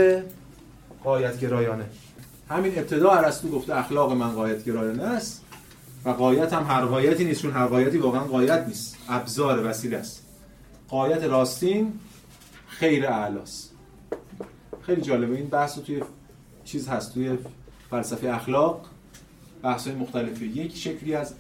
قایت 1.05 1.41
گرایانه 1.41 1.85
همین 2.49 2.79
ابتدا 2.79 3.11
ارسطو 3.11 3.49
گفته 3.49 3.79
اخلاق 3.79 4.13
من 4.13 4.33
قایت 4.33 4.65
گرایانه 4.65 5.03
است 5.03 5.45
و 6.05 6.11
قایت 6.11 6.53
هم 6.53 6.65
هر 6.65 6.85
قایتی 6.85 7.25
نیست 7.25 7.43
چون 7.43 7.51
هر 7.51 7.67
قایتی 7.67 7.99
واقعا 7.99 8.25
قایت 8.25 8.65
نیست. 8.67 8.97
ابزار 9.09 9.67
وسیله 9.67 9.97
است. 9.97 10.27
قایت 10.89 11.25
راستین 11.25 11.93
خیر 12.67 13.07
اعلاست 13.07 13.71
خیلی 14.83 15.01
جالبه. 15.03 15.37
این 15.37 15.47
بحث 15.47 15.79
توی 15.79 16.03
چیز 16.71 16.89
هست 16.89 17.15
توی 17.15 17.39
فلسفه 17.91 18.29
اخلاق 18.29 18.87
بحث 19.63 19.87
های 19.87 19.97
مختلفی 19.97 20.47
یک 20.47 20.77
شکلی 20.77 21.15
از 21.15 21.35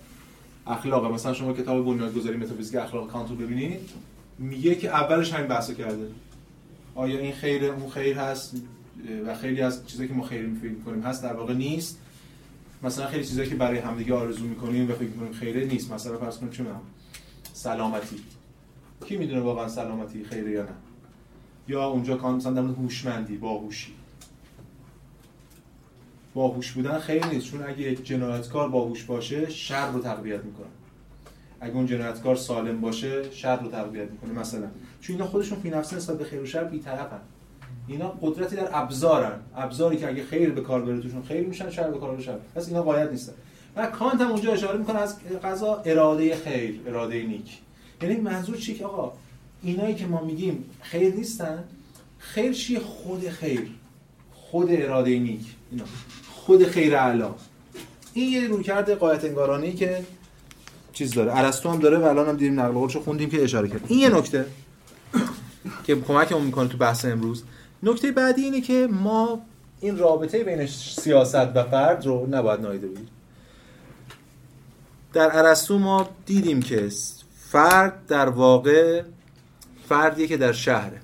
اخلاق 0.66 1.12
مثلا 1.12 1.32
شما 1.32 1.52
کتاب 1.52 1.84
بنیادگذاری 1.84 2.36
متافیزیک 2.36 2.80
اخلاق 2.80 3.10
کانت 3.10 3.30
رو 3.30 3.36
ببینید 3.36 3.90
میگه 4.38 4.74
که 4.74 4.88
اولش 4.88 5.32
همین 5.32 5.46
بحث 5.46 5.70
کرده. 5.70 6.08
آیا 6.94 7.18
این 7.18 7.32
خیر 7.32 7.64
اون 7.64 7.90
خیر 7.90 8.18
هست؟ 8.18 8.56
و 9.26 9.34
خیلی 9.34 9.60
از 9.62 9.86
چیزایی 9.86 10.08
که 10.08 10.14
ما 10.14 10.24
خیر 10.24 10.46
می‌کنیم 10.46 11.02
هست 11.02 11.22
در 11.22 11.32
واقع 11.32 11.54
نیست. 11.54 11.98
مثلا 12.82 13.06
خیلی 13.06 13.24
چیزایی 13.24 13.48
که 13.48 13.54
برای 13.54 13.78
همدیگه 13.78 14.14
آرزو 14.14 14.44
می‌کنیم 14.44 14.90
و 14.90 14.94
فکر 14.94 15.08
می‌کنیم 15.08 15.32
خیره 15.32 15.64
نیست. 15.64 15.92
مثلا 15.92 16.18
فرض 16.18 16.38
کنیم 16.38 16.52
چه 16.52 16.64
سلامتی. 17.52 18.16
کی 19.06 19.16
می‌دونه 19.16 19.40
واقعا 19.40 19.68
سلامتی 19.68 20.24
خیره 20.24 20.50
یا 20.50 20.62
نه؟ 20.62 20.68
یا 21.68 21.86
اونجا 21.86 22.16
کان 22.16 22.34
مثلا 22.34 22.52
در 22.52 22.62
هوشمندی 22.62 23.36
باهوشی. 23.36 23.94
باهوش 26.34 26.72
بودن 26.72 26.98
خیر 26.98 27.26
نیست. 27.26 27.46
چون 27.46 27.62
اگه 27.62 27.80
یک 27.80 28.06
جنایتکار 28.06 28.68
باهوش 28.68 29.04
باشه 29.04 29.50
شر 29.50 29.90
رو 29.90 30.00
تقویت 30.00 30.44
می‌کنه. 30.44 30.66
اگه 31.60 31.74
اون 31.74 31.86
جنایتکار 31.86 32.36
سالم 32.36 32.80
باشه 32.80 33.30
شر 33.30 33.56
رو 33.56 33.70
تقویت 33.70 34.10
می‌کنه 34.10 34.32
مثلا. 34.32 34.66
چون 35.00 35.16
اینا 35.16 35.26
خودشون 35.26 35.60
فی 35.60 35.70
نفس 35.70 35.92
نسبت 35.92 36.18
به 36.18 36.24
خیر 36.24 36.40
و 36.40 36.46
شر 36.46 36.64
بی‌طرفن. 36.64 37.20
اینا 37.88 38.08
قدرتی 38.08 38.56
در 38.56 38.68
ابزارن. 38.72 39.38
ابزاری 39.56 39.96
که 39.96 40.08
اگه 40.08 40.22
خیر 40.22 40.50
به 40.50 40.60
کار 40.60 40.82
بره 40.82 41.00
توشون 41.00 41.22
خیر 41.22 41.46
میشن 41.46 41.70
شر 41.70 41.90
به 41.90 41.98
کار 41.98 42.16
بره 42.16 42.38
پس 42.54 42.68
اینا 42.68 42.82
قایت 42.82 43.10
نیستن. 43.10 43.32
و 43.76 43.86
کانت 43.86 44.20
هم 44.20 44.30
اونجا 44.30 44.52
اشاره 44.52 44.78
می‌کنه 44.78 44.98
از 44.98 45.18
قضا 45.42 45.82
اراده 45.84 46.36
خیر 46.36 46.80
اراده 46.86 47.22
نیک. 47.22 47.58
یعنی 48.02 48.16
منظور 48.16 48.56
چیه 48.56 48.74
که 48.74 48.84
آقا 48.84 49.12
اینایی 49.62 49.94
که 49.94 50.06
ما 50.06 50.24
میگیم 50.24 50.64
خیر 50.80 51.14
نیستن 51.14 51.64
خیر 52.18 52.52
چیه؟ 52.52 52.78
خود 52.78 53.28
خیر. 53.28 53.70
خود 54.32 54.68
اراده 54.70 55.18
نیک. 55.18 55.46
اینا. 55.70 55.84
خود 56.32 56.66
خیر 56.66 56.96
اعلا. 56.96 57.34
این 58.14 58.32
یه 58.32 58.48
رویکرد 58.48 58.90
قایت 58.90 59.24
انگارانه 59.24 59.72
که 59.72 60.04
چیز 60.92 61.14
داره. 61.14 61.36
ارسطو 61.36 61.70
هم 61.70 61.78
داره 61.78 61.98
و 61.98 62.04
الان 62.04 62.28
هم 62.28 62.36
دیدیم 62.36 62.60
نقل 62.60 62.72
قولشو 62.72 63.00
خوندیم 63.00 63.30
که 63.30 63.44
اشاره 63.44 63.68
کرد. 63.68 63.80
این 63.88 63.98
یه 63.98 64.08
نکته 64.08 64.46
که 65.84 66.00
کمکمون 66.00 66.42
می‌کنه 66.42 66.68
تو 66.68 66.78
بحث 66.78 67.04
امروز. 67.04 67.44
نکته 67.82 68.12
بعدی 68.12 68.42
اینه 68.42 68.60
که 68.60 68.88
ما 68.90 69.40
این 69.80 69.98
رابطه 69.98 70.44
بین 70.44 70.66
سیاست 70.66 71.56
و 71.56 71.64
فرد 71.64 72.06
رو 72.06 72.26
نباید 72.30 72.60
نایده 72.60 72.86
بگیریم. 72.86 73.08
در 75.12 75.38
ارسطو 75.38 75.78
ما 75.78 76.08
دیدیم 76.26 76.62
که 76.62 76.88
فرد 77.50 78.06
در 78.06 78.28
واقع 78.28 79.02
فردیه 79.88 80.26
که 80.26 80.36
در 80.36 80.52
شهره. 80.52 81.00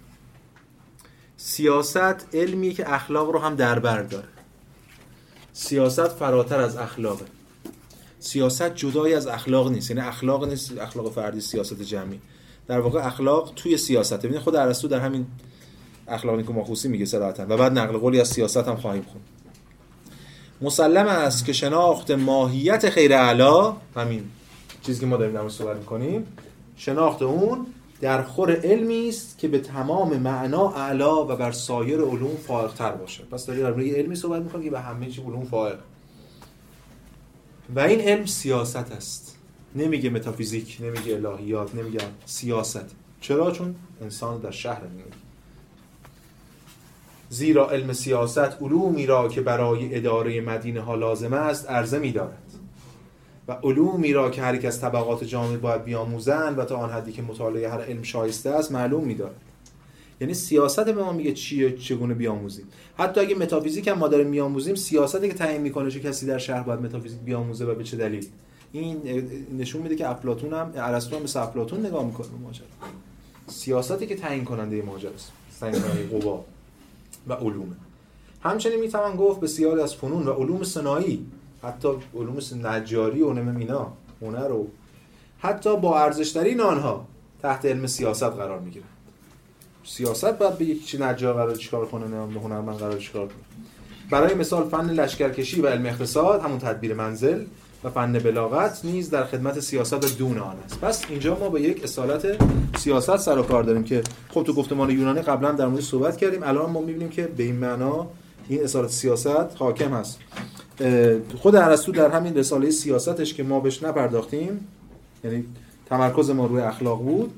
سیاست 1.36 2.34
علمیه 2.34 2.72
که 2.72 2.94
اخلاق 2.94 3.30
رو 3.30 3.38
هم 3.38 3.54
در 3.54 3.78
بر 3.78 4.02
داره. 4.02 4.28
سیاست 5.58 6.08
فراتر 6.08 6.60
از 6.60 6.76
اخلاقه. 6.76 7.24
سیاست 8.18 8.74
جدایی 8.74 9.14
از 9.14 9.26
اخلاق 9.26 9.72
نیست. 9.72 9.90
یعنی 9.90 10.02
اخلاق 10.02 10.48
نیست 10.48 10.78
اخلاق 10.78 11.12
فردی 11.12 11.40
سیاست 11.40 11.82
جمعی. 11.82 12.20
در 12.68 12.80
واقع 12.80 13.06
اخلاق 13.06 13.52
توی 13.56 13.76
سیاست 13.76 14.18
ببینید 14.18 14.40
خود 14.40 14.56
ارسطو 14.56 14.88
در 14.88 15.00
همین 15.00 15.26
اخلاقی 16.08 16.42
که 16.42 16.52
ماخوسی 16.52 16.88
میگه 16.88 17.04
صراحتا. 17.04 17.42
و 17.42 17.56
بعد 17.56 17.78
نقل 17.78 17.98
قولی 17.98 18.20
از 18.20 18.28
سیاست 18.28 18.56
هم 18.68 18.76
خواهیم 18.76 19.02
خوند. 19.02 19.24
مسلم 20.60 21.06
است 21.06 21.44
که 21.44 21.52
شناخت 21.52 22.10
ماهیت 22.10 22.90
خیر 22.90 23.14
اعلا 23.14 23.76
همین 23.96 24.24
چیزی 24.82 25.00
که 25.00 25.06
ما 25.06 25.16
داریم 25.16 25.34
در 25.34 25.48
صحبت 25.48 25.76
می‌کنیم 25.76 26.26
شناخت 26.76 27.22
اون 27.22 27.66
در 28.00 28.22
خور 28.22 28.54
علمی 28.54 29.08
است 29.08 29.38
که 29.38 29.48
به 29.48 29.58
تمام 29.58 30.16
معنا 30.16 30.70
اعلا 30.70 31.24
و 31.24 31.36
بر 31.36 31.52
سایر 31.52 32.00
علوم 32.00 32.36
فائق 32.36 32.96
باشه. 32.98 33.24
پس 33.24 33.46
داری 33.46 33.60
در 33.60 33.70
روی 33.70 33.90
علمی 33.90 34.16
صحبت 34.16 34.42
می‌کنی 34.42 34.64
که 34.64 34.70
به 34.70 34.80
همه 34.80 35.10
چی 35.10 35.22
علوم 35.22 35.44
فائق 35.44 35.78
و 37.74 37.80
این 37.80 38.00
علم 38.00 38.26
سیاست 38.26 38.92
است. 38.92 39.36
نمیگه 39.74 40.10
متافیزیک 40.10 40.78
نمیگه 40.80 41.14
الهیات 41.14 41.74
نمیگه 41.74 42.00
سیاست. 42.26 42.94
چرا؟ 43.20 43.50
چون 43.50 43.74
انسان 44.02 44.40
در 44.40 44.50
شهر 44.50 44.82
میگه 44.86 45.04
زیرا 47.28 47.70
علم 47.70 47.92
سیاست 47.92 48.62
علومی 48.62 49.06
را 49.06 49.28
که 49.28 49.40
برای 49.40 49.94
اداره 49.94 50.40
مدینه 50.40 50.80
ها 50.80 50.94
لازم 50.94 51.32
است 51.32 51.70
عرضه 51.70 51.98
می 51.98 52.12
دارد 52.12 52.45
و 53.48 53.52
علومی 53.52 54.12
را 54.12 54.30
که 54.30 54.42
هر 54.42 54.54
یک 54.54 54.64
از 54.64 54.80
طبقات 54.80 55.24
جامعه 55.24 55.56
باید 55.56 55.84
بیاموزند 55.84 56.58
و 56.58 56.64
تا 56.64 56.76
آن 56.76 56.90
حدی 56.90 57.12
که 57.12 57.22
مطالعه 57.22 57.70
هر 57.70 57.80
علم 57.80 58.02
شایسته 58.02 58.50
است 58.50 58.72
معلوم 58.72 59.04
می 59.04 59.14
دارد 59.14 59.40
یعنی 60.20 60.34
سیاست 60.34 60.84
به 60.84 61.02
ما 61.02 61.12
میگه 61.12 61.32
چیه 61.32 61.76
چگونه 61.76 62.14
بیاموزیم. 62.14 62.64
حتی 62.98 63.20
اگه 63.20 63.34
متافیزیک 63.34 63.88
هم 63.88 63.98
ما 63.98 64.08
داریم 64.08 64.26
میآموزیم 64.26 64.74
سیاستی 64.74 65.28
که 65.28 65.34
تعیین 65.34 65.60
می‌کنه 65.60 65.90
چه 65.90 66.00
کسی 66.00 66.26
در 66.26 66.38
شهر 66.38 66.62
باید 66.62 66.80
متافیزیک 66.80 67.20
بیاموزه 67.20 67.64
و 67.64 67.74
به 67.74 67.84
چه 67.84 67.96
دلیل؟ 67.96 68.26
این 68.72 69.02
نشون 69.58 69.82
میده 69.82 69.96
که 69.96 70.10
افلاطون 70.10 70.52
هم 70.52 70.72
ارسطو 70.76 71.16
هم 71.16 71.22
به 71.22 71.40
افلاطون 71.40 71.86
نگاه 71.86 72.06
می‌کنه 72.06 72.26
ماجرا. 72.42 72.66
سیاستی 73.46 74.06
که 74.06 74.16
تعیین 74.16 74.44
کننده 74.44 74.82
ماجراست 74.82 75.32
تعیین 75.60 75.82
کننده 75.82 76.18
قوا 76.18 76.44
و 77.28 77.32
علوم 77.32 77.76
همچنین 78.42 78.80
می‌توان 78.80 79.16
گفت 79.16 79.40
بسیاری 79.40 79.80
از 79.80 79.94
فنون 79.94 80.26
و 80.26 80.32
علوم 80.32 80.64
صناعی 80.64 81.26
حتی 81.66 81.88
علوم 82.14 82.66
نجاری 82.66 83.22
و 83.22 83.32
نمیم 83.32 83.56
اینا 83.56 83.92
هنر 84.22 84.52
و 84.52 84.66
حتی 85.38 85.76
با 85.76 86.00
ارزشترین 86.00 86.60
آنها 86.60 87.06
تحت 87.42 87.64
علم 87.64 87.86
سیاست 87.86 88.22
قرار 88.22 88.58
می‌گیرن. 88.60 88.86
سیاست 89.84 90.38
باید 90.38 90.58
به 90.58 90.64
یک 90.64 90.86
چی 90.86 90.98
نجار 90.98 91.34
قرار 91.34 91.54
چیکار 91.54 91.86
کنه 91.86 92.08
نه 92.08 92.40
هنرمند 92.40 92.76
قرار 92.76 92.98
چیکار 92.98 93.26
کنه. 93.26 93.36
برای 94.10 94.34
مثال 94.34 94.68
فن 94.68 94.90
لشکرکشی 94.90 95.60
و 95.60 95.66
علم 95.66 95.86
اقتصاد 95.86 96.40
همون 96.40 96.58
تدبیر 96.58 96.94
منزل 96.94 97.44
و 97.84 97.90
فن 97.90 98.12
بلاغت 98.12 98.84
نیز 98.84 99.10
در 99.10 99.24
خدمت 99.24 99.60
سیاست 99.60 100.18
دون 100.18 100.38
آن 100.38 100.56
است. 100.64 100.80
پس 100.80 101.04
اینجا 101.08 101.38
ما 101.38 101.48
با 101.48 101.58
یک 101.58 101.84
اصالت 101.84 102.26
سیاست 102.78 103.16
سر 103.16 103.38
و 103.38 103.42
کار 103.42 103.62
داریم 103.62 103.84
که 103.84 104.02
خب 104.28 104.42
تو 104.42 104.52
گفتمان 104.52 104.90
یونانی 104.90 105.20
قبلا 105.20 105.52
در 105.52 105.66
مورد 105.66 105.82
صحبت 105.82 106.16
کردیم 106.16 106.42
الان 106.42 106.70
ما 106.70 106.80
می‌بینیم 106.80 107.08
که 107.08 107.26
به 107.26 107.42
این 107.42 107.56
معنا 107.56 108.06
این 108.48 108.64
اصالت 108.64 108.90
سیاست 108.90 109.56
حاکم 109.58 109.94
هست 109.94 110.18
خود 111.38 111.56
ارسطو 111.56 111.92
در 111.92 112.10
همین 112.10 112.34
رساله 112.34 112.70
سیاستش 112.70 113.34
که 113.34 113.42
ما 113.42 113.60
بهش 113.60 113.82
نپرداختیم 113.82 114.68
یعنی 115.24 115.44
تمرکز 115.86 116.30
ما 116.30 116.46
روی 116.46 116.60
اخلاق 116.60 117.02
بود 117.02 117.32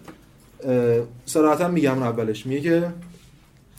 صراحتا 1.27 1.69
میگم 1.69 2.03
اولش. 2.03 2.47
میگه 2.47 2.61
که 2.61 2.93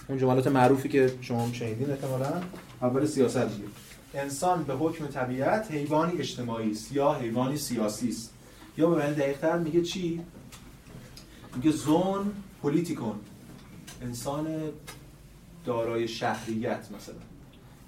اون 0.08 0.18
جملات 0.18 0.48
معروفی 0.48 0.90
که 0.90 1.14
شما 1.22 1.50
شنیدین 1.54 1.90
احتمالاً 1.90 2.34
اول 2.82 3.06
سیاست 3.06 3.38
میگه 3.38 3.68
انسان 4.14 4.64
به 4.64 4.74
حکم 4.74 5.06
طبیعت 5.06 5.72
حیوانی 5.72 6.20
اجتماعی 6.20 6.72
است 6.72 6.92
یا 6.92 7.14
حیوانی 7.14 7.58
سیاسی 7.58 8.10
است. 8.10 8.34
یا 8.78 8.90
به 8.90 8.96
معنی 8.96 9.16
دقیق‌تر 9.16 9.58
میگه 9.58 9.82
چی؟ 9.82 10.22
میگه 11.56 11.72
زون 11.72 12.32
پولیتیکون. 12.62 13.16
انسان 14.02 14.48
دارای 15.66 16.08
شهریت 16.08 16.88
مثلا. 16.98 17.16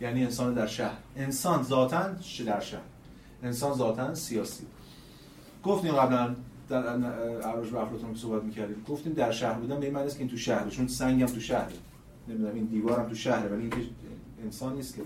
یعنی 0.02 0.24
انسان 0.24 0.54
در 0.54 0.68
شهر. 0.68 0.98
انسان 1.16 1.64
ذاتا 1.64 2.10
در 2.46 2.60
شهر؟ 2.60 2.82
انسان 3.44 3.74
ذاتا 3.74 4.16
سیاسی. 4.16 4.66
گفتیم 5.64 5.92
قبلا 5.92 6.36
در 6.70 6.88
عراج 7.42 7.70
به 7.70 7.80
افلاطون 7.80 8.16
صحبت 8.16 8.44
می‌کردیم. 8.44 8.86
گفتیم 8.88 9.14
در 9.14 9.32
شهر 9.32 9.54
بودن 9.54 9.80
به 9.80 9.86
این 9.86 9.96
معنی 9.96 10.08
است 10.08 10.16
که 10.16 10.22
این 10.22 10.30
تو 10.30 10.38
شهره 10.38 10.70
چون 10.70 10.88
سنگم 10.88 11.26
تو 11.26 11.40
شهره. 11.40 11.74
نمی‌دونم 12.28 12.56
این 12.56 12.66
دیوارم 12.66 13.10
تو 13.10 13.16
شهره 13.16 13.50
ولی 13.50 13.62
این 13.62 13.72
انسان 14.44 14.76
نیست 14.76 14.96
که. 14.96 15.02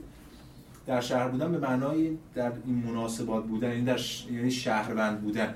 در 0.88 1.02
شهر 1.02 1.28
بودن 1.28 1.52
به 1.52 1.58
معنای 1.58 2.18
در 2.36 2.52
این 2.66 2.76
مناسبات 2.76 3.46
بودن 3.46 3.70
یعنی 3.70 3.86
در 3.86 3.98
ش... 3.98 4.28
یعنی 4.32 4.52
شهروند 4.52 5.22
بودن. 5.22 5.54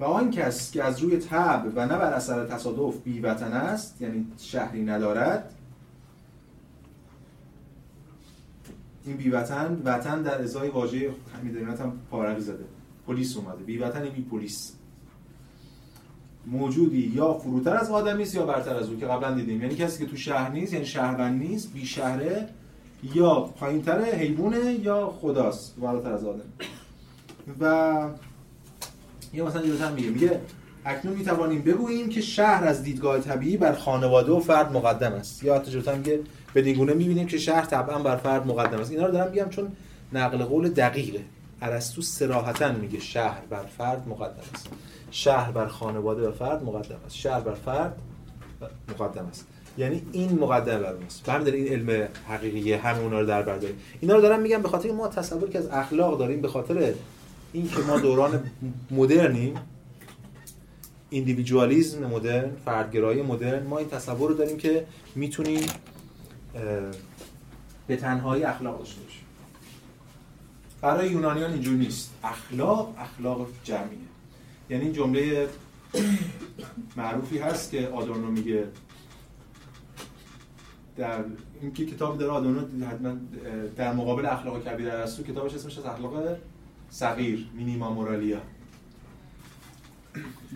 و 0.00 0.04
آن 0.04 0.30
کس 0.30 0.72
که 0.72 0.84
از 0.84 1.00
روی 1.00 1.16
تب 1.16 1.72
و 1.74 1.86
نه 1.86 1.98
بر 1.98 2.12
اثر 2.12 2.46
تصادف 2.46 2.96
بی 2.98 3.20
وطن 3.20 3.52
است 3.52 4.02
یعنی 4.02 4.26
شهری 4.38 4.84
ندارد 4.84 5.53
این 9.06 9.16
بی 9.16 9.30
وطن 9.30 9.82
وطن 9.84 10.22
در 10.22 10.42
ازای 10.42 10.68
واژه 10.68 11.10
همیدنیت 11.38 11.80
هم 11.80 11.92
پارقی 12.10 12.40
زده. 12.40 12.64
پلیس 13.06 13.36
اومده. 13.36 13.64
بی 13.64 13.78
وطن 13.78 14.08
بی 14.08 14.22
پلیس 14.22 14.72
موجودی 16.46 17.12
یا 17.14 17.34
فروتر 17.34 17.76
از 17.76 17.90
آدمی 17.90 18.24
یا 18.34 18.46
برتر 18.46 18.76
از 18.76 18.88
او 18.88 18.96
که 18.96 19.06
قبلا 19.06 19.34
دیدیم. 19.34 19.62
یعنی 19.62 19.74
کسی 19.74 20.04
که 20.04 20.10
تو 20.10 20.16
شهر 20.16 20.50
نیست 20.50 20.72
یعنی 20.72 20.86
شهروند 20.86 21.42
نیست 21.42 21.72
بی 21.72 21.86
شهره 21.86 22.48
یا 23.14 23.40
پایینتر 23.40 24.02
حیوانه 24.02 24.72
یا 24.72 25.14
خداست. 25.20 25.76
بالاتر 25.76 26.12
از 26.12 26.24
آدم. 26.24 26.40
و 27.60 28.08
یا 29.32 29.46
مثلا 29.46 29.62
جلوتر 29.62 29.90
میگه. 29.90 30.10
میگه 30.10 30.40
اکنون 30.84 31.14
می‌توانیم 31.14 31.62
بگوییم 31.62 32.08
که 32.08 32.20
شهر 32.20 32.64
از 32.64 32.82
دیدگاه 32.82 33.20
طبیعی 33.20 33.56
بر 33.56 33.72
خانواده 33.72 34.32
و 34.32 34.40
فرد 34.40 34.72
مقدم 34.72 35.12
است. 35.12 35.44
یا 35.44 35.54
حتی 35.54 35.70
جلوتر 35.70 35.94
میگه 35.94 36.20
به 36.54 36.62
دیگونه 36.62 36.94
می‌بینیم 36.94 37.26
که 37.26 37.38
شهر 37.38 37.64
طبعا 37.64 37.98
بر 37.98 38.16
فرد 38.16 38.46
مقدم 38.46 38.78
است. 38.78 38.90
اینا 38.90 39.06
رو 39.06 39.12
دارم 39.12 39.30
میگم 39.30 39.48
چون 39.48 39.72
نقل 40.12 40.44
قول 40.44 40.68
دقیقه. 40.68 41.20
ارسطو 41.62 42.02
صراحتا 42.02 42.72
میگه 42.72 43.00
شهر 43.00 43.42
بر 43.50 43.64
فرد 43.78 44.08
مقدم 44.08 44.42
است. 44.54 44.68
شهر 45.10 45.52
بر 45.52 45.66
خانواده 45.66 46.28
و 46.28 46.32
فرد 46.32 46.62
مقدم 46.62 46.96
است. 47.06 47.16
شهر 47.16 47.40
بر 47.40 47.54
فرد 47.54 47.96
مقدم 48.88 49.26
است. 49.26 49.46
یعنی 49.78 50.02
این 50.12 50.38
مقدم 50.38 50.78
بر 50.78 50.92
اونست 50.92 51.30
به 51.30 51.54
این 51.54 51.68
علم 51.68 52.08
حقیقی 52.28 52.72
همه 52.72 52.98
اونا 52.98 53.20
رو 53.20 53.26
در 53.26 53.42
بر 53.42 53.56
داریم. 53.56 53.76
اینا 54.00 54.14
رو 54.14 54.20
دارم 54.20 54.42
میگم 54.42 54.62
به 54.62 54.68
خاطر 54.68 54.92
ما 54.92 55.08
تصور 55.08 55.50
که 55.50 55.58
از 55.58 55.68
اخلاق 55.68 56.18
داریم 56.18 56.40
به 56.40 56.48
خاطر 56.48 56.94
این 57.52 57.68
که 57.68 57.78
ما 57.88 57.98
دوران 57.98 58.42
مدرنیم 58.90 59.54
ایندیویدوالیسم 61.10 62.06
مدرن 62.06 62.50
فردگرایی 62.64 63.22
مدرن 63.22 63.66
ما 63.66 63.78
این 63.78 63.88
تصور 63.88 64.28
رو 64.30 64.34
داریم 64.34 64.56
که 64.56 64.84
می‌تونیم 65.14 65.60
به 67.86 67.96
تنهایی 67.96 68.44
اخلاق 68.44 68.78
داشته 68.78 69.00
باشیم 69.00 69.24
برای 70.80 71.10
یونانیان 71.10 71.52
اینجور 71.52 71.74
نیست. 71.74 72.10
اخلاق 72.24 72.94
اخلاق 72.98 73.48
جمعیه. 73.64 73.98
یعنی 74.70 74.92
جمله 74.92 75.48
معروفی 76.96 77.38
هست 77.38 77.70
که 77.70 77.88
آدورنو 77.88 78.30
میگه. 78.30 78.64
در 80.96 81.24
این 81.60 81.72
که 81.72 81.86
کتاب 81.86 82.18
داره 82.18 82.32
آدورنو 82.32 82.86
حتما 82.86 83.16
در 83.76 83.92
مقابل 83.92 84.26
اخلاق 84.26 84.64
کبیر 84.64 84.90
ارسطو 84.90 85.22
کتابش 85.22 85.54
اسمش 85.54 85.78
از 85.78 85.84
اخلاق 85.84 86.36
صغیر 86.90 87.48
مینیما 87.54 87.94
مورالیا. 87.94 88.40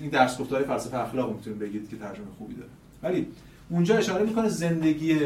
این 0.01 0.11
درس 0.11 0.39
گفتار 0.39 0.63
فلسفه 0.63 0.97
اخلاق 0.97 1.35
می‌تونید 1.35 1.59
بگید 1.59 1.91
که 1.91 1.97
ترجمه 1.97 2.27
خوبی 2.39 2.55
داره. 2.55 2.71
ولی 3.03 3.27
اونجا 3.71 3.99
اشاره 3.99 4.25
می‌کنه 4.25 4.49
زندگی 4.49 5.19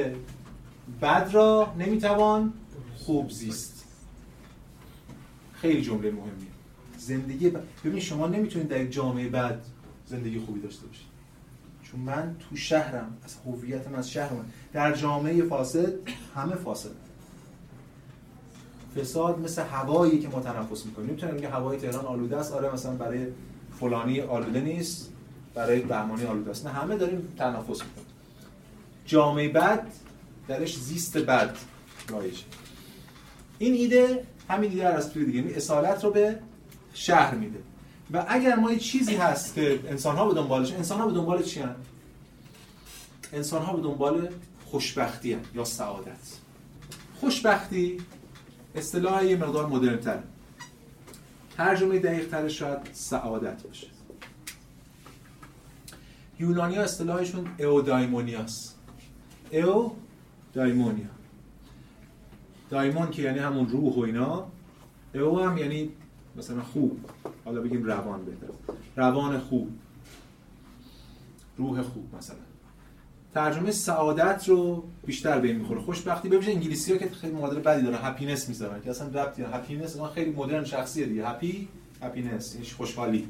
بد 1.03 1.31
را 1.33 1.75
نمی‌توان 1.79 2.53
خوب 2.97 3.31
زیست. 3.31 3.85
خیلی 5.53 5.83
جمله 5.83 6.11
مهمیه. 6.11 6.33
زندگی 6.99 7.51
ب... 7.51 7.59
ببین 7.85 8.01
شما 8.01 8.27
نمی‌تونید 8.27 8.69
در 8.69 8.85
جامعه 8.85 9.29
بد 9.29 9.61
زندگی 10.07 10.39
خوبی 10.39 10.61
داشته 10.61 10.87
باشید. 10.87 11.07
چون 11.83 12.01
من 12.01 12.37
تو 12.51 12.57
شهرم 12.57 13.17
از 13.25 13.37
هویتم 13.47 13.95
از 13.95 14.11
شهرم. 14.11 14.53
در 14.73 14.95
جامعه 14.95 15.43
فاسد 15.43 15.93
همه 16.35 16.55
فاسد. 16.55 16.91
فساد 18.97 19.41
مثل 19.41 19.63
هوایی 19.63 20.19
که 20.19 20.29
ما 20.29 20.41
تنفس 20.41 20.87
می‌کنیم. 20.87 21.09
نمی‌تونم 21.09 21.37
بگم 21.37 21.51
هوای 21.51 21.79
تهران 21.79 22.05
آلوده 22.05 22.37
است. 22.37 22.53
آره 22.53 22.73
مثلا 22.73 22.93
برای 22.93 23.27
فلانی 23.81 24.21
آلوده 24.21 24.61
نیست 24.61 25.13
برای 25.55 25.81
بهمانی 25.81 26.25
آلوده 26.25 26.51
است. 26.51 26.67
نه 26.67 26.73
همه 26.73 26.97
داریم 26.97 27.35
تنفس 27.39 27.69
می‌کنیم. 27.69 28.07
جامعه 29.07 29.49
بد 29.49 29.87
درش 30.53 30.79
زیست 30.79 31.19
بد 31.19 31.57
رایج. 32.09 32.41
این 33.59 33.75
ایده 33.75 34.27
همین 34.49 34.71
ایده 34.71 34.89
ارسطویی 34.89 35.27
دیگه 35.27 35.39
یعنی 35.39 35.55
اصالت 35.55 36.05
رو 36.05 36.11
به 36.11 36.39
شهر 36.95 37.35
میده. 37.35 37.59
و 38.13 38.25
اگر 38.29 38.57
ما 38.57 38.73
یه 38.73 38.79
چیزی 38.79 39.15
هست 39.15 39.55
که 39.55 39.81
انسان 39.89 40.17
ها 40.17 40.29
به 40.29 40.35
دنبالش 40.35 40.73
انسان 40.73 41.01
ها 41.01 41.07
به 41.07 41.13
دنبال 41.13 41.43
چی 41.43 41.61
هن؟ 41.61 41.75
انسان 43.33 43.63
ها 43.63 43.77
به 43.77 43.83
دنبال 43.83 44.29
خوشبختی 44.65 45.33
هن 45.33 45.41
یا 45.55 45.65
سعادت. 45.65 46.39
خوشبختی 47.21 48.01
اصطلاح 48.75 49.25
یه 49.25 49.37
مقدار 49.37 49.67
مدرن 49.67 50.01
تر. 50.01 50.19
ترجمه 51.57 51.99
دقیق 51.99 52.29
ترش 52.29 52.59
شاید 52.59 52.79
سعادت 52.93 53.63
باشه. 53.63 53.87
یونانی 56.39 56.77
ها 56.77 56.83
اصطلاحشون 56.83 57.49
اودایمونیاست. 57.59 58.79
او 59.53 59.97
دایمونیا 60.55 61.07
دایمون 62.71 63.11
که 63.11 63.23
یعنی 63.23 63.39
همون 63.39 63.69
روح 63.69 63.95
و 63.95 64.01
اینا. 64.01 64.47
او 65.15 65.41
هم 65.41 65.59
یعنی 65.59 65.91
مثلا 66.37 66.63
خوب. 66.63 67.01
حالا 67.45 67.61
بگیم 67.61 67.85
روان 67.85 68.25
بهتر. 68.25 68.47
روان 68.97 69.39
خوب. 69.41 69.71
روح 71.57 71.83
خوب 71.83 72.15
مثلا. 72.19 72.37
ترجمه 73.35 73.71
سعادت 73.71 74.49
رو 74.49 74.85
بیشتر 75.07 75.41
به 75.41 75.49
این 75.49 75.57
می‌خوره. 75.57 75.81
خوشبختی. 75.81 76.29
ببینید 76.29 76.57
انگلیسی 76.57 76.93
ها 76.93 76.99
که 76.99 77.09
خیلی 77.09 77.33
معادل 77.33 77.61
بدی 77.61 77.83
دارن. 77.83 77.99
هپینس 78.03 78.49
می‌ذارن. 78.49 78.81
که 78.81 78.91
اصلا 78.91 79.23
ربطی 79.23 79.43
هپینس 79.43 79.97
اون 79.97 80.09
خیلی 80.09 80.31
مدرن 80.31 80.65
شخصیه 80.65 81.07
دیگه. 81.07 81.29
هپی 81.29 81.69
هپینس 82.03 82.55
یعنی 82.55 82.67
خوشحالی. 82.67 83.29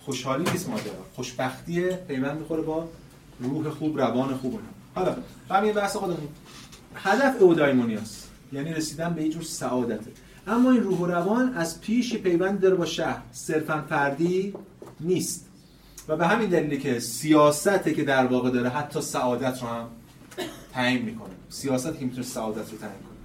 خوشحالی 0.00 0.50
نیست 0.50 0.68
ماجرا 0.68 0.92
خوشبختی 1.14 1.90
پیوند 1.90 2.38
می‌خوره 2.38 2.62
با 2.62 2.88
روح 3.40 3.70
خوب 3.70 3.98
روان 3.98 4.36
خوب 4.36 4.60
حالا 4.94 5.16
همین 5.50 5.72
بحث 5.72 5.96
خودمون. 5.96 6.28
هدف 6.94 7.42
اودایمونیاست 7.42 8.30
یعنی 8.52 8.74
رسیدن 8.74 9.14
به 9.14 9.22
یه 9.22 9.28
جور 9.28 9.42
سعادته. 9.42 10.10
اما 10.46 10.70
این 10.70 10.82
روح 10.82 10.98
و 10.98 11.06
روان 11.06 11.54
از 11.54 11.80
پیش 11.80 12.16
پیوند 12.16 12.60
داره 12.60 12.74
با 12.74 12.84
شهر. 12.84 13.22
صرفا 13.32 13.84
فردی 13.88 14.54
نیست. 15.00 15.48
و 16.08 16.16
به 16.16 16.26
همین 16.26 16.48
دلیلی 16.48 16.78
که 16.78 17.00
سیاسته 17.00 17.94
که 17.94 18.04
در 18.04 18.26
واقع 18.26 18.50
داره 18.50 18.68
حتی 18.68 19.00
سعادت 19.00 19.62
رو 19.62 19.68
هم 19.68 19.86
تعیین 20.72 21.02
می‌کنه. 21.02 21.34
سیاست 21.48 21.98
که 21.98 22.04
می‌تونه 22.04 22.22
سعادت 22.22 22.72
رو 22.72 22.78
تعیین 22.78 22.98
کنه. 22.98 23.18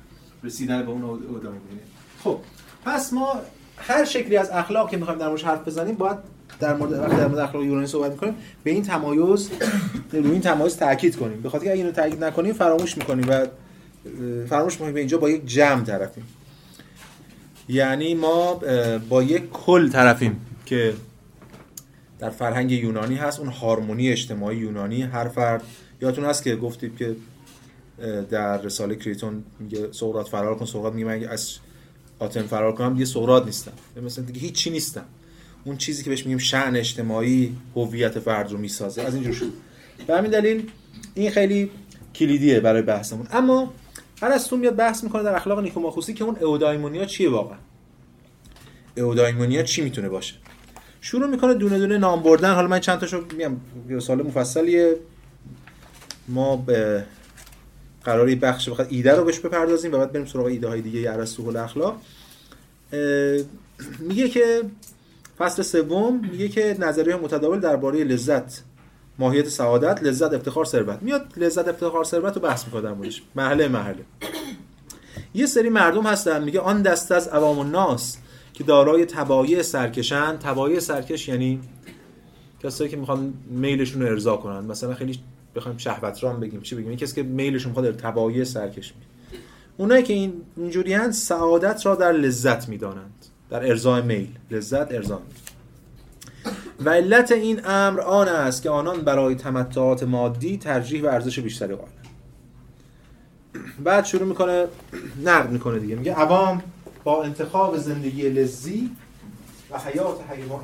رسیدن 0.44 0.84
به 0.86 0.92
اون 0.92 1.04
ادامه 1.04 1.58
خب 2.24 2.40
پس 2.86 3.14
ما 3.14 3.36
هر 3.78 4.06
شکلی 4.06 4.38
از 4.38 4.50
اخلاق 4.50 4.90
که 4.90 4.98
می‌خوایم 4.98 5.20
در 5.20 5.28
موردش 5.28 5.44
حرف 5.44 5.68
بزنیم 5.68 5.96
باید 5.96 6.18
در 6.60 6.76
مورد 6.76 6.92
وقتی 6.92 7.18
در 7.18 7.28
مورد 7.28 7.40
اخلاق 7.40 7.64
یونانی 7.64 7.88
صحبت 7.88 8.12
می‌کنیم 8.12 8.36
به 8.64 8.72
این 8.72 8.84
تمایز 8.84 9.50
روی 10.12 10.32
این 10.32 10.42
تمایز 10.42 10.78
تاکید 10.78 11.16
کنیم. 11.16 11.42
به 11.42 11.50
خاطر 11.50 11.72
اینو 11.72 11.92
تاکید 11.92 12.24
نکنیم 12.24 12.54
فراموش 12.54 12.98
می‌کنیم 12.98 13.26
و 13.30 13.46
فراموش 14.48 14.74
می‌کنیم 14.74 14.94
به 14.94 15.00
اینجا 15.00 15.18
با 15.18 15.30
یک 15.30 15.46
جمع 15.46 15.84
طرفیم. 15.84 16.24
یعنی 17.70 18.14
ما 18.14 18.62
با 19.10 19.24
یک 19.24 19.52
کل 19.52 19.90
طرفیم 19.90 20.46
که 20.66 20.94
در 22.20 22.30
فرهنگ 22.30 22.72
یونانی 22.72 23.16
هست. 23.16 23.40
اون 23.40 23.50
هارمونی 23.50 24.10
اجتماعی 24.10 24.58
یونانی 24.58 25.02
هر 25.02 25.28
فرد 25.28 25.64
یادتون 26.02 26.26
هست 26.26 26.44
که 26.44 26.56
گفتیم 26.56 26.96
که 26.96 27.16
در 28.30 28.62
رساله 28.62 28.96
کریتون 28.96 29.44
میگه 29.60 29.92
سقراط 29.92 30.30
فرار 30.30 30.56
کن 30.56 30.66
سقراط 30.66 30.94
میگه 30.94 31.30
از 31.30 31.52
آتن 32.20 32.42
فرار 32.42 32.76
کنم 32.76 32.94
دیگه 32.94 33.06
سقراط 33.06 33.46
نیستم. 33.46 33.72
مثلا 34.06 34.26
دیگه 34.26 34.40
هیچی 34.40 34.70
نیستم. 34.70 35.06
اون 35.66 35.78
چیزی 35.78 36.04
که 36.04 36.10
بهش 36.10 36.26
میگیم 36.26 36.38
شأن 36.38 36.76
اجتماعی 36.76 37.56
هویت 37.76 38.20
فرد 38.20 38.52
رو 38.52 38.58
می‌سازه 38.58 39.02
از 39.02 39.14
اینجور 39.14 39.34
شد 39.34 39.54
به 40.08 40.18
همین 40.18 40.32
دلیل 40.32 40.70
این 41.16 41.32
خیلی 41.32 41.72
کلیدیه 42.16 42.60
برای 42.60 42.82
بحثمون. 42.82 43.28
اما 43.32 43.74
ارسطو 44.22 44.58
میاد 44.58 44.76
بحث 44.76 45.04
می‌کنه 45.04 45.24
در 45.24 45.36
اخلاق 45.36 45.60
نیکوماخوسی 45.60 46.14
که 46.14 46.24
اون 46.24 46.36
اودایمونیا 46.36 47.06
چیه 47.06 47.30
واقعا؟ 47.30 47.58
اودایمونیا 48.98 49.64
چی 49.64 49.82
می‌تونه 49.82 50.10
باشه؟ 50.10 50.36
شروع 51.02 51.30
می‌کنه 51.30 51.54
دونه 51.54 51.80
دونه 51.80 51.98
نام 51.98 52.24
بردن. 52.24 52.54
حالا 52.54 52.68
من 52.68 52.80
چند 52.80 53.00
تاشو 53.00 53.26
میگم. 53.38 54.00
سال 54.00 54.22
مفصلیه. 54.22 54.96
ما 56.28 56.56
به 56.56 57.04
قراری 58.04 58.36
بخش 58.36 58.70
بخواد 58.70 58.88
ایده 58.90 59.12
رو 59.12 59.24
بهش 59.24 59.40
بپردازیم 59.40 59.94
و 59.94 59.98
بعد 59.98 60.12
بریم 60.12 60.26
سراغ 60.26 60.46
ایده 60.46 60.68
های 60.68 60.82
دیگه 60.82 61.12
ارسطو 61.12 61.58
اخلاق. 61.58 62.02
میگه 64.00 64.30
که 64.30 64.62
فصل 65.38 65.62
سوم 65.62 66.22
میگه 66.32 66.48
که 66.48 66.76
نظریه 66.80 67.16
متداول 67.16 67.60
درباره 67.60 68.04
لذت 68.04 68.64
ماهیت 69.20 69.50
سعادت 69.50 70.04
لذت 70.04 70.34
افتخار 70.34 70.66
ثروت. 70.66 71.02
میاد 71.02 71.34
لذت 71.38 71.68
افتخار 71.68 72.04
ثروت 72.04 72.36
رو 72.36 72.42
بحث 72.42 72.66
می‌کنه 72.66 72.82
در 72.82 72.94
موردش. 72.94 73.22
محله 73.36 73.68
محله 73.68 74.04
یه 75.34 75.46
سری 75.46 75.70
مردم 75.70 76.04
هستن 76.04 76.44
میگه 76.44 76.60
آن 76.60 76.82
دست 76.82 77.12
از 77.12 77.28
عوام 77.28 77.60
الناس 77.60 78.18
که 78.54 78.64
دارای 78.64 79.06
تبایع 79.06 79.62
سرکشن 79.62 80.38
تبایع 80.38 80.80
سرکش 80.80 81.28
یعنی 81.28 81.60
کسایی 82.64 82.90
که 82.90 82.98
می‌خوان 82.98 83.34
میلشون 83.50 84.02
رو 84.02 84.08
ارضا 84.08 84.38
کنن. 84.38 84.66
مثلا 84.66 84.94
خیلی 84.96 85.20
بخوایم 85.56 85.78
شهوتران 85.78 86.40
بگیم. 86.40 86.62
چی 86.62 86.76
بگیم؟ 86.76 86.90
این 86.90 86.98
کسی 86.98 87.16
که 87.16 87.24
میلشون 87.24 87.70
می‌خواد 87.70 87.96
تبایع 87.98 88.44
سرکش 88.44 88.94
می 88.96 89.02
اونایی 89.78 90.04
که 90.04 90.14
این 90.14 90.42
اینجوری 90.58 91.12
سعادت 91.12 91.86
را 91.86 91.96
در 91.96 92.12
لذت 92.12 92.70
می‌دانند. 92.70 93.23
در 93.54 93.70
ارضای 93.70 94.02
میل. 94.02 94.28
لذت 94.52 94.92
ارضا 94.92 95.22
و 96.80 96.90
علت 96.90 97.32
این 97.32 97.66
امر 97.66 98.02
آن 98.02 98.28
است 98.28 98.62
که 98.62 98.70
آنان 98.70 99.02
برای 99.02 99.36
تمتعات 99.36 100.04
مادی 100.04 100.58
ترجیح 100.58 101.04
و 101.04 101.06
ارزش 101.06 101.40
بیشتری 101.40 101.76
قائلند. 101.76 102.08
بعد 103.84 104.06
شروع 104.06 104.28
می‌کنه 104.28 104.68
نقد 105.26 105.52
می‌کنه 105.52 105.80
دیگه. 105.80 105.96
میگه 105.96 106.14
عوام 106.14 106.64
با 107.04 107.24
انتخاب 107.24 107.78
زندگی 107.78 108.30
لذی 108.30 108.90
و 109.72 109.80
حیات 109.80 110.18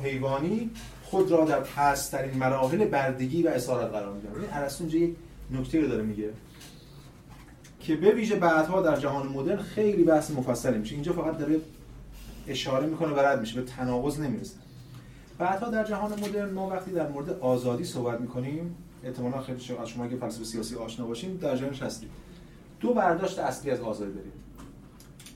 حیوانی 0.04 0.70
خود 1.04 1.30
را 1.30 1.44
در 1.44 1.60
پسترین 1.60 2.38
مراحل 2.38 2.84
بردگی 2.84 3.42
و 3.42 3.48
اسارت 3.48 3.90
قرار 3.90 4.12
میدن 4.12 4.40
این 4.40 4.48
ارسطو 4.52 4.84
اینجا 4.84 4.98
یک 4.98 5.16
نکته 5.50 5.80
رو 5.80 5.88
داره 5.88 6.02
میگه 6.02 6.30
که 7.80 7.96
به 7.96 8.10
ویژه 8.10 8.36
بعدها 8.36 8.82
در 8.82 8.96
جهان 8.96 9.28
مدرن 9.28 9.62
خیلی 9.62 10.04
بحث 10.04 10.30
مفصلی 10.30 10.78
میشه. 10.78 10.94
اینجا 10.94 11.12
فقط 11.12 11.38
داره 11.38 11.60
اشاره 12.50 12.86
می‌کنه 12.86 13.14
و 13.14 13.18
رد 13.18 13.40
میشه 13.40 13.60
به 13.60 13.66
تناقض 13.66 14.20
نمی‌رسه. 14.20 14.56
بعدها 15.38 15.70
در 15.70 15.84
جهان 15.84 16.12
مدرن 16.12 16.50
ما 16.50 16.68
وقتی 16.68 16.90
در 16.90 17.08
مورد 17.08 17.30
آزادی 17.30 17.84
صحبت 17.84 18.20
می‌کنیم 18.20 18.74
احتمالا 19.04 19.40
خیلی 19.40 19.58
از 19.80 19.88
شما 19.88 20.06
که 20.06 20.16
فلسفه 20.16 20.44
سیاسی 20.44 20.74
آشنا 20.74 21.06
باشیم 21.06 21.36
در 21.36 21.56
جایش 21.56 21.82
هستیم. 21.82 22.10
دو 22.80 22.94
برداشت 22.94 23.38
اصلی 23.38 23.70
از 23.70 23.80
آزادی 23.80 24.12
داریم. 24.12 24.32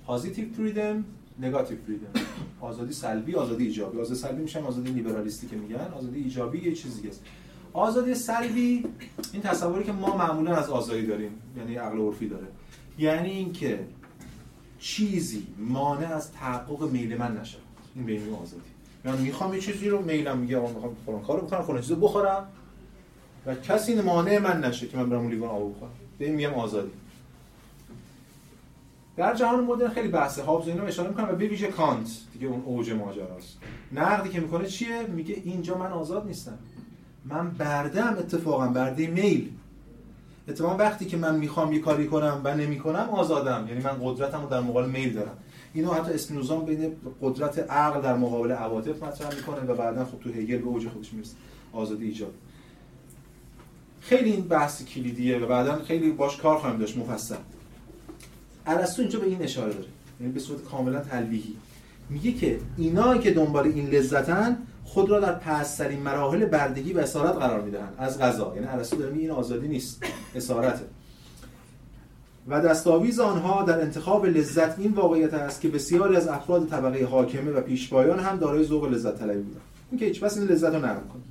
پازیتیو 0.07 0.53
فریدم 0.53 1.05
نگاتیو 1.38 1.79
فریدم 1.87 2.11
آزادی 2.60 2.92
سلبی 2.92 3.35
آزادی 3.35 3.67
ایجابی. 3.67 4.00
آزادی 4.00 4.21
سلبی 4.21 4.42
میشن 4.42 4.62
آزادی 4.62 4.90
لیبرالیستی 4.90 5.46
که 5.46 5.56
میگن 5.56 5.92
آزادی 5.98 6.19
ایجابی 6.19 6.58
یه 6.58 6.75
چیزی 6.75 7.08
است. 7.08 7.23
آزادی 7.73 8.15
سلبی 8.15 8.87
این 9.33 9.42
تصوری 9.42 9.85
که 9.85 9.92
ما 9.92 10.17
معمولا 10.17 10.56
از 10.56 10.71
آزادی 10.71 11.06
داریم 11.06 11.31
یعنی 11.58 11.75
عقل 11.75 11.98
عرفی 11.98 12.29
داره. 12.29 12.46
یعنی 12.98 13.31
اینکه 13.31 13.87
چیزی 14.85 15.46
مانع 15.58 16.14
از 16.14 16.32
تحقق 16.32 16.90
میل 16.90 17.16
من 17.16 17.40
نشه. 17.40 17.58
این 17.94 18.04
بین 18.04 18.35
آزادی. 18.42 18.62
یعنی 19.04 19.22
می‌خوام 19.22 19.54
یه 19.54 19.60
چیزی 19.60 19.88
رو 19.88 20.02
میلم 20.02 20.38
میگه 20.38 20.56
آقا 20.56 20.72
می‌خوام 20.72 20.96
فلان 21.06 21.22
کارو 21.22 21.46
بکنم 21.46 21.62
فلان 21.62 21.80
چیزو 21.80 21.96
بخورم 21.96 22.48
و 23.46 23.54
کسی 23.54 23.94
مانع 23.94 24.38
من 24.38 24.64
نشه 24.64 24.87
که 24.87 24.96
من 24.96 25.10
برم 25.10 25.28
لیوان 25.28 25.50
آب 25.50 25.76
بخورم. 25.76 25.90
به 26.18 26.24
این 26.24 26.35
میگم 26.35 26.54
آزادی. 26.54 26.90
در 29.16 29.35
جهان 29.35 29.64
مدرن 29.64 29.90
خیلی 29.90 30.08
بحث 30.08 30.38
هابز 30.38 30.68
اینا 30.68 30.82
اشاره 30.82 31.08
می‌کنم 31.08 31.28
و 31.28 31.32
به 31.32 31.48
ویژه 31.48 31.66
کانت 31.66 32.08
دیگه 32.32 32.46
اون 32.46 32.62
اوج 32.64 32.90
ماجراست. 32.90 33.58
نقدی 33.92 34.28
که 34.28 34.40
می‌کنه 34.40 34.66
چیه؟ 34.66 35.02
میگه 35.02 35.35
اینجا 35.44 35.78
من 35.78 35.92
آزاد 35.92 36.26
نیستم. 36.26 36.58
من 37.24 37.50
برده 37.50 38.18
اتفاقا 38.18 38.66
برده 38.66 39.06
میل. 39.06 39.50
اتفاقا 40.48 40.76
وقتی 40.76 41.04
که 41.04 41.16
من 41.16 41.36
می‌خوام 41.36 41.72
یه 41.72 41.78
کاری 41.78 42.06
کنم 42.06 42.40
و 42.44 42.54
نمی‌کنم 42.54 43.08
آزادم. 43.10 43.64
یعنی 43.68 43.82
من 43.82 43.96
قدرتم 44.02 44.42
رو 44.42 44.48
در 44.48 44.60
مقابل 44.60 44.90
میل 44.90 45.12
دارم. 45.12 45.38
اینو 45.74 45.92
حتی 45.92 46.12
اسپینوزا 46.12 46.56
بین 46.56 46.92
قدرت 47.22 47.58
عقل 47.58 48.00
در 48.00 48.16
مقابل 48.16 48.52
عواطف 48.52 49.02
مطرح 49.02 49.34
می‌کنه 49.34 49.60
و 49.60 49.74
بعدا 49.74 50.04
خب 50.04 50.20
تو 50.20 50.30
هگل 50.30 50.58
به 50.58 50.66
اوج 50.66 50.88
خودش 50.88 51.12
می‌رسه. 51.12 51.34
آزادی 51.72 52.04
ایجاد. 52.04 52.34
خیلی 54.00 54.32
این 54.32 54.48
بحث 54.48 54.84
کلیدیه 54.84 55.38
و 55.38 55.46
بعدا 55.46 55.82
خیلی 55.84 56.10
باش 56.10 56.36
کار 56.36 56.58
خواهیم 56.58 56.78
داشت 56.78 56.98
مفصل. 56.98 57.34
ارسطو 58.66 59.02
اینجا 59.02 59.18
به 59.18 59.26
این 59.26 59.42
اشاره 59.42 59.72
داره. 59.72 59.88
یعنی 60.20 60.32
به 60.32 60.40
صورت 60.40 60.64
کاملا 60.64 61.00
تلویحی 61.00 61.56
میگه 62.10 62.32
که 62.32 62.58
اینا 62.76 63.18
که 63.18 63.30
دنبال 63.30 63.66
این 63.66 63.90
لذتن 63.90 64.56
خود 64.85 65.10
را 65.10 65.20
در 65.20 65.32
پسترین 65.32 66.00
مراحل 66.00 66.44
بردگی 66.44 66.92
و 66.92 66.98
اسارت 66.98 67.37
قرار 67.37 67.60
می‌دهند. 67.60 67.94
از 67.98 68.18
غذا. 68.18 68.52
یعنی 68.54 68.66
ارسطو 68.66 68.96
داره 68.96 69.14
این 69.14 69.30
آزادی 69.30 69.68
نیست. 69.68 70.02
اسارته. 70.35 70.85
و 72.48 72.60
دستاویز 72.60 73.20
آنها 73.20 73.62
در 73.62 73.80
انتخاب 73.80 74.26
لذت 74.26 74.78
این 74.78 74.92
واقعیت 74.92 75.35
است 75.35 75.60
که 75.60 75.68
بسیاری 75.68 76.16
از 76.16 76.28
افراد 76.28 76.68
طبقه 76.68 77.04
حاکمه 77.04 77.50
و 77.50 77.60
پیشوایان 77.60 78.18
هم 78.18 78.37
دارای 78.37 78.64
ذوق 78.64 78.85
لذت 78.85 79.18
طلبی 79.18 79.42
بودند. 79.42 79.62
این 79.90 80.00
که 80.00 80.06
هیچ 80.06 80.22
این 80.22 80.46
لذت 80.46 80.74
رو 80.74 80.80
کنه. 80.80 81.22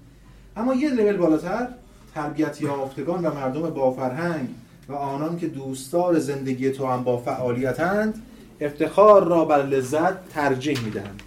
اما 0.57 0.73
یه 0.73 0.89
لول 0.89 1.17
بالاتر 1.17 1.67
تربیت 2.15 2.61
یافتگان 2.61 3.25
و 3.25 3.33
مردم 3.33 3.61
با 3.61 3.91
فرهنگ 3.91 4.49
و 4.89 4.93
آنان 4.93 5.37
که 5.37 5.47
دوستدار 5.47 6.19
زندگی 6.19 6.69
تو 6.69 6.87
هم 6.87 7.03
با 7.03 7.17
فعالیتند 7.17 8.21
افتخار 8.61 9.23
را 9.23 9.45
بر 9.45 9.65
لذت 9.65 10.29
ترجیح 10.29 10.83
می‌دهند. 10.83 11.21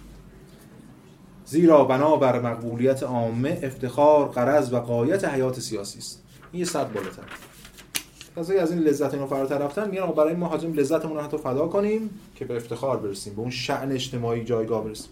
زیرا 1.49 1.83
بنابر 1.83 2.41
مقبولیت 2.41 3.03
عامه 3.03 3.59
افتخار 3.63 4.27
قرض 4.27 4.73
و 4.73 4.77
قایت 4.77 5.25
حیات 5.25 5.59
سیاسی 5.59 5.99
است. 5.99 6.23
این 6.51 6.59
یه 6.59 6.65
صد 6.65 6.93
بالاتر. 6.93 7.23
از 8.61 8.71
این 8.71 8.79
لذت 8.79 9.13
اینو 9.13 9.27
فراتر 9.27 9.57
رفتن 9.57 9.89
میگن 9.89 10.05
برای 10.05 10.35
ما 10.35 10.47
حاجم 10.47 10.73
لذتمون 10.73 11.17
رو 11.17 11.23
حتی 11.23 11.37
فدا 11.37 11.67
کنیم 11.67 12.09
که 12.35 12.45
به 12.45 12.55
افتخار 12.55 12.97
برسیم 12.97 13.33
به 13.33 13.41
اون 13.41 13.49
شأن 13.49 13.91
اجتماعی 13.91 14.43
جایگاه 14.43 14.83
برسیم. 14.83 15.09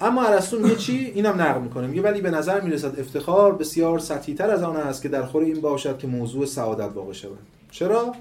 اما 0.00 0.24
ارسطو 0.24 0.58
میگه 0.58 0.76
چی؟ 0.76 1.12
اینم 1.14 1.40
نقل 1.42 1.60
می‌کنه. 1.60 1.86
میگه 1.86 2.02
ولی 2.02 2.20
به 2.20 2.30
نظر 2.30 2.60
می‌رسد 2.60 3.00
افتخار 3.00 3.52
بسیار 3.52 3.98
سطحی 3.98 4.34
تر 4.34 4.50
از 4.50 4.62
آن 4.62 4.76
است 4.76 5.02
که 5.02 5.08
در 5.08 5.22
خور 5.22 5.42
این 5.42 5.60
باشد 5.60 5.98
که 5.98 6.06
موضوع 6.06 6.46
سعادت 6.46 6.90
واقع 6.94 7.12
شود. 7.12 7.38
چرا؟ 7.70 8.14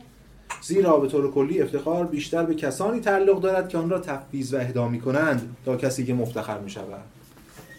زیرا 0.62 0.97
به 0.97 1.08
طور 1.08 1.32
کلی 1.32 1.62
افتخار 1.62 2.06
بیشتر 2.06 2.43
به 2.43 2.56
کسانی 2.56 2.99
تعلق 2.99 3.41
دارد 3.41 3.70
که 3.70 3.78
آن 3.78 3.89
را 3.89 3.99
تفویض 3.99 4.54
و 4.54 4.58
اهدا 4.58 4.88
می‌کنند 4.88 5.56
تا 5.66 5.76
کسی 5.76 6.06
که 6.06 6.14
مفتخر 6.14 6.60
می‌شود. 6.60 7.04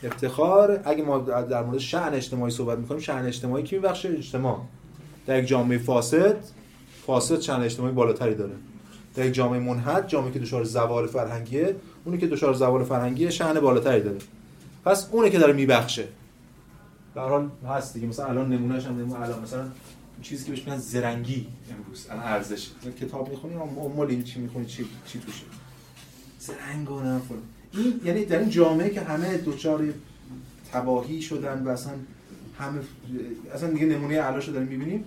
افتخار 0.04 0.80
اگه 0.84 1.04
ما 1.04 1.18
در 1.18 1.62
مورد 1.62 1.78
شأن 1.78 2.14
اجتماعی 2.14 2.52
صحبت 2.52 2.78
می‌کنیم 2.78 3.00
شأن 3.00 3.26
اجتماعی 3.26 3.64
کی 3.64 3.76
میبخشه؟ 3.76 4.08
اجتماع. 4.08 4.60
در 5.26 5.38
یک 5.38 5.46
جامعه 5.46 5.78
فاسد 5.78 6.36
فاسد 7.06 7.40
شأن 7.40 7.62
اجتماعی 7.62 7.92
بالاتری 7.92 8.34
داره. 8.34 8.54
در 9.14 9.26
یک 9.26 9.34
جامعه 9.34 9.60
منحد 9.60 10.08
جامعه 10.08 10.32
که 10.32 10.38
دچار 10.38 10.64
زوال 10.64 11.06
فرهنگیه 11.06 11.76
اونی 12.04 12.18
که 12.18 12.26
دچار 12.26 12.54
زوال 12.54 12.84
فرهنگیه 12.84 13.30
شأن 13.30 13.60
بالاتری 13.60 14.00
داره. 14.00 14.18
پس 14.84 15.08
اونی 15.12 15.30
که 15.30 15.38
داره 15.38 15.52
میبخشه. 15.52 16.04
در 17.14 17.28
حال 17.28 17.48
هست 17.68 17.94
دیگه. 17.94 18.06
مثلا 18.06 18.26
الان 18.26 18.48
نمونهش 18.48 18.86
هم 18.86 19.12
الان 19.22 19.42
مثلا 19.42 19.64
چیزی 20.22 20.44
که 20.44 20.50
بهش 20.50 20.60
میگن 20.60 20.78
زرنگی 20.78 21.46
امروز 21.70 22.06
الان 22.10 22.24
ارزش. 22.24 22.70
کتاب 23.00 23.30
می‌خونی 23.30 23.54
مالی 23.96 24.22
چی 24.22 24.40
می‌خونی؟ 24.40 24.66
چی 24.66 24.84
چی 25.06 25.18
توشه؟ 25.18 25.44
زرنگ 26.38 26.90
و 26.90 26.94
این 27.72 28.00
یعنی 28.04 28.24
در 28.24 28.38
این 28.38 28.50
جامعه 28.50 28.90
که 28.90 29.00
همه 29.00 29.36
دوچار 29.36 29.84
تباهی 30.72 31.22
شدن 31.22 31.62
و 31.64 31.68
اصلا 31.68 31.92
همه 32.58 32.80
اصلا 33.54 33.70
دیگه 33.70 33.86
نمونه 33.86 34.20
علاشو 34.20 34.52
داریم 34.52 34.68
می‌بینیم 34.68 35.04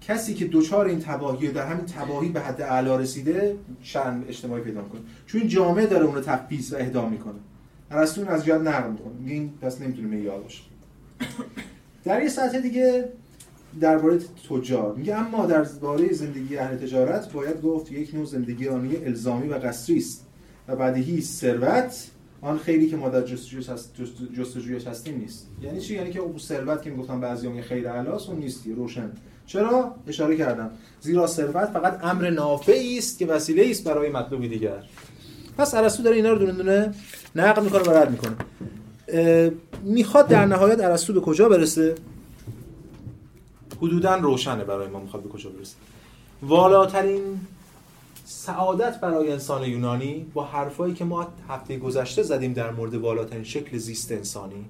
کسی 0.00 0.34
که 0.34 0.44
دوچار 0.44 0.86
این 0.86 1.00
تباهی 1.00 1.48
و 1.48 1.52
در 1.52 1.66
همین 1.66 1.86
تباهی 1.86 2.28
به 2.28 2.40
حد 2.40 2.62
اعلا 2.62 2.96
رسیده 2.96 3.56
شأن 3.82 4.24
اجتماعی 4.28 4.62
پیدا 4.62 4.82
کنه 4.82 5.00
چون 5.26 5.40
این 5.40 5.50
جامعه 5.50 5.86
داره 5.86 6.04
اون 6.04 6.14
رو 6.14 6.20
تفپیس 6.20 6.72
و 6.72 6.76
اهدا 6.76 7.08
می‌کنه. 7.08 7.38
ارسطو 7.90 8.30
از 8.30 8.44
جهت 8.44 8.60
نقل 8.60 8.90
می‌کنه. 8.90 9.12
این 9.26 9.52
پس 9.60 9.80
نمی‌تونه 9.80 10.08
معیار 10.08 10.40
باشه. 10.40 10.62
در 12.04 12.22
یه 12.22 12.28
سطح 12.28 12.58
دیگه 12.58 13.08
درباره 13.80 14.18
تجار. 14.50 14.94
میگه 14.94 15.14
اما 15.14 15.46
در 15.46 15.62
باره 15.62 16.12
زندگی 16.12 16.56
اهل 16.56 16.76
تجارت 16.76 17.32
باید 17.32 17.62
گفت 17.62 17.92
یک 17.92 18.14
نوع 18.14 18.24
زندگی 18.24 18.68
آنی 18.68 18.96
الزامی 18.96 19.48
و 19.48 19.54
قصری 19.54 19.96
است 19.96 20.26
و 20.68 20.76
بدیهی 20.76 21.20
ثروت 21.20 22.06
آن 22.40 22.58
خیلی 22.58 22.86
که 22.86 22.96
ما 22.96 23.08
در 23.08 23.22
جستجویش 23.22 23.68
هست 23.68 23.94
هستیم 24.86 25.18
نیست. 25.18 25.46
یعنی 25.62 25.80
چی؟ 25.80 25.94
یعنی 25.94 26.10
که 26.10 26.20
اون 26.20 26.38
ثروت 26.38 26.82
که 26.82 26.90
می‌گفتم 26.90 27.20
بعضی 27.20 27.62
خیر 27.62 27.88
اعلاس 27.88 28.28
اون 28.28 28.38
نیستی 28.38 28.72
روشن. 28.72 29.10
چرا؟ 29.46 29.94
اشاره 30.08 30.36
کردم. 30.36 30.70
زیرا 31.00 31.26
ثروت 31.26 31.70
فقط 31.70 32.04
امر 32.04 32.30
نافعی 32.30 32.98
است 32.98 33.18
که 33.18 33.26
وسیله 33.26 33.70
است 33.70 33.84
برای 33.84 34.10
مطلوبی 34.10 34.48
دیگر. 34.48 34.82
پس 35.58 35.74
ارسطو 35.74 36.02
داره 36.02 36.16
اینا 36.16 36.32
رو 36.32 36.38
دونه 36.38 36.52
دونه 36.52 36.94
نقل 37.36 37.64
می‌کنه 37.64 37.82
و 37.82 37.90
رد 37.90 38.10
می‌کنه. 38.10 38.36
می‌خواد 39.82 40.28
در 40.28 40.46
نهایت 40.46 40.80
ارسطو 40.80 41.12
به 41.12 41.20
کجا 41.20 41.48
برسه؟ 41.48 41.94
حدودا 43.78 44.16
روشنه 44.16 44.64
برای 44.64 44.88
ما 44.88 45.00
می‌خواد 45.00 45.22
به 45.22 45.28
کجا 45.28 45.50
برسه. 45.50 45.74
والاترین 46.42 47.40
سعادت 48.24 49.00
برای 49.00 49.32
انسان 49.32 49.62
یونانی 49.62 50.26
با 50.34 50.44
حرفایی 50.44 50.94
که 50.94 51.04
ما 51.04 51.28
هفته 51.48 51.78
گذشته 51.78 52.22
زدیم 52.22 52.52
در 52.52 52.70
مورد 52.70 52.94
والاترین 52.94 53.44
شکل 53.44 53.78
زیست 53.78 54.12
انسانی 54.12 54.64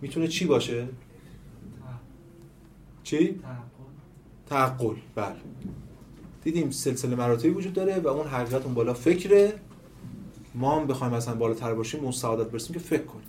می‌تونه 0.00 0.28
چی 0.28 0.44
باشه؟ 0.44 0.88
چی؟ 3.02 3.40
تعقل 4.46 4.94
بله. 5.14 5.34
دیدیم 6.44 6.70
سلسله 6.70 7.16
مراتبی 7.16 7.48
وجود 7.48 7.72
داره 7.72 7.98
و 7.98 8.08
اون 8.08 8.26
حقیقت 8.26 8.64
اون 8.64 8.74
بالا 8.74 8.94
فکره. 8.94 9.52
ما 10.54 10.80
هم 10.80 10.86
بخوایم 10.86 11.14
مثلا 11.14 11.34
بالاتر 11.34 11.74
باشیم 11.74 12.00
اون 12.00 12.12
سعادت 12.12 12.50
برسیم 12.50 12.74
که 12.74 12.80
فکر 12.80 13.02
کنیم. 13.02 13.24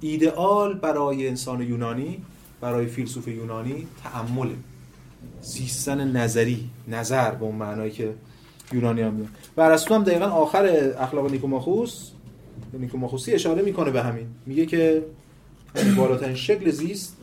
ایدئال 0.00 0.74
برای 0.74 1.28
انسان 1.28 1.62
یونانی 1.62 2.22
برای 2.60 2.86
فیلسوف 2.86 3.28
یونانی 3.28 3.86
تعمل 4.02 4.48
زیستن 5.42 6.16
نظری 6.16 6.70
نظر 6.88 7.30
به 7.30 7.44
اون 7.44 7.54
معنایی 7.54 7.90
که 7.90 8.14
یونانی 8.72 9.02
هم 9.02 9.12
میاد 9.12 9.28
و 9.56 9.60
ارسطو 9.60 9.94
هم 9.94 10.04
دقیقا 10.04 10.26
آخر 10.26 10.92
اخلاق 10.98 11.30
نیکوماخوس 11.30 12.10
نیکوماخوسی 12.72 13.32
اشاره 13.32 13.62
می‌کنه 13.62 13.90
به 13.90 14.02
همین. 14.02 14.26
میگه 14.46 14.66
که 14.66 15.02
بالاترین 15.96 16.34
شکل 16.34 16.70
زیست 16.70 17.16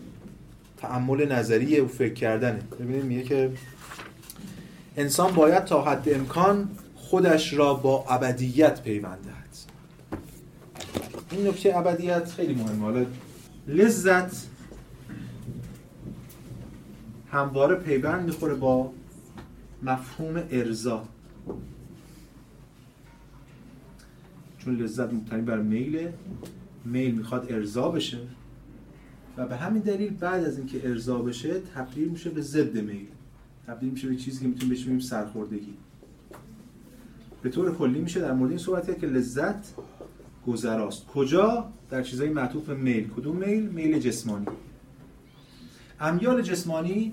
تعمل 0.77 1.31
نظری 1.31 1.79
و 1.79 1.87
فکر 1.87 2.13
کردنه. 2.13 2.59
ببینید 2.79 3.03
میگه 3.03 3.23
که 3.23 3.51
انسان 4.97 5.31
باید 5.31 5.65
تا 5.65 5.81
حد 5.81 6.09
امکان 6.09 6.69
خودش 6.95 7.53
را 7.53 7.73
با 7.73 8.05
ابدیت 8.09 8.81
پیوندد 8.81 9.42
این 11.33 11.47
نکته 11.47 11.77
ابدیت 11.77 12.31
خیلی 12.31 12.53
مهمه. 12.53 12.81
حالا 12.81 13.05
لذت 13.67 14.47
همواره 17.31 17.75
پیوند 17.75 18.25
می‌خوره 18.25 18.53
با 18.53 18.91
مفهوم 19.83 20.43
ارزا 20.51 21.05
چون 24.57 24.77
لذت 24.77 25.13
مبتنی 25.13 25.41
بر 25.41 25.57
میله 25.57 26.13
میل 26.85 27.15
می‌خواد 27.15 27.51
ارضا 27.51 27.89
بشه 27.89 28.17
و 29.37 29.47
به 29.47 29.55
همین 29.55 29.81
دلیل 29.81 30.13
بعد 30.13 30.43
از 30.43 30.57
اینکه 30.57 30.89
ارضا 30.89 31.21
بشه 31.21 31.59
تبدیل 31.59 32.07
میشه 32.09 32.29
به 32.29 32.41
ضد 32.41 32.77
میل. 32.77 33.07
تبدیل 33.67 33.89
میشه 33.89 34.07
به 34.07 34.15
چیزی 34.15 34.39
که 34.39 34.47
می‌تونیم 34.47 34.75
بگیم 34.75 34.99
سرخوردگی. 34.99 35.73
به 37.41 37.49
طور 37.49 37.75
کلی 37.75 37.99
میشه 37.99 38.19
در 38.19 38.33
مورد 38.33 38.49
این 38.49 38.59
صحبت 38.59 38.99
که 38.99 39.07
لذت 39.07 39.73
گذراست. 40.47 41.05
کجا؟ 41.07 41.71
در 41.89 42.03
چیزای 42.03 42.29
معطوف 42.29 42.69
میل. 42.69 43.09
کدوم 43.09 43.35
میل؟ 43.35 43.69
میل 43.69 43.99
جسمانی. 43.99 44.45
امیال 45.99 46.41
جسمانی 46.41 47.11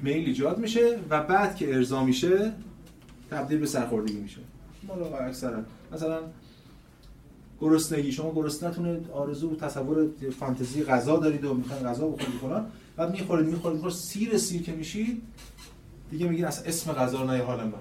میل 0.00 0.26
ایجاد 0.26 0.58
میشه 0.58 0.98
و 1.10 1.22
بعد 1.22 1.56
که 1.56 1.74
ارضا 1.74 2.04
میشه 2.04 2.52
تبدیل 3.30 3.58
به 3.58 3.66
سرخوردگی 3.66 4.18
میشه. 4.18 4.40
مالا 4.88 5.16
اکثرا. 5.16 5.62
مثلا 5.92 6.20
گرسنگی. 7.60 8.12
شما 8.12 8.32
گرسنتون 8.32 9.04
آرزو 9.12 9.56
تصور 9.56 10.08
فانتزی 10.40 10.82
غذا 10.82 11.16
دارید 11.16 11.44
و 11.44 11.54
می‌خواین 11.54 11.82
غذا 11.82 12.06
بخورید 12.08 12.40
فلان. 12.40 12.66
بعد 12.96 13.10
می‌خورید 13.10 13.46
می‌خورید 13.46 13.76
می‌خورید. 13.76 13.96
سیر 13.96 14.38
سیر 14.38 14.62
که 14.62 14.72
میشید 14.72 15.22
دیگه 16.10 16.28
میگین 16.28 16.44
اصلا 16.44 16.64
اسم 16.64 16.92
غذا 16.92 17.22
رو 17.22 17.44
حال 17.44 17.64
من. 17.64 17.72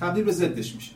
تبدیل 0.00 0.24
به 0.24 0.32
ضدش 0.32 0.74
میشه. 0.74 0.92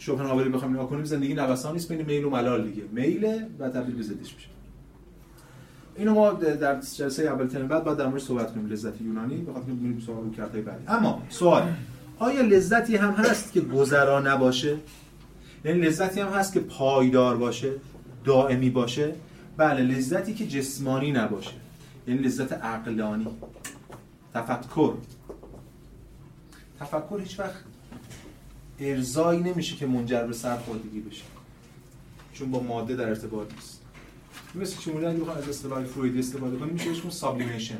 شوپنهاوری 0.00 0.48
بخوایم 0.48 0.74
نگاه 0.74 0.88
کنیم 0.88 1.04
زندگی 1.04 1.34
نوسان 1.34 1.72
نیست 1.72 1.88
بین 1.88 2.06
میل 2.06 2.24
و 2.24 2.30
ملال 2.30 2.68
دیگه. 2.68 2.82
میل 2.92 3.44
و 3.58 3.68
تبدیل 3.68 3.94
به 3.94 4.02
ضدش 4.02 4.34
میشه. 4.34 4.48
اینو 5.96 6.14
ما 6.14 6.32
در 6.32 6.80
جلسه 6.80 7.22
اول 7.22 7.46
ترم 7.46 7.68
بعد 7.68 7.84
بعد 7.84 7.96
در 7.96 8.06
موردش 8.06 8.22
صحبت 8.22 8.54
کنیم 8.54 8.66
لذت 8.66 9.00
یونانی. 9.00 9.36
بخاطر 9.36 9.66
که 9.66 9.72
بریم 9.72 10.00
سوال 10.06 10.24
رو 10.24 10.30
کرده 10.30 10.60
بعدی. 10.60 10.84
اما 10.88 11.22
سوال 11.28 11.62
آیا 12.18 12.42
لذتی 12.42 12.96
هم 12.96 13.10
هست 13.10 13.52
که 13.52 13.60
گذرا 13.60 14.20
نباشه؟ 14.20 14.76
یعنی 15.64 15.80
لذتی 15.80 16.20
هم 16.20 16.28
هست 16.28 16.52
که 16.52 16.60
پایدار 16.60 17.36
باشه 17.36 17.72
دائمی 18.24 18.70
باشه؟ 18.70 19.14
بله 19.56 19.82
لذتی 19.82 20.34
که 20.34 20.46
جسمانی 20.46 21.12
نباشه. 21.12 21.52
یعنی 22.06 22.20
لذت 22.20 22.52
عقلانی. 22.52 23.26
تفکر. 24.34 24.94
تفکر 26.80 27.20
هیچ 27.20 27.40
وقت 27.40 27.69
ارزایی 28.80 29.40
نمیشه 29.40 29.76
که 29.76 29.86
منجر 29.86 30.26
به 30.26 30.32
سرخوردگی 30.32 31.00
بشه. 31.00 31.24
چون 32.32 32.50
با 32.50 32.60
ماده 32.60 32.96
در 32.96 33.08
ارتباط 33.08 33.54
نیست. 33.54 33.80
مثل 34.54 34.78
چی 34.78 34.92
مورد 34.92 35.04
اگه 35.04 35.38
از 35.38 35.48
اصطلاح 35.48 35.84
فرویدی 35.84 36.18
استفاده 36.18 36.56
کنیم 36.56 36.72
میشه 36.72 36.90
اسمش 36.90 37.12
سابلیمیشن 37.12 37.78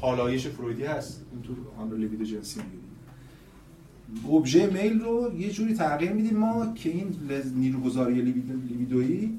حالایش 0.00 0.46
فرویدی 0.46 0.82
هست. 0.82 1.24
این 1.32 1.42
تو 1.42 1.54
آن 1.78 2.00
لیبیدو 2.00 2.24
جنسی 2.24 2.60
میگه. 2.60 2.82
ابژه 4.36 4.66
میل 4.66 5.00
رو 5.00 5.40
یه 5.40 5.50
جوری 5.50 5.74
تغییر 5.74 6.12
میدیم 6.12 6.36
ما 6.36 6.74
که 6.74 6.90
این 6.90 7.16
نیروگذاری 7.54 8.22
لیبیدویی 8.22 9.38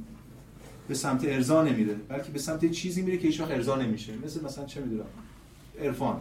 به 0.88 0.93
سمت 0.93 1.26
ارضا 1.26 1.63
نمیره 1.63 1.93
بلکه 1.93 2.32
به 2.32 2.39
سمت 2.39 2.71
چیزی 2.71 3.01
میره 3.01 3.17
که 3.17 3.28
هیچ 3.28 3.39
وقت 3.39 3.51
ارضا 3.51 3.76
نمیشه. 3.76 4.13
مثل 4.26 4.45
مثلا 4.45 4.65
چه 4.65 4.82
می‌دونم؟ 4.82 5.05
عرفان. 5.82 6.19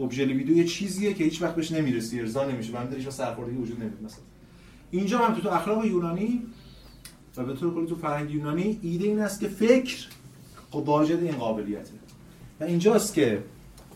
ابژه 0.00 0.24
لیبیدو 0.24 0.52
یه 0.52 0.64
چیزیه 0.64 1.14
که 1.14 1.24
هیچ 1.24 1.42
وقت 1.42 1.54
بهش 1.54 1.72
نمی‌رسی 1.72 2.20
ارضا 2.20 2.44
نمیشه 2.44 2.72
و 2.72 2.94
هیچ 2.96 3.08
سرخوردگی 3.08 3.56
وجود 3.56 3.80
نمیده 3.80 4.04
مثلا. 4.04 4.20
اینجا 4.90 5.18
هم 5.18 5.34
تو, 5.34 5.40
تو 5.40 5.48
اخلاق 5.48 5.84
یونانی 5.84 6.42
و 7.36 7.44
به 7.44 7.54
طور 7.54 7.74
کلی 7.74 7.86
تو 7.86 7.96
فرهنگ 7.96 8.30
یونانی 8.30 8.78
ایده 8.82 9.04
این 9.04 9.20
است 9.20 9.40
که 9.40 9.48
فکر 9.48 10.06
واجد 10.72 11.22
این 11.22 11.36
قابلیته. 11.36 11.90
و 12.60 12.64
اینجاست 12.64 13.14
که 13.14 13.42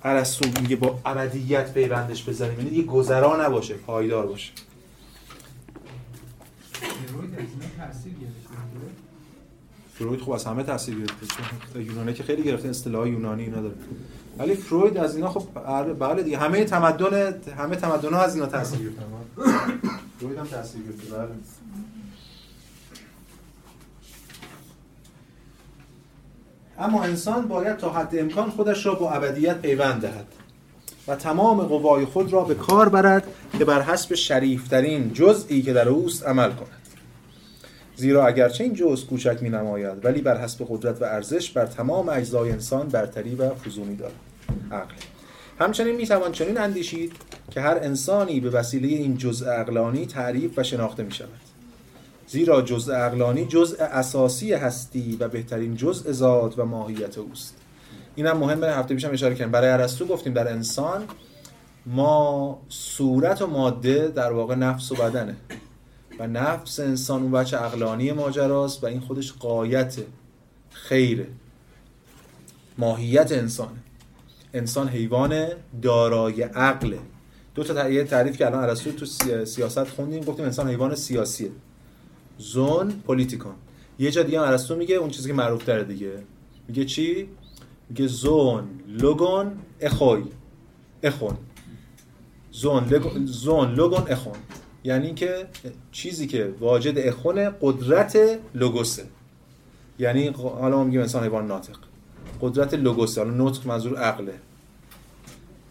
ارسطو 0.04 0.60
میگه 0.60 0.76
با 0.76 0.98
ابدیت 1.04 1.74
پیوندش 1.74 2.28
بزنیم 2.28 2.58
یعنی 2.58 2.76
یه 2.76 2.82
گذرا 2.82 3.46
نباشه 3.46 3.74
پایدار 3.74 4.26
باشه. 4.26 4.52
فروید 9.94 10.20
خب 10.20 10.30
از 10.30 10.44
همه 10.44 10.62
تاثیر 10.62 10.94
گرفته. 10.94 11.82
یونانی 11.82 12.14
که 12.14 12.22
خیلی 12.22 12.42
گرفته 12.42 12.68
اصطلاح 12.68 13.08
یونانی 13.08 13.42
اینا 13.42 13.60
داره. 13.60 13.74
ولی 14.38 14.54
فروید 14.54 14.98
از 14.98 15.16
اینا 15.16 15.28
خب 15.28 15.42
بله 15.98 16.22
دیگه. 16.22 16.38
همه 16.38 16.64
تمدن 16.64 17.34
همه 17.58 17.76
تمدن 17.76 18.14
ها 18.14 18.22
از 18.22 18.34
اینا 18.34 18.46
تاثیر 18.46 18.80
گرفتن 18.80 19.04
فروید 20.20 20.38
هم 20.38 20.46
تاثیر 20.46 20.82
گرفته 20.82 21.16
بله. 21.16 21.28
اما 26.78 27.04
انسان 27.04 27.48
باید 27.48 27.76
تا 27.76 27.90
حد 27.92 28.18
امکان 28.18 28.50
خودش 28.50 28.86
را 28.86 28.94
با 28.94 29.10
ابدیت 29.10 29.60
پیوند 29.60 30.00
دهد 30.00 30.26
و 31.08 31.16
تمام 31.16 31.60
قوای 31.60 32.04
خود 32.04 32.32
را 32.32 32.44
به 32.44 32.54
کار 32.54 32.88
برد 32.88 33.26
که 33.58 33.64
بر 33.64 33.82
حسب 33.82 34.14
شریفترین 34.14 35.12
جزئی 35.12 35.62
که 35.62 35.72
در 35.72 35.88
اوست 35.88 36.26
عمل 36.26 36.50
کند. 36.50 36.81
زیرا 37.96 38.26
اگرچه 38.26 38.64
این 38.64 38.74
جزء 38.74 39.06
کوچک 39.06 39.38
می 39.40 39.50
نماید 39.50 40.04
ولی 40.04 40.20
بر 40.20 40.38
حسب 40.38 40.66
قدرت 40.68 41.02
و 41.02 41.04
ارزش 41.04 41.50
بر 41.50 41.66
تمام 41.66 42.08
اجزای 42.08 42.50
انسان 42.50 42.88
برتری 42.88 43.34
و 43.34 43.54
فزونی 43.54 43.96
دارد. 43.96 44.12
عقل. 44.72 44.94
همچنین 45.58 45.96
می 45.96 46.06
توان 46.06 46.32
چنین 46.32 46.58
اندیشید 46.58 47.12
که 47.50 47.60
هر 47.60 47.78
انسانی 47.82 48.40
به 48.40 48.50
وسیله 48.50 48.88
این 48.88 49.16
جزء 49.16 49.50
عقلانی 49.50 50.06
تعریف 50.06 50.58
و 50.58 50.62
شناخته 50.62 51.02
می 51.02 51.12
شود 51.12 51.28
زیرا 52.26 52.62
جزء 52.62 52.94
عقلانی 52.94 53.46
جزء 53.46 53.84
اساسی 53.84 54.52
هستی 54.52 55.16
و 55.20 55.28
بهترین 55.28 55.76
جزء 55.76 56.12
ذات 56.12 56.58
و 56.58 56.64
ماهیت 56.64 57.18
اوست. 57.18 57.56
اینم 58.14 58.36
مهمه 58.36 58.66
هفته 58.66 58.94
پیشم 58.94 59.10
اشاره 59.12 59.34
کردم. 59.34 59.50
برای 59.50 59.70
ارسطو 59.70 60.06
گفتیم 60.06 60.32
در 60.32 60.48
انسان 60.48 61.04
ما 61.86 62.58
صورت 62.68 63.42
و 63.42 63.46
ماده 63.46 64.08
در 64.08 64.32
واقع 64.32 64.54
نفس 64.54 64.92
و 64.92 64.94
بدنه. 64.94 65.36
و 66.18 66.26
نفس 66.26 66.80
انسان 66.80 67.22
اون 67.22 67.30
بچه 67.30 67.56
عقلانی 67.56 68.12
ماجراست 68.12 68.84
و 68.84 68.86
این 68.86 69.00
خودش 69.00 69.32
قایت 69.32 69.96
خیره 70.70 71.26
ماهیت 72.78 73.32
انسانه. 73.32 73.78
انسان 74.54 74.88
حیوان 74.88 75.46
دارای 75.82 76.42
عقله. 76.42 76.98
دو 77.54 77.64
تا 77.64 77.74
تعریف 78.04 78.36
که 78.36 78.46
الان 78.46 78.64
ارسطو 78.64 78.92
تو 78.92 79.06
سیاست 79.44 79.84
خوندیم 79.84 80.24
گفتیم 80.24 80.44
انسان 80.44 80.68
حیوان 80.68 80.94
سیاسیه. 80.94 81.50
زون 82.38 82.90
پولیتیکون 83.06 83.54
یه 83.98 84.10
جا 84.10 84.22
دیگه 84.22 84.40
ارسطو 84.40 84.76
میگه 84.76 84.94
اون 84.94 85.10
چیزی 85.10 85.28
که 85.28 85.34
معروف 85.34 85.64
تره 85.64 85.84
دیگه. 85.84 86.12
میگه 86.68 86.84
چی؟ 86.84 87.28
میگه 87.88 88.06
زون. 88.06 88.64
لوگون 88.88 89.52
اخوی. 89.80 90.24
اخون. 91.02 91.36
زون 92.52 92.84
لگون 92.84 93.26
زون 93.26 93.74
لوگون 93.74 94.04
اخون. 94.08 94.36
یعنی 94.84 95.14
که 95.14 95.46
چیزی 95.92 96.26
که 96.26 96.54
واجد 96.60 96.98
اخون 96.98 97.50
قدرت 97.60 98.18
لوگوسه 98.54 99.04
یعنی 99.98 100.28
حالا 100.28 100.76
ما 100.76 100.84
میگیم 100.84 101.00
انسان 101.00 101.22
حیوان 101.22 101.46
ناطق. 101.46 101.76
قدرت 102.40 102.74
لوگوسه 102.74 103.24
حالا 103.24 103.44
نطق 103.44 103.66
منظور 103.66 103.98
عقله. 103.98 104.34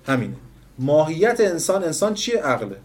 همینه. 0.08 0.36
ماهیت 0.80 1.40
انسان 1.40 1.84
انسان 1.84 2.14
چیه؟ 2.14 2.42
عقله. 2.42 2.78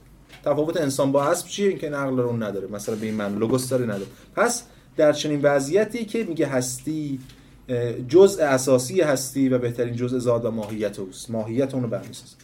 تفاوت 0.45 0.77
انسان 0.77 1.13
با 1.13 1.25
اسب 1.25 1.49
چیه؟ 1.49 1.69
اینکه 1.69 1.87
این 1.87 1.95
عقل 1.97 2.17
رو 2.17 2.43
نداره. 2.43 2.69
مثلا 2.69 2.95
به 2.95 3.07
این 3.07 3.15
من 3.15 3.39
لوگوس 3.39 3.69
داره 3.69 3.85
نداره. 3.85 4.07
پس 4.37 4.63
در 4.97 5.13
چنین 5.13 5.41
وضعیتی 5.43 6.05
که 6.05 6.25
میگه 6.25 6.47
هستی 6.47 7.21
جزء 8.09 8.45
اساسی 8.45 9.01
هستی 9.01 9.49
و 9.49 9.59
بهترین 9.59 9.97
جزء 9.97 10.19
ذات 10.19 10.45
و 10.45 10.51
ماهیت 10.51 10.99
اوست. 10.99 11.31
ماهیت 11.31 11.75
اونو 11.75 11.89
برمیسازه. 11.89 12.37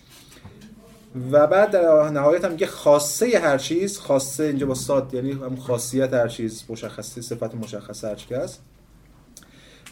و 1.31 1.47
بعد 1.47 1.71
در 1.71 2.11
نهایت 2.11 2.45
هم 2.45 2.51
میگه 2.51 2.67
خاصه 2.67 3.39
هر 3.39 3.59
چیز 3.59 3.99
خاصه 3.99 4.45
اینجا 4.45 4.67
با 4.67 4.75
ساد 4.75 5.15
یعنی 5.15 5.33
هم 5.33 5.57
خاصیت 5.57 6.15
هر 6.15 6.29
چیز 6.29 6.65
مشخصه 6.69 7.21
صفت 7.21 7.55
مشخصه 7.55 8.09
هر 8.09 8.15
چیز 8.15 8.59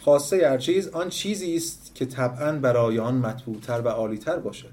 خاصه 0.04 0.48
هر 0.48 0.58
چیز 0.58 0.88
آن 0.88 1.08
چیزی 1.08 1.56
است 1.56 1.90
که 1.94 2.06
طبعا 2.06 2.52
برای 2.52 2.98
آن 2.98 3.14
مطبوعتر 3.14 3.80
و 3.84 3.88
عالیتر 3.88 4.36
باشد 4.36 4.72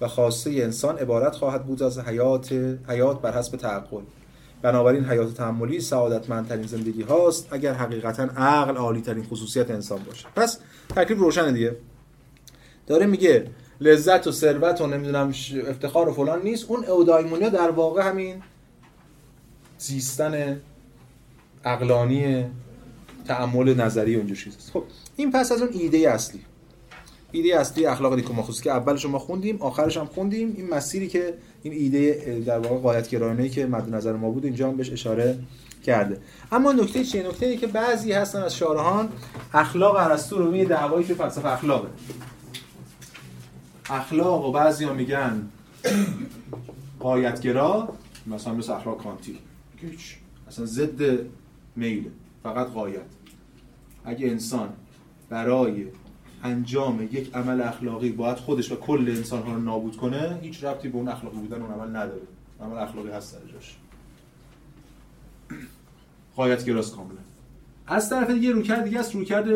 و 0.00 0.08
خاصه 0.08 0.50
انسان 0.50 0.98
عبارت 0.98 1.36
خواهد 1.36 1.66
بود 1.66 1.82
از 1.82 1.98
حیات 1.98 2.52
حیات 2.88 3.20
بر 3.20 3.38
حسب 3.38 3.56
تعقل. 3.56 4.02
بنابراین 4.62 5.04
حیات 5.04 5.34
تعملی 5.34 5.80
سعادتمندترین 5.80 6.66
زندگی 6.66 7.02
هاست 7.02 7.48
اگر 7.50 7.72
حقیقتا 7.72 8.22
عقل 8.22 8.76
عالی 8.76 9.00
ترین 9.00 9.24
خصوصیت 9.24 9.70
انسان 9.70 9.98
باشه 10.06 10.26
پس 10.36 10.58
تکلیف 10.96 11.18
روشنه 11.18 11.52
دیگه. 11.52 11.76
داره 12.86 13.06
میگه 13.06 13.50
لذت 13.80 14.26
و 14.26 14.32
ثروت 14.32 14.80
و 14.80 14.86
نمی‌دونم 14.86 15.34
افتخار 15.68 16.08
و 16.08 16.12
فلان 16.12 16.42
نیست. 16.42 16.64
اون 16.68 16.84
اودایمونیا 16.84 17.48
در 17.48 17.70
واقع 17.70 18.08
همین 18.08 18.42
زیستن 19.78 20.60
عقلانی 21.64 22.44
تعمل 23.28 23.74
نظری 23.74 24.14
اونجور 24.14 24.36
چیزاست 24.36 24.70
خب 24.70 24.84
این 25.16 25.32
پس 25.32 25.52
از 25.52 25.62
اون 25.62 25.70
ایده 25.72 25.98
اصلی. 25.98 26.40
ایده 27.32 27.60
اصلی 27.60 27.86
اخلاق 27.86 28.16
دیکوماخوس 28.16 28.62
که 28.62 28.70
اولش 28.70 29.06
ما 29.06 29.18
خوندیم 29.18 29.62
آخرش 29.62 29.96
هم 29.96 30.06
خوندیم. 30.06 30.54
این 30.56 30.70
مسیری 30.70 31.08
که 31.08 31.34
این 31.62 31.72
ایده 31.72 32.42
در 32.46 32.58
واقع 32.58 32.76
قایت 32.76 33.08
گرایانه 33.08 33.48
که 33.48 33.66
مد 33.66 33.94
نظر 33.94 34.12
ما 34.12 34.30
بود 34.30 34.44
اینجا 34.44 34.68
هم 34.68 34.76
بهش 34.76 34.92
اشاره 34.92 35.38
کرده. 35.84 36.20
اما 36.52 36.72
نکته 36.72 37.04
چیه؟ 37.04 37.28
نکته 37.28 37.46
ای 37.46 37.56
که 37.56 37.66
بعضی 37.66 38.12
هستن 38.12 38.42
از 38.42 38.56
شارهان 38.56 39.08
اخلاق 39.54 39.96
ارسطو 39.96 40.38
رو 40.38 40.50
می 40.50 40.64
دعوایی 40.64 41.04
فلسفه 41.06 41.48
اخلاقه. 41.48 41.88
اخلاق 43.90 44.44
و 44.44 44.52
بعضی 44.52 44.84
ها 44.84 44.94
میگن 44.94 45.48
قایتگرا 47.00 47.88
مثلا 48.26 48.54
مثل 48.54 48.72
اخلاق 48.72 49.02
کانتی 49.02 49.38
اصلا 50.48 50.66
ضد 50.66 51.26
میل 51.76 52.10
فقط 52.42 52.66
قایت 52.66 53.00
اگه 54.04 54.28
انسان 54.28 54.68
برای 55.28 55.86
انجام 56.42 57.02
یک 57.02 57.34
عمل 57.34 57.60
اخلاقی 57.60 58.10
باید 58.10 58.36
خودش 58.36 58.72
و 58.72 58.76
کل 58.76 59.12
انسان 59.16 59.42
ها 59.42 59.52
رو 59.52 59.60
نابود 59.60 59.96
کنه 59.96 60.38
هیچ 60.42 60.64
ربطی 60.64 60.88
به 60.88 60.96
اون 60.96 61.08
اخلاقی 61.08 61.36
بودن 61.36 61.62
اون 61.62 61.72
عمل 61.72 61.88
نداره. 61.88 62.22
عمل 62.60 62.78
اخلاقی 62.78 63.10
هست 63.10 63.34
در 63.34 63.52
جاش. 63.52 63.76
قایت 66.36 66.64
گراست 66.64 66.96
کاملا. 66.96 67.18
از 67.86 68.10
طرف 68.10 68.30
دیگه 68.30 68.50
روکرد 68.50 68.84
دیگه 68.84 68.98
است 68.98 69.14
روکرد 69.14 69.46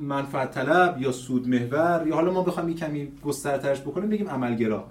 منفعت 0.00 0.50
طلب 0.50 1.02
یا 1.02 1.12
سود 1.12 1.48
محور 1.48 2.04
یا 2.06 2.14
حالا 2.14 2.32
ما 2.32 2.42
بخوایم 2.42 2.74
کمی 2.74 3.12
گسترترش 3.24 3.80
بکنیم 3.80 4.10
بگیم 4.10 4.28
عملگرا. 4.28 4.84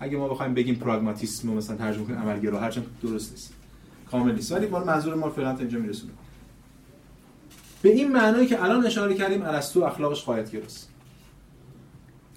اگه 0.00 0.16
ما 0.16 0.28
بخوایم 0.28 0.54
بگیم 0.54 0.74
پراگماتیسم 0.74 1.48
رو 1.48 1.54
مثلا 1.54 1.76
ترجمه 1.76 2.04
کنیم 2.04 2.18
عملگرا 2.18 2.60
هرچند 2.60 2.86
درست 3.02 3.30
نیست. 3.30 3.52
کامل 4.10 4.34
نیست. 4.34 4.52
ولی 4.52 4.66
ما 4.66 4.84
منظور 4.84 5.14
ما 5.14 5.30
فعلا 5.30 5.52
تا 5.52 5.58
اینجا 5.58 5.78
میرسونه. 5.78 6.12
به 7.82 7.88
این 7.88 8.12
معنایی 8.12 8.46
که 8.46 8.64
الان 8.64 8.86
اشاره 8.86 9.14
کردیم 9.14 9.42
ارسطو 9.42 9.84
اخلاقش 9.84 10.26
گراست 10.52 10.88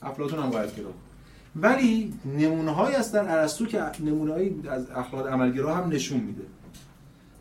افلاطون 0.01 0.39
هم 0.39 0.49
گرا 0.51 0.93
ولی 1.55 2.13
نمونه 2.25 2.71
هایی 2.71 2.95
هست 2.95 3.13
در 3.13 3.39
ارسطو 3.39 3.65
که 3.65 3.81
نمونه 3.99 4.51
از 4.69 4.89
اخلاق 4.89 5.27
عملگرا 5.27 5.75
هم 5.75 5.89
نشون 5.89 6.19
میده. 6.19 6.41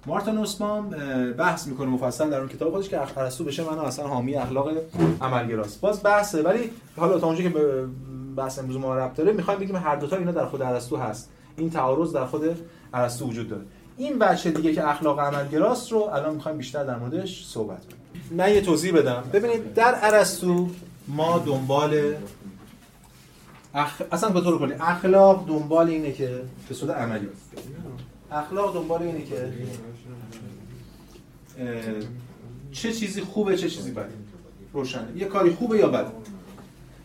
مارتا 0.07 0.32
نوسبام 0.32 0.90
بحث 1.38 1.66
می‌کنه 1.66 1.86
مفصل 1.86 2.30
در 2.30 2.38
اون 2.38 2.48
کتاب 2.48 2.72
خودش 2.72 2.88
که 2.88 3.18
ارسطو 3.18 3.44
بشه 3.44 3.64
من 3.64 3.78
اصلا 3.78 4.07
حامی 4.07 4.36
اخلاق 4.36 4.68
عملگراست. 5.20 5.80
باز 5.80 6.02
بحثه 6.05 6.42
ولی 6.42 6.70
حالا 6.96 7.18
تا 7.18 7.26
اونجا 7.26 7.42
که 7.42 7.55
بحث 8.36 8.59
امروز 8.59 8.76
ما 8.76 8.94
ربط 8.94 9.16
داره 9.16 9.32
می‌خوایم 9.32 9.61
بگیم 9.61 9.76
هر 9.76 9.96
دو 9.96 10.07
تا 10.07 10.16
اینا 10.16 10.32
در 10.32 10.46
خود 10.46 10.62
ارسطو 10.62 10.96
هست. 10.96 11.30
این 11.57 11.70
تعارض 11.70 12.12
در 12.12 12.26
خود 12.26 12.42
ارسطو 12.94 13.28
وجود 13.28 13.48
داره. 13.48 13.62
این 13.96 14.18
بچه 14.18 14.50
دیگه 14.50 14.74
که 14.74 14.88
اخلاق 14.88 15.20
عملگراست 15.20 15.92
رو 15.92 15.98
الان 15.98 16.34
می‌خوایم 16.34 16.59
بیشتر 16.59 16.84
در 16.84 16.96
موردش 16.96 17.46
صحبت 17.46 17.80
کنیم. 17.84 18.00
من 18.30 18.52
یه 18.52 18.61
توضیح 18.61 18.92
بدم. 18.98 19.24
ببینید 19.32 19.74
در 19.74 19.94
ارسطو 20.02 20.68
ما 21.09 21.38
دنبال 21.38 22.14
اخ... 23.74 24.02
اصلا 24.12 24.30
به 24.30 24.40
طور 24.40 24.59
کلی 24.59 24.74
اخلاق 24.80 25.48
دنبال 25.48 25.88
اینه 25.88 26.12
که 26.12 26.42
به 26.68 26.74
صورت 26.74 26.96
عملی 26.96 27.28
اخلاق 28.35 28.74
دنبال 28.74 29.03
اینه 29.03 29.24
که 29.24 29.53
چه 32.72 32.93
چیزی 32.93 33.20
خوبه 33.20 33.57
چه 33.57 33.70
چیزی 33.70 33.91
بده. 33.91 34.12
روشنه. 34.72 35.16
یه 35.16 35.24
کاری 35.24 35.51
خوبه 35.51 35.78
یا 35.78 35.89
بده؟ 35.89 36.11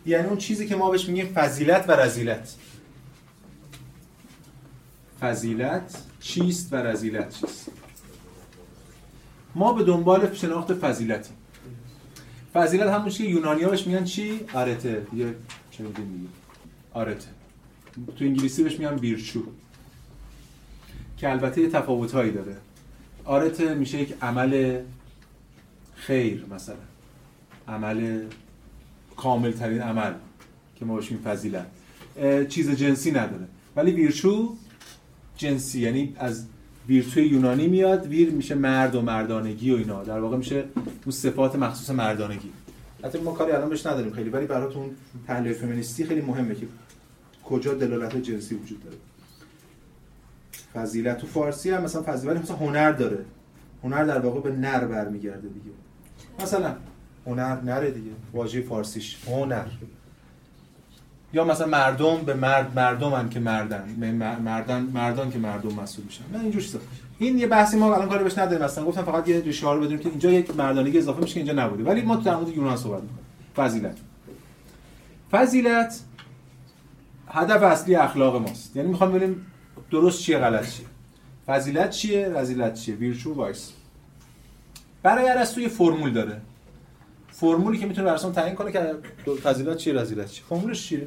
یعنی 0.06 0.28
اون 0.28 0.38
چیزی 0.38 0.66
که 0.68 0.76
ما 0.76 0.90
بهش 0.90 1.08
میگیم 1.08 1.26
فضیلت 1.26 1.88
و 1.88 1.92
رزیلت. 1.92 2.56
فضیلت 5.20 6.02
چیست 6.20 6.72
و 6.72 6.76
رزیلت 6.76 7.34
چیست؟ 7.40 7.70
ما 9.54 9.72
به 9.72 9.84
دنبال 9.84 10.34
شناخت 10.34 10.74
فضیلتیم. 10.74 11.36
فضیلت 12.54 12.86
همون 12.86 13.10
که 13.10 13.24
یونانی 13.24 13.64
بهش 13.64 13.86
میگن 13.86 14.04
چی؟ 14.04 14.40
آرته. 14.54 15.06
یه 15.16 15.34
چه 15.70 15.84
میگه 15.84 16.28
آرته. 16.92 17.28
تو 18.16 18.24
انگلیسی 18.24 18.62
بهش 18.62 18.78
میگن 18.78 18.96
بیرچو. 18.96 19.42
که 21.20 21.30
البته 21.30 21.68
تفاوت 21.68 22.12
هایی 22.12 22.32
داره. 22.32 22.56
آرته 23.24 23.74
میشه 23.74 24.00
یک 24.00 24.14
عمل 24.22 24.80
خیر 25.94 26.46
مثلا. 26.54 26.76
عمل 27.68 28.22
کامل 29.16 29.52
ترین 29.52 29.80
عمل 29.80 30.12
که 30.76 30.84
ما 30.84 30.94
باشیم 30.94 31.18
فضیلت. 31.24 31.66
چیز 32.48 32.70
جنسی 32.70 33.10
نداره. 33.10 33.46
ولی 33.76 33.90
ویرچو 33.92 34.56
جنسی 35.36 35.80
یعنی 35.80 36.16
از 36.18 36.46
ویرتوی 36.88 37.26
یونانی 37.26 37.66
میاد 37.66 38.06
ویر 38.06 38.30
میشه 38.30 38.54
مرد 38.54 38.94
و 38.94 39.02
مردانگی 39.02 39.70
و 39.70 39.76
اینا. 39.76 40.02
در 40.02 40.20
واقع 40.20 40.36
میشه 40.36 40.64
اون 41.04 41.12
صفات 41.12 41.56
مخصوص 41.56 41.90
مردانگی. 41.90 42.50
حتی 43.04 43.18
ما 43.18 43.32
کاری 43.32 43.52
الان 43.52 43.68
بهش 43.68 43.86
نداریم 43.86 44.12
خیلی 44.12 44.30
ولی 44.30 44.46
براتون 44.46 44.90
تحلیل 45.26 45.52
فمینیستی 45.52 46.04
خیلی 46.04 46.20
مهمه 46.20 46.54
که 46.54 46.66
کجا 47.44 47.74
دلالت 47.74 48.16
جنسی 48.16 48.54
وجود 48.54 48.84
داره. 48.84 48.96
فضیلت. 50.74 51.18
تو 51.18 51.26
فارسی 51.26 51.70
هم 51.70 51.82
مثلا 51.82 52.02
فضیلت 52.02 52.36
مثلا 52.36 52.56
هنر 52.56 52.92
داره. 52.92 53.24
هنر 53.84 54.04
در 54.04 54.18
واقع 54.18 54.40
به 54.40 54.50
نر 54.50 54.84
برمیگرده 54.84 55.48
دیگه. 55.48 55.70
مثلا 56.40 56.74
هنر 57.26 57.60
نره 57.60 57.90
دیگه. 57.90 58.10
واژه 58.32 58.62
فارسیش. 58.62 59.18
هنر. 59.26 59.66
یا 61.32 61.44
مثلا 61.44 61.66
مردم 61.66 62.16
به 62.16 62.34
مرد 62.34 62.78
مردمن 62.78 63.28
که 63.28 63.40
مردن. 63.40 63.84
مردان 64.44 64.82
مردان 64.82 65.30
که 65.30 65.38
مردم 65.38 65.74
مسئول 65.74 66.04
میشن. 66.04 66.24
من 66.32 66.40
اینجور 66.40 66.62
چیزا. 66.62 66.78
این 67.18 67.38
یه 67.38 67.46
بحثی 67.46 67.76
ما 67.76 67.94
الان 67.94 68.08
کاری 68.08 68.24
بهش 68.24 68.38
نداریم. 68.38 68.64
مثلا 68.64 68.84
گفتم 68.84 69.02
فقط 69.02 69.28
یه 69.28 69.40
ریشه 69.40 69.72
رو 69.72 69.80
بدونیم 69.80 69.98
که 69.98 70.08
اینجا 70.08 70.30
یک 70.30 70.56
مردانگی 70.56 70.98
اضافه 70.98 71.20
میشه 71.20 71.34
که 71.34 71.40
اینجا 71.40 71.64
نبوده. 71.66 71.84
ولی 71.84 72.02
ما 72.02 72.16
تو 72.16 72.22
در 72.22 72.36
مورد 72.36 72.48
یونان 72.48 72.76
صحبت 72.76 73.02
می‌کنیم. 73.02 73.24
فضیلت. 73.56 73.96
فضیلت 75.30 76.00
هدف 77.28 77.62
اصلی 77.62 77.94
اخلاق 77.94 78.36
ماست. 78.36 78.76
یعنی 78.76 78.88
می‌خوام 78.88 79.12
ببینیم 79.12 79.46
درست 79.90 80.22
چیه؟ 80.22 80.38
غلط 80.38 80.70
چیه؟ 80.70 80.86
فضیلت 81.46 81.90
چیه؟ 81.90 82.28
رذیلت 82.28 82.74
چیه؟ 82.74 82.94
virtue 82.94 83.34
و 83.34 83.40
vice. 83.40 83.72
برای 85.02 85.28
ارسطو 85.28 85.60
یه 85.60 85.68
فرمول 85.68 86.12
داره. 86.12 86.40
فرمولی 87.28 87.78
که 87.78 87.86
می‌تونه 87.86 88.06
برسان 88.06 88.32
تعیین 88.32 88.54
کنه 88.54 88.72
که 88.72 88.94
فضیلت 89.42 89.76
چیه 89.76 89.94
رذیلت 89.94 90.30
چیه. 90.30 90.44
فرمولش 90.44 90.88
چیه؟ 90.88 91.06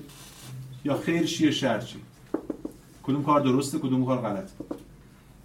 یا 0.85 0.97
خیر 0.97 1.25
چیه 1.25 1.51
شر 1.51 1.79
چیه. 1.79 2.01
کدوم 3.03 3.23
کار 3.23 3.41
درسته 3.41 3.79
کدوم 3.79 4.05
کار 4.05 4.17
غلط 4.17 4.49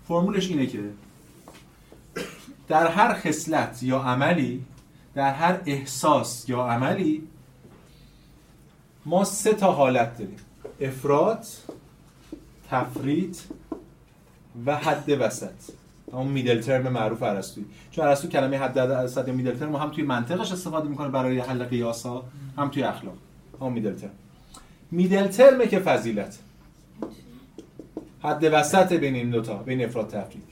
فرمولش 0.09 0.49
اینه 0.49 0.67
که 0.67 0.81
در 2.69 2.87
هر 2.87 3.15
خصلت 3.15 3.83
یا 3.83 3.99
عملی 3.99 4.65
در 5.15 5.33
هر 5.33 5.61
احساس 5.67 6.49
یا 6.49 6.63
عملی 6.63 7.23
ما 9.07 9.25
سه 9.25 9.53
تا 9.53 9.73
حالت 9.73 10.19
داریم. 10.19 10.37
افراد 10.81 11.47
تفرید 12.71 13.41
و 14.67 14.77
حد 14.77 15.21
وسط. 15.21 15.51
اون 16.07 16.27
میدل 16.27 16.61
ترم 16.61 16.89
معروف 16.89 17.23
ارسطویی 17.23 17.67
چون 17.91 18.07
ارسطو 18.07 18.29
کلمه 18.29 18.59
حد 18.59 18.77
وسط 18.77 19.29
یا 19.29 19.35
میدل 19.35 19.59
ترم 19.59 19.77
هم 19.77 19.91
توی 19.91 20.05
منطقش 20.05 20.53
استفاده 20.53 20.89
می‌کنه 20.89 21.09
برای 21.09 21.39
حل 21.39 21.65
قیاس 21.65 22.07
ها 22.07 22.25
هم 22.59 22.69
توی 22.69 22.83
اخلاق. 22.83 23.15
اون 23.59 23.73
میدل 23.73 23.95
ترم. 23.95 24.11
میدل 24.91 25.27
ترمه 25.27 25.67
که 25.67 25.79
فضیلت. 25.79 26.39
حد 28.23 28.49
وسط 28.53 28.93
بین 28.93 29.15
این 29.15 29.31
دو 29.31 29.43
تا 29.43 29.55
بین 29.55 29.85
افراد 29.85 30.09
تفرید. 30.09 30.43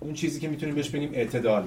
اون 0.00 0.14
چیزی 0.14 0.40
که 0.40 0.48
می‌تونیم 0.48 0.74
بهش 0.74 0.88
بگیم 0.88 1.10
اعتدال. 1.12 1.64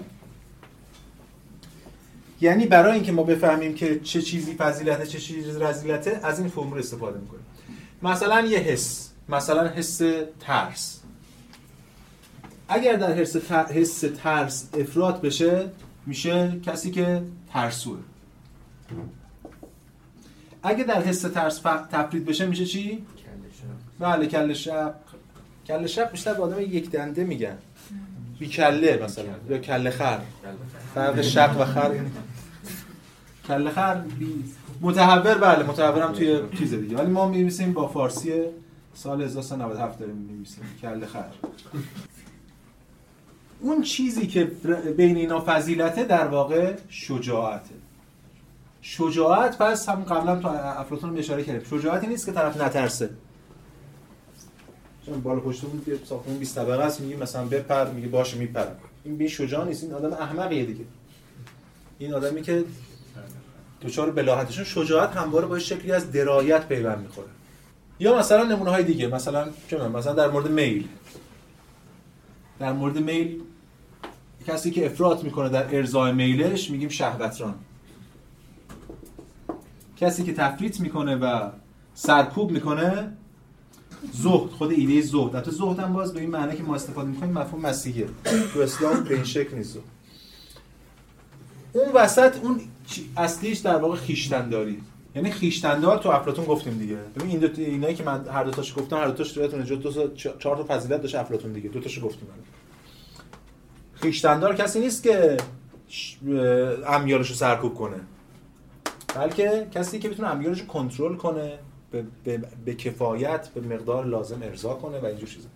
یعنی 2.42 2.66
برای 2.66 2.94
اینکه 2.94 3.12
ما 3.12 3.24
بفهمیم 3.24 3.74
که 3.74 4.00
چه 4.00 4.22
چیزی 4.22 4.54
فضیلته 4.54 5.06
چه 5.06 5.20
چیزی 5.20 5.60
رذیلته 5.60 6.20
از 6.24 6.40
این 6.40 6.50
فرمول 6.50 6.80
استفاده 6.80 7.20
می‌کنیم. 7.20 7.46
مثلا 8.04 8.42
یه 8.42 8.58
حس. 8.58 9.07
مثلا 9.30 9.68
حس 9.68 10.02
ترس. 10.40 11.00
اگر 12.70 12.96
در 12.96 13.14
حس, 13.14 13.52
حس 13.52 14.04
ترس 14.24 14.70
افراد 14.74 15.22
بشه 15.22 15.70
میشه 16.06 16.60
کسی 16.66 16.92
که 16.92 17.22
ترسوه. 17.54 18.00
اگه 20.64 20.84
در 20.84 21.02
حس 21.02 21.22
ترس 21.22 21.62
تفرید 21.92 22.26
بشه 22.26 22.46
میشه 22.46 22.66
چی؟ 22.66 23.06
بله 24.00 24.28
کل 24.28 24.54
شق 24.54 24.94
کل 25.68 25.88
شق 25.88 26.12
بیشتر 26.12 26.34
به 26.34 26.44
آدم 26.44 26.62
یک 26.62 26.92
دنده 26.92 27.24
میگن. 27.24 27.58
بی 28.40 28.48
کله 28.48 29.00
مثلا 29.04 29.26
یا 29.50 29.58
کله 29.58 29.90
خر. 29.90 30.20
فرق 30.96 31.22
شق 31.22 31.62
و 31.62 31.66
خر. 31.66 31.92
کله 33.48 33.70
خر 33.70 33.96
بی 33.96 34.44
متحور 34.82 35.38
بله 35.38 35.64
متحور 35.64 36.04
هم 36.04 36.14
توی 36.14 36.42
چیز 36.58 36.74
دیگه. 36.74 36.98
ولی 36.98 37.12
ما 37.12 37.28
می‌نویسیم 37.28 37.74
با 37.74 37.88
فارسی 37.88 38.34
سال 38.98 39.22
1397 39.22 40.00
داریم 40.00 40.16
می‌نویسیم 40.16 40.64
کله 40.82 41.06
خر. 41.06 41.26
اون 43.60 43.82
چیزی 43.82 44.28
که 44.28 44.44
بین 44.98 45.18
اینا 45.18 45.44
فضیلته 45.48 46.04
در 46.04 46.28
واقع 46.28 46.76
شجاعته. 46.90 47.76
شجاعت 48.82 49.58
پس 49.58 49.90
هم 49.90 50.04
قبلا 50.04 50.36
تو 50.36 50.48
افلاطون 50.48 51.18
اشاره 51.18 51.44
کردیم. 51.44 51.80
شجاعتی 51.80 52.08
نیست 52.08 52.26
که 52.26 52.32
طرف 52.32 52.62
نترسه. 52.62 53.10
چون 55.06 55.22
بالا 55.22 55.40
پشت 55.40 55.62
بود 55.62 55.88
یه 55.88 56.00
ساختمون 56.06 56.38
20 56.38 56.56
طبقه 56.56 56.84
است 56.84 57.02
میگه 57.02 57.18
مثلا 57.18 57.46
بپر 57.46 57.90
میگه 57.92 58.08
باشه 58.08 58.38
میپرم. 58.38 58.76
این 59.04 59.18
بی 59.18 59.30
شجاع 59.30 59.66
نیست 59.66 59.84
این 59.84 59.94
آدم 59.94 60.14
احمقیه 60.14 60.66
دیگه. 60.66 60.86
این 62.00 62.14
آدمی 62.14 62.42
که 62.42 62.64
دچار 63.82 64.12
بلاحتشون 64.12 64.64
شجاعت 64.64 65.18
همواره 65.18 65.46
با 65.48 65.60
شکلی 65.60 65.92
از 65.92 66.12
درایت 66.12 66.68
پیوند 66.68 67.00
می‌خوره. 67.00 67.37
یا 68.00 68.18
مثلا 68.20 68.44
نمونه 68.44 68.70
های 68.70 68.84
دیگه 68.84 69.08
مثلا 69.08 69.48
چه 69.70 69.88
مثلا 69.88 70.14
در 70.14 70.30
مورد 70.30 70.52
میل. 70.52 70.88
در 72.60 72.74
مورد 72.74 72.98
میل 72.98 73.42
کسی 74.48 74.72
که 74.72 74.86
افراط 74.86 75.24
می‌کنه 75.24 75.50
در 75.50 75.76
ارزای 75.76 76.12
میلش 76.12 76.72
میگیم 76.72 76.90
شهوتران. 76.90 77.56
کسی 79.98 80.24
که 80.24 80.34
تفریط 80.34 80.80
می‌کنه 80.80 81.16
و 81.16 81.50
سرکوب 81.94 82.52
می‌کنه 82.52 83.14
زهد 84.14 84.50
خود 84.50 84.72
ایده 84.72 85.02
زهد. 85.02 85.36
حتی 85.36 85.52
زهد 85.52 85.80
هم 85.80 85.94
باز 85.94 86.14
به 86.14 86.20
این 86.20 86.30
معنی 86.30 86.58
که 86.58 86.64
ما 86.64 86.76
استفاده 86.76 87.10
می‌کنیم 87.10 87.34
مفهوم 87.34 87.62
مسیحیه. 87.62 88.08
تو 88.54 88.60
اسلام 88.60 89.04
به 89.04 89.16
این 89.16 89.24
شکل 89.24 89.58
نیست 89.58 89.78
اون 91.74 91.92
وسط 91.94 92.36
اون 92.44 92.62
اصلیش 93.18 93.58
در 93.58 93.76
واقع 93.76 93.96
خیشتنداری. 93.96 94.82
یعنی 95.18 95.32
خیشتندار 95.32 95.98
تو 95.98 96.10
افلاطون 96.10 96.46
گفتیم 96.46 96.78
دیگه. 96.78 96.96
ببین 96.96 97.30
این 97.30 97.40
دو 97.40 97.48
اینایی 97.58 97.96
که 97.96 98.04
من 98.04 98.28
هر 98.28 98.44
دو 98.44 98.52
تاش 98.52 98.78
گفتم 98.78 98.98
هر 98.98 99.08
دو 99.08 99.14
تاش 99.14 99.38
روایت 99.38 99.54
نجات 99.54 99.80
دو 99.80 99.92
تا 99.92 100.08
چهار 100.40 100.58
تا 100.58 100.66
فضیلت 100.68 101.02
داشت 101.02 101.16
افلاطون 101.16 101.54
دیگه. 101.54 101.70
دو 101.70 101.80
تاشو 101.80 102.02
گفتیم 102.02 102.30
خیشتندار 103.94 104.56
کسی 104.56 104.80
نیست 104.80 105.04
که 105.04 105.38
امیالش 106.88 107.30
رو 107.30 107.36
سرکوب 107.36 107.74
کنه. 107.74 107.98
بلکه 109.16 109.68
کسی 109.76 110.00
که 110.00 110.10
بتونه 110.10 110.30
امیالش 110.30 110.60
رو 110.60 110.68
کنترل 110.68 111.16
کنه 111.16 111.60
به, 111.92 112.04
به, 112.24 112.42
به, 112.66 112.76
کفایت 112.76 113.50
به 113.50 113.76
مقدار 113.76 114.06
لازم 114.06 114.40
ارضا 114.44 114.74
کنه 114.74 115.00
و 115.00 115.06
اینجور 115.06 115.30
چیزا. 115.30 115.48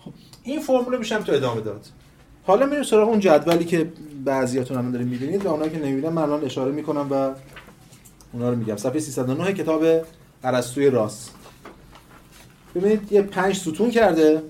خب 0.00 0.12
این 0.42 0.60
فرمول 0.60 0.98
میشم 0.98 1.18
تو 1.18 1.32
ادامه 1.32 1.60
داد. 1.60 1.86
حالا 2.44 2.66
میریم 2.66 2.82
سراغ 2.82 3.08
اون 3.08 3.20
جدولی 3.20 3.64
که 3.64 3.92
بعضیاتون 4.24 4.76
الان 4.76 4.90
دارین 4.90 5.08
می‌بینید 5.08 5.46
و 5.46 5.48
اونایی 5.48 5.70
که 5.70 5.78
نمی‌بینن 5.78 6.08
من 6.08 6.22
الان 6.22 6.44
اشاره 6.44 6.72
می‌کنم 6.72 7.08
و 7.10 7.34
اونا 8.32 8.50
رو 8.50 8.56
میگم. 8.56 8.76
صفحه 8.76 9.00
309 9.00 9.52
کتاب 9.52 9.84
ارسطوی 10.44 10.90
راست. 10.90 11.34
ببینید 12.74 13.12
یه 13.12 13.22
پنج 13.22 13.56
ستون 13.56 13.90
کرده. 13.90 14.42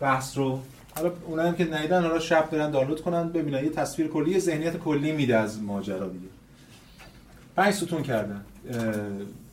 بحث 0.00 0.38
رو. 0.38 0.60
حالا 0.96 1.12
اونایی 1.26 1.54
که 1.54 1.64
ندیدن 1.64 2.02
حالا 2.02 2.18
شب 2.18 2.50
برن 2.50 2.70
دانلود 2.70 3.00
کنن 3.00 3.28
ببینن. 3.28 3.64
یه 3.64 3.70
تصویر 3.70 4.08
کلی 4.08 4.30
یه 4.30 4.38
ذهنیت 4.38 4.76
کلی 4.76 5.12
میده 5.12 5.36
از 5.36 5.62
ماجرا 5.62 6.08
دیگه. 6.08 6.28
پنج 7.56 7.74
ستون 7.74 8.02
کردن 8.02 8.44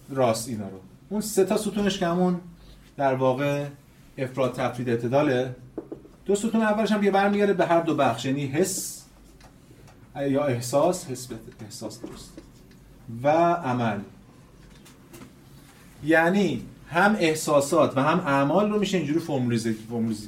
راست 0.09 0.49
اینا 0.49 0.67
رو. 0.67 0.79
اون 1.09 1.21
سه 1.21 1.45
تا 1.45 1.57
ستونش 1.57 1.99
که 1.99 2.07
همون 2.07 2.39
در 2.97 3.13
واقع 3.13 3.65
افراد 4.17 4.53
تفرید 4.53 4.89
اعتداله. 4.89 5.55
دو 6.25 6.35
ستون 6.35 6.61
اولش 6.61 6.91
هم 6.91 7.03
یه 7.03 7.11
برمیگرده 7.11 7.53
به 7.53 7.65
هر 7.65 7.81
دو 7.81 7.95
بخش. 7.95 8.25
یعنی 8.25 8.45
حس 8.45 9.03
یا 10.29 10.45
احساس 10.45 11.05
حس 11.05 11.27
احساس 11.61 12.01
درست. 12.01 12.31
و 13.23 13.29
عمل. 13.53 13.99
یعنی 16.03 16.65
هم 16.89 17.15
احساسات 17.19 17.97
و 17.97 18.01
هم 18.01 18.19
اعمال 18.19 18.71
رو 18.71 18.79
میشه 18.79 18.97
اینجوری 18.97 19.19
فرمولیزه 19.19 19.73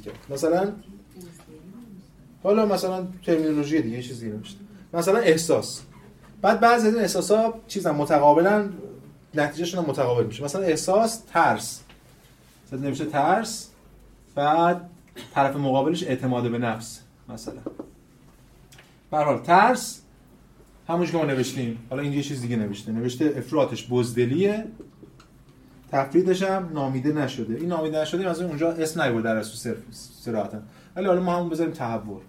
کرد. 0.04 0.26
مثلا 0.30 0.72
حالا 2.42 2.66
مثلا 2.66 3.06
ترمینولوژی 3.26 3.82
دیگه 3.82 4.02
چیزی 4.02 4.28
نمیشه 4.28 4.56
مثلا 4.92 5.18
احساس. 5.18 5.82
بعد 6.42 6.60
بعضی 6.60 6.86
از 6.86 6.94
این 6.94 7.02
احساسات 7.02 7.54
چیزا 7.68 7.92
متقابلا 7.92 8.68
نتیجهشون 9.34 9.84
متقابل 9.84 10.26
میشه. 10.26 10.44
مثلا 10.44 10.62
احساس 10.62 11.22
ترس. 11.32 11.80
مثلا 12.66 12.78
نمیشه 12.78 13.04
ترس 13.04 13.68
بعد 14.34 14.90
طرف 15.34 15.56
مقابلش 15.56 16.02
اعتماد 16.02 16.50
به 16.50 16.58
نفس 16.58 17.00
مثلا. 17.28 17.60
به 19.10 19.16
حال 19.16 19.38
ترس 19.38 20.00
همون 20.88 21.06
که 21.06 21.16
ما 21.16 21.24
نوشتیم. 21.24 21.78
حالا 21.90 22.02
این 22.02 22.12
یه 22.12 22.22
چیز 22.22 22.42
دیگه 22.42 22.56
نوشته. 22.56 22.92
نوشته 22.92 23.34
افراتش 23.36 23.86
بزدلیه. 23.90 24.64
تفریدش 25.92 26.42
هم 26.42 26.70
نامیده 26.72 27.12
نشده. 27.12 27.54
این 27.54 27.68
نامیده 27.68 28.00
نشده 28.00 28.30
از 28.30 28.40
اونجا 28.40 28.72
اسم 28.72 29.02
نیورد 29.02 29.24
در 29.24 29.42
صرف 29.42 29.76
صراحتا. 29.90 30.58
ولی 30.96 31.06
حالا 31.06 31.20
ما 31.20 31.36
همون 31.36 31.48
بذاریم 31.48 31.72
تحور. 31.72 32.20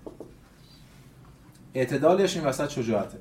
اعتدالش 1.74 2.38
این 2.38 2.46
وسط 2.46 2.70
شجاعته. 2.70 3.18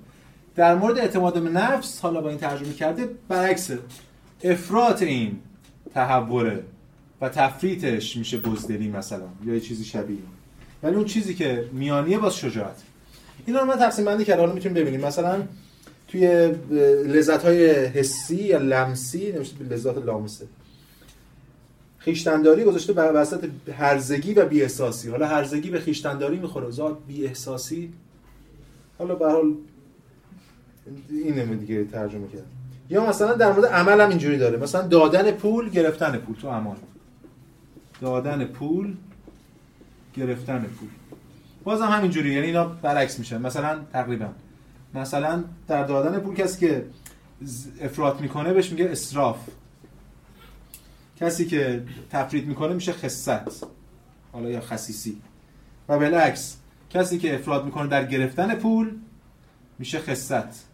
در 0.54 0.74
مورد 0.74 0.98
اعتماد 0.98 1.42
به 1.42 1.50
نفس 1.50 2.00
حالا 2.00 2.20
با 2.20 2.28
این 2.28 2.38
ترجمه 2.38 2.72
کرده 2.72 3.08
برعکس. 3.28 3.70
افراط 4.44 5.02
این 5.02 5.38
تحوره 5.94 6.64
و 7.20 7.28
تفریطش 7.28 8.16
میشه 8.16 8.38
بزدلی 8.38 8.88
مثلا 8.88 9.26
یا 9.44 9.54
یه 9.54 9.60
چیزی 9.60 9.84
شبیه. 9.84 10.18
ولی 10.82 10.94
اون 10.96 11.04
چیزی 11.04 11.34
که 11.34 11.68
میانیه 11.72 12.18
باز 12.18 12.36
شجاعت 12.36 12.82
اینا 13.46 13.60
رو 13.60 13.66
من 13.66 13.76
تقسیم 13.76 14.04
بندی 14.04 14.24
کردم. 14.24 14.40
حالا 14.40 14.52
می‌تونیم 14.52 14.74
ببینیم. 14.82 15.00
مثلا 15.00 15.42
توی 16.08 16.26
لذت 17.06 17.42
های 17.42 17.70
حسی 17.70 18.36
یا 18.36 18.58
لمسی 18.58 19.32
نمیشه 19.32 19.52
لذت 19.70 19.98
لامسه. 19.98 20.46
خیشتنداری 21.98 22.64
گذاشته 22.64 22.92
بر 22.92 23.12
وسط 23.14 23.48
هرزگی 23.78 24.34
و 24.34 24.46
بی 24.46 24.62
احساسی 24.62 25.10
حالا 25.10 25.26
هرزگی 25.26 25.70
به 25.70 25.80
خیشتنداری 25.80 26.36
می‌خوره. 26.36 26.70
ذات 26.70 26.98
بی 27.08 27.26
احساسی 27.26 27.92
حالا 28.98 29.14
به 29.14 29.30
حال 29.30 29.54
اینه 31.10 31.44
دیگه 31.44 31.84
ترجمه 31.84 32.28
کرد 32.28 32.46
یا 32.90 33.06
مثلا 33.06 33.34
در 33.34 33.52
مورد 33.52 33.66
عمل 33.66 34.00
هم 34.00 34.08
اینجوری 34.08 34.38
داره. 34.38 34.58
مثلا 34.58 34.82
دادن 34.82 35.30
پول 35.30 35.70
گرفتن 35.70 36.18
پول. 36.18 36.36
تو 36.36 36.48
عمل 36.48 36.74
دادن 38.00 38.44
پول 38.44 38.94
گرفتن 40.16 40.58
پول. 40.80 40.88
بازم 41.68 41.86
همینجوری 41.86 42.32
یعنی 42.32 42.46
اینا 42.46 42.64
برعکس 42.64 43.18
میشه. 43.18 43.38
مثلا 43.38 43.80
تقریبا. 43.92 44.28
مثلا 44.94 45.44
در 45.66 45.84
دادن 45.84 46.18
پول 46.18 46.34
کسی 46.34 46.66
که 46.66 46.86
افراط 47.80 48.20
می‌کنه 48.20 48.52
بهش 48.52 48.70
میگه 48.70 48.88
اسراف. 48.90 49.36
کسی 51.20 51.46
که 51.46 51.82
تفرید 52.10 52.46
می‌کنه 52.46 52.74
میشه 52.74 52.92
خصت 52.92 53.64
حالا 54.32 54.50
یا 54.50 54.60
خصیصی. 54.60 55.22
و 55.88 55.98
بالعکس 55.98 56.56
کسی 56.90 57.18
که 57.18 57.34
افراد 57.34 57.64
می‌کنه 57.64 57.88
در 57.88 58.04
گرفتن 58.04 58.54
پول 58.54 58.90
میشه 59.78 59.98
خصت. 59.98 60.64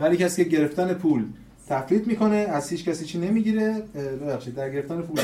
ولی 0.00 0.16
کسی 0.16 0.44
که 0.44 0.50
گرفتن 0.50 0.94
پول 0.94 1.24
تفرید 1.68 2.06
می‌کنه 2.06 2.36
از 2.36 2.70
هیچ 2.70 2.84
کسی 2.84 3.04
چی 3.04 3.18
نمی‌گیره 3.18 3.72
ببخشید 3.94 4.54
در 4.54 4.70
گرفتن 4.70 5.02
پول 5.02 5.20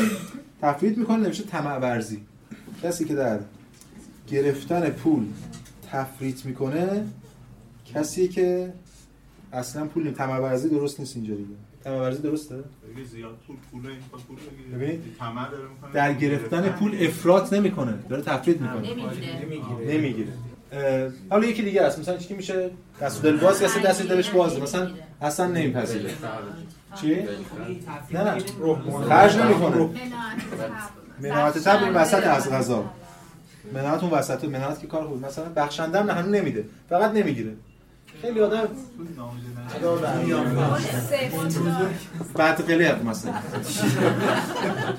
تفرید 0.62 0.98
می‌کنه 0.98 1.16
نمیشه 1.16 1.42
طمع 1.44 1.78
ورزی. 1.78 2.29
کسی 2.82 3.04
که 3.04 3.14
در 3.14 3.38
گرفتن 4.28 4.90
پول 4.90 5.26
تفرید 5.92 6.42
می‌کنه 6.44 7.06
کسی 7.94 8.28
که 8.28 8.72
اصلا 9.52 9.86
پول 9.86 10.10
طمع 10.10 10.38
ورزی 10.38 10.68
درست 10.68 11.00
نیست 11.00 11.16
اینجا 11.16 11.34
دیگه 11.34 11.48
طمع 11.84 12.00
ورزی 12.00 12.22
درسته 12.22 12.54
زیاد 13.10 13.38
پول 13.46 13.56
پول 13.70 13.82
ببینید 14.74 15.02
در 15.92 16.14
گرفتن 16.14 16.68
پول 16.68 16.96
افراط 17.00 17.52
نمی‌کنه 17.52 17.94
داره 18.08 18.22
تفرید 18.22 18.60
می‌کنه 18.60 18.94
نمی‌گیره 18.94 19.96
نمی‌گیره 19.96 20.32
حالا 21.30 21.46
یکی 21.46 21.62
دیگه 21.62 21.82
است 21.82 21.98
مثلا 21.98 22.16
چی 22.16 22.34
میشه 22.34 22.70
دست 23.00 23.22
دل 23.22 23.36
باز 23.36 23.62
کسی 23.62 23.80
دست 23.80 24.02
دلش 24.02 24.30
بازه 24.30 24.60
مثلا 24.60 24.90
اصلا 25.20 25.46
نمیپذیره 25.46 26.10
چی 27.00 27.14
نه 28.12 28.22
نه 28.22 28.42
خرج 29.08 29.36
نمی‌کنه 29.36 29.90
مناعت 31.22 31.58
تب 31.58 31.82
این 31.82 31.94
وسط 31.94 32.26
از 32.26 32.50
غذا. 32.50 32.90
مناعت 33.74 34.02
اون 34.02 34.12
وسط 34.12 34.44
مناعت 34.44 34.80
که 34.80 34.86
کار 34.86 35.08
خوب 35.08 35.26
مثلا 35.26 35.44
بخشنده 35.56 36.00
هم 36.00 36.10
هنوز 36.10 36.34
نمیده 36.34 36.64
فقط 36.88 37.10
نمی‌گیره. 37.10 37.52
خیلی 38.22 38.40
آدم 38.40 38.68
بعد 42.34 42.70
قلق 42.70 43.04
مثلا. 43.04 43.34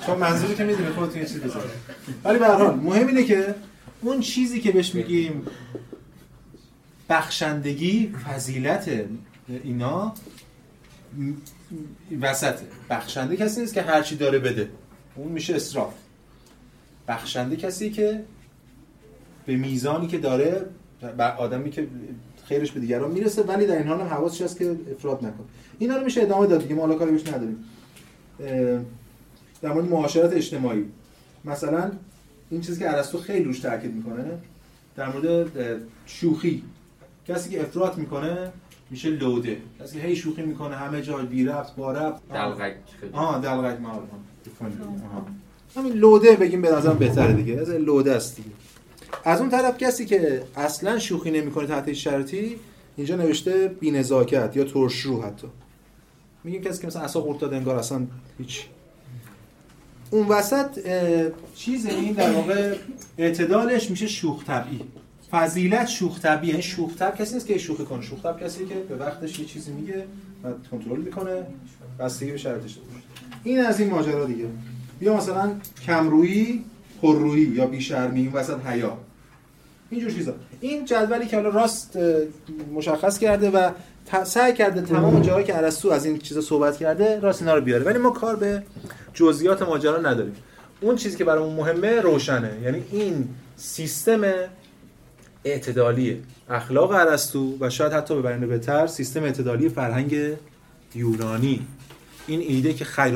چون 0.06 0.18
منظوری 0.18 0.54
که 0.54 0.64
می‌دونی 0.64 0.90
خودتون 0.90 1.22
یه 1.22 1.26
چیز 1.28 1.40
بزنید. 1.40 1.64
ولی 2.24 2.38
به 2.38 2.46
هر 2.46 2.54
حال 2.54 2.74
مهم 2.74 3.06
اینه 3.06 3.24
که 3.24 3.54
اون 4.00 4.20
چیزی 4.20 4.60
که 4.60 4.72
بهش 4.72 4.94
میگیم 4.94 5.46
بخشندگی 7.08 8.14
فضیلت 8.28 8.90
اینا 9.64 10.14
وسط 12.20 12.54
بخشنده 12.90 13.36
کسی 13.36 13.60
نیست 13.60 13.74
که 13.74 13.82
هرچی 13.82 14.16
داره 14.16 14.38
بده. 14.38 14.68
اون 15.14 15.32
میشه 15.32 15.54
اسراف. 15.54 15.94
بخشنده 17.12 17.56
کسی 17.56 17.90
که 17.90 18.24
به 19.46 19.56
میزانی 19.56 20.06
که 20.06 20.18
داره 20.18 20.66
آدمی 21.38 21.70
که 21.70 21.86
خیرش 22.44 22.72
به 22.72 22.80
دیگران 22.80 23.10
می‌رسه 23.10 23.42
ولی 23.42 23.66
در 23.66 23.78
این 23.78 23.88
حال 23.88 24.00
هم 24.00 24.06
حواسش 24.06 24.42
هست 24.42 24.58
که 24.58 24.76
افراد 24.90 25.16
نکنه. 25.16 25.46
اینا 25.78 25.96
رو 25.96 26.04
میشه 26.04 26.22
ادامه 26.22 26.46
داد 26.46 26.62
دیگه 26.62 26.74
ما 26.74 26.80
حالا 26.80 26.94
کاری 26.94 27.10
بهش 27.10 27.26
نداریم. 27.26 27.64
در 29.62 29.72
مورد 29.72 29.88
معاشرت 29.88 30.32
اجتماعی. 30.32 30.84
مثلا 31.44 31.90
این 32.50 32.60
چیزی 32.60 32.80
که 32.80 32.90
ارسطو 32.90 33.18
خیلی 33.18 33.44
روش 33.44 33.60
تاکید 33.60 33.94
می‌کنه 33.94 34.24
در 34.96 35.12
مورد 35.12 35.50
شوخی. 36.06 36.62
کسی 37.28 37.50
که 37.50 37.62
افراط 37.62 37.98
می‌کنه 37.98 38.52
میشه 38.90 39.10
لوده. 39.10 39.56
کسی 39.80 40.00
که 40.00 40.06
هی 40.06 40.16
شوخی 40.16 40.42
می‌کنه 40.42 40.76
همه 40.76 41.02
جا 41.02 41.16
بی 41.16 41.44
رفت 41.44 41.76
با 41.76 41.92
رفت 41.92 42.28
دلغک 42.28 42.76
آها 43.12 43.38
دلغک. 43.38 43.80
معروف 43.80 44.08
همین 45.76 45.92
لوده 45.92 46.36
بگیم 46.36 46.62
به 46.62 46.70
نظرم 46.70 46.98
بهتره 46.98 47.32
دیگه. 47.32 47.60
از 47.60 47.70
لوده 47.70 48.12
است 48.12 48.36
دیگه. 48.36 48.50
از 49.24 49.40
اون 49.40 49.50
طرف 49.50 49.78
کسی 49.78 50.06
که 50.06 50.42
اصلا 50.56 50.98
شوخی 50.98 51.30
نمی‌کنه 51.30 51.66
تحت 51.66 51.92
شرطی 51.92 52.56
اینجا 52.96 53.16
نوشته 53.16 53.68
بی‌نزاکت 53.80 54.56
یا 54.56 54.64
ترشرو 54.64 55.22
حتی. 55.22 55.46
میگیم 56.44 56.62
کسی 56.62 56.80
که 56.80 56.86
مثلا 56.86 57.02
اصلا 57.02 57.22
قورت 57.22 57.42
انگار 57.42 57.76
اصلا 57.76 58.06
هیچ. 58.38 58.66
اون 60.10 60.28
وسط 60.28 60.78
چیز 61.54 61.86
این 61.86 62.12
در 62.12 62.32
واقع 62.32 62.76
اعتدالش 63.18 63.90
میشه 63.90 64.06
شوخ 64.06 64.44
طبعی 64.44 64.80
فضیلت 65.30 65.88
شوخ 65.88 66.20
طبعی 66.20 66.48
یعنی 66.48 66.62
شوخ 66.62 66.96
طبع 66.96 67.16
کسی 67.16 67.34
نیست 67.34 67.46
که 67.46 67.58
شوخی 67.58 67.84
کنه. 67.84 68.02
شوخ 68.02 68.22
طبع 68.22 68.40
کسی 68.40 68.66
که 68.66 68.74
به 68.74 68.96
وقتش 68.96 69.38
یه 69.38 69.44
چیزی 69.44 69.72
میگه 69.72 70.04
و 70.44 70.48
کنترل 70.70 71.00
می‌کنه. 71.00 71.46
بستگی 71.98 72.30
به 72.30 72.36
شرطش. 72.36 72.78
این 73.44 73.60
از 73.60 73.80
این 73.80 73.90
ماجرا 73.90 74.24
دیگه. 74.24 74.46
یا 75.02 75.16
مثلا 75.16 75.50
کمرویی 75.86 76.64
پررویی 77.02 77.44
یا 77.44 77.66
بیشرمی 77.66 78.20
این 78.20 78.32
وسط 78.32 78.66
حیا. 78.66 78.98
اینجور 79.90 80.10
چیزا. 80.10 80.34
این 80.60 80.84
جدولی 80.84 81.26
که 81.26 81.36
حالا 81.36 81.48
راست 81.48 81.98
مشخص 82.74 83.18
کرده 83.18 83.50
و 83.50 83.70
سعی 84.24 84.52
کرده 84.52 84.82
تمام 84.82 85.22
جاهایی 85.22 85.46
که 85.46 85.56
ارسطو 85.56 85.90
از 85.90 86.04
این 86.04 86.18
چیزا 86.18 86.40
صحبت 86.40 86.76
کرده 86.76 87.20
راست 87.20 87.42
اینا 87.42 87.54
رو 87.54 87.60
بیاره. 87.60 87.84
ولی 87.84 87.98
ما 87.98 88.10
کار 88.10 88.36
به 88.36 88.62
جزئیات 89.14 89.62
ماجرا 89.62 89.98
نداریم. 89.98 90.34
اون 90.80 90.96
چیزی 90.96 91.16
که 91.16 91.24
برامون 91.24 91.56
مهمه 91.56 92.00
روشنه. 92.00 92.50
یعنی 92.64 92.82
این 92.90 93.28
سیستم 93.56 94.20
اعتدالی 95.44 96.22
اخلاق 96.50 96.90
ارسطو 96.90 97.56
و 97.60 97.70
شاید 97.70 97.92
حتی 97.92 98.14
به 98.14 98.22
بیان 98.22 98.48
بهتر 98.48 98.86
سیستم 98.86 99.22
اعتدالی 99.22 99.68
فرهنگ 99.68 100.16
یونانی. 100.94 101.66
این 102.26 102.40
ایده 102.40 102.72
که 102.72 102.84
خیر 102.84 103.14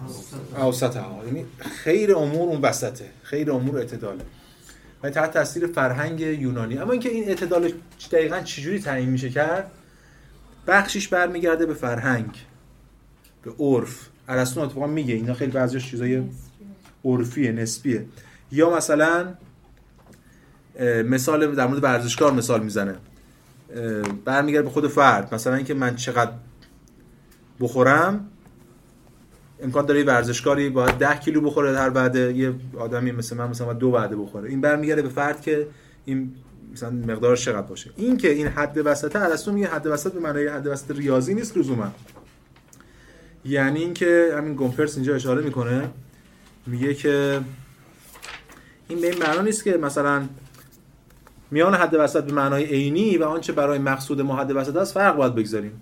الامور 0.00 0.66
اوسط 0.66 0.96
ها 0.96 1.22
یعنی 1.26 1.44
خیر 1.58 2.16
امور 2.16 2.48
اون 2.48 2.60
وسطه. 2.60 3.10
خیر 3.22 3.52
امور 3.52 3.78
اعتداله. 3.78 4.24
و 5.02 5.10
تحت 5.10 5.32
تاثیر 5.32 5.66
فرهنگ 5.66 6.20
یونانی. 6.20 6.78
اما 6.78 6.92
اینکه 6.92 7.08
این 7.08 7.28
اعتدال 7.28 7.72
دقیقا 8.12 8.40
چجوری 8.40 8.80
تعیین 8.80 9.08
میشه 9.08 9.30
کرد؟ 9.30 9.70
بخشش 10.66 11.08
برمیگرده 11.08 11.66
به 11.66 11.74
فرهنگ. 11.74 12.36
به 13.42 13.52
عرف. 13.58 14.08
ارسطو 14.28 14.60
اتفاقا 14.60 14.86
میگه. 14.86 15.14
اینا 15.14 15.34
خیلی 15.34 15.52
بعضیش 15.52 15.90
چیزای 15.90 16.22
عرفیه 17.04 17.52
نسبیه. 17.52 18.06
یا 18.52 18.76
مثلا 18.76 19.34
مثال 21.04 21.54
در 21.54 21.66
مورد 21.66 21.82
ورزشکار 21.82 22.32
مثال 22.32 22.62
می‌زنه. 22.62 22.96
برمیگرده 24.24 24.62
به 24.62 24.70
خود 24.70 24.88
فرد. 24.88 25.34
مثلا 25.34 25.54
اینکه 25.54 25.74
من 25.74 25.96
چقدر 25.96 26.32
بخورم؟ 27.60 28.28
امکان 29.62 29.86
داره 29.86 30.04
ورزشکاری 30.04 30.70
باید 30.70 30.98
10 30.98 31.16
کیلو 31.16 31.40
بخوره 31.40 31.78
هر 31.78 31.90
بعد 31.90 32.16
یه 32.16 32.52
آدمی 32.78 33.12
مثل 33.12 33.36
من 33.36 33.48
مثلا 33.48 33.72
دو 33.72 33.90
بعده 33.90 34.16
بخوره. 34.16 34.50
این 34.50 34.60
برمیگرده 34.60 35.02
به 35.02 35.08
فرد 35.08 35.42
که 35.42 35.66
این 36.04 36.34
مثلا 36.72 36.90
مقدارش 36.90 37.44
چقدر 37.44 37.66
باشه. 37.66 37.90
این 37.96 38.16
که 38.16 38.30
این 38.30 38.46
حد 38.46 38.80
وسطه 38.84 39.18
ارسطو 39.18 39.52
میگه 39.52 39.66
حد 39.66 39.86
وسط 39.86 40.12
به 40.12 40.20
معنای 40.20 40.48
حد 40.48 40.66
وسط 40.66 40.90
ریاضی 40.90 41.34
نیست 41.34 41.58
لزوما. 41.58 41.92
یعنی 43.44 43.80
اینکه 43.80 44.34
همین 44.36 44.54
گومپرس 44.54 44.96
اینجا 44.96 45.14
اشاره 45.14 45.42
می‌کنه 45.42 45.90
میگه 46.66 46.94
که 46.94 47.40
این 48.88 49.00
به 49.00 49.10
این 49.10 49.18
معنا 49.18 49.42
نیست 49.42 49.64
که 49.64 49.76
مثلا 49.76 50.22
میان 51.50 51.74
حد 51.74 51.94
وسط 51.98 52.24
به 52.24 52.32
معنای 52.32 52.64
عینی 52.64 53.18
و 53.18 53.24
آنچه 53.24 53.52
برای 53.52 53.78
مقصود 53.78 54.20
ما 54.20 54.36
حد 54.36 54.56
وسط 54.56 54.76
است 54.76 54.94
فرق 54.94 55.16
باید 55.16 55.34
بگذاریم. 55.34 55.80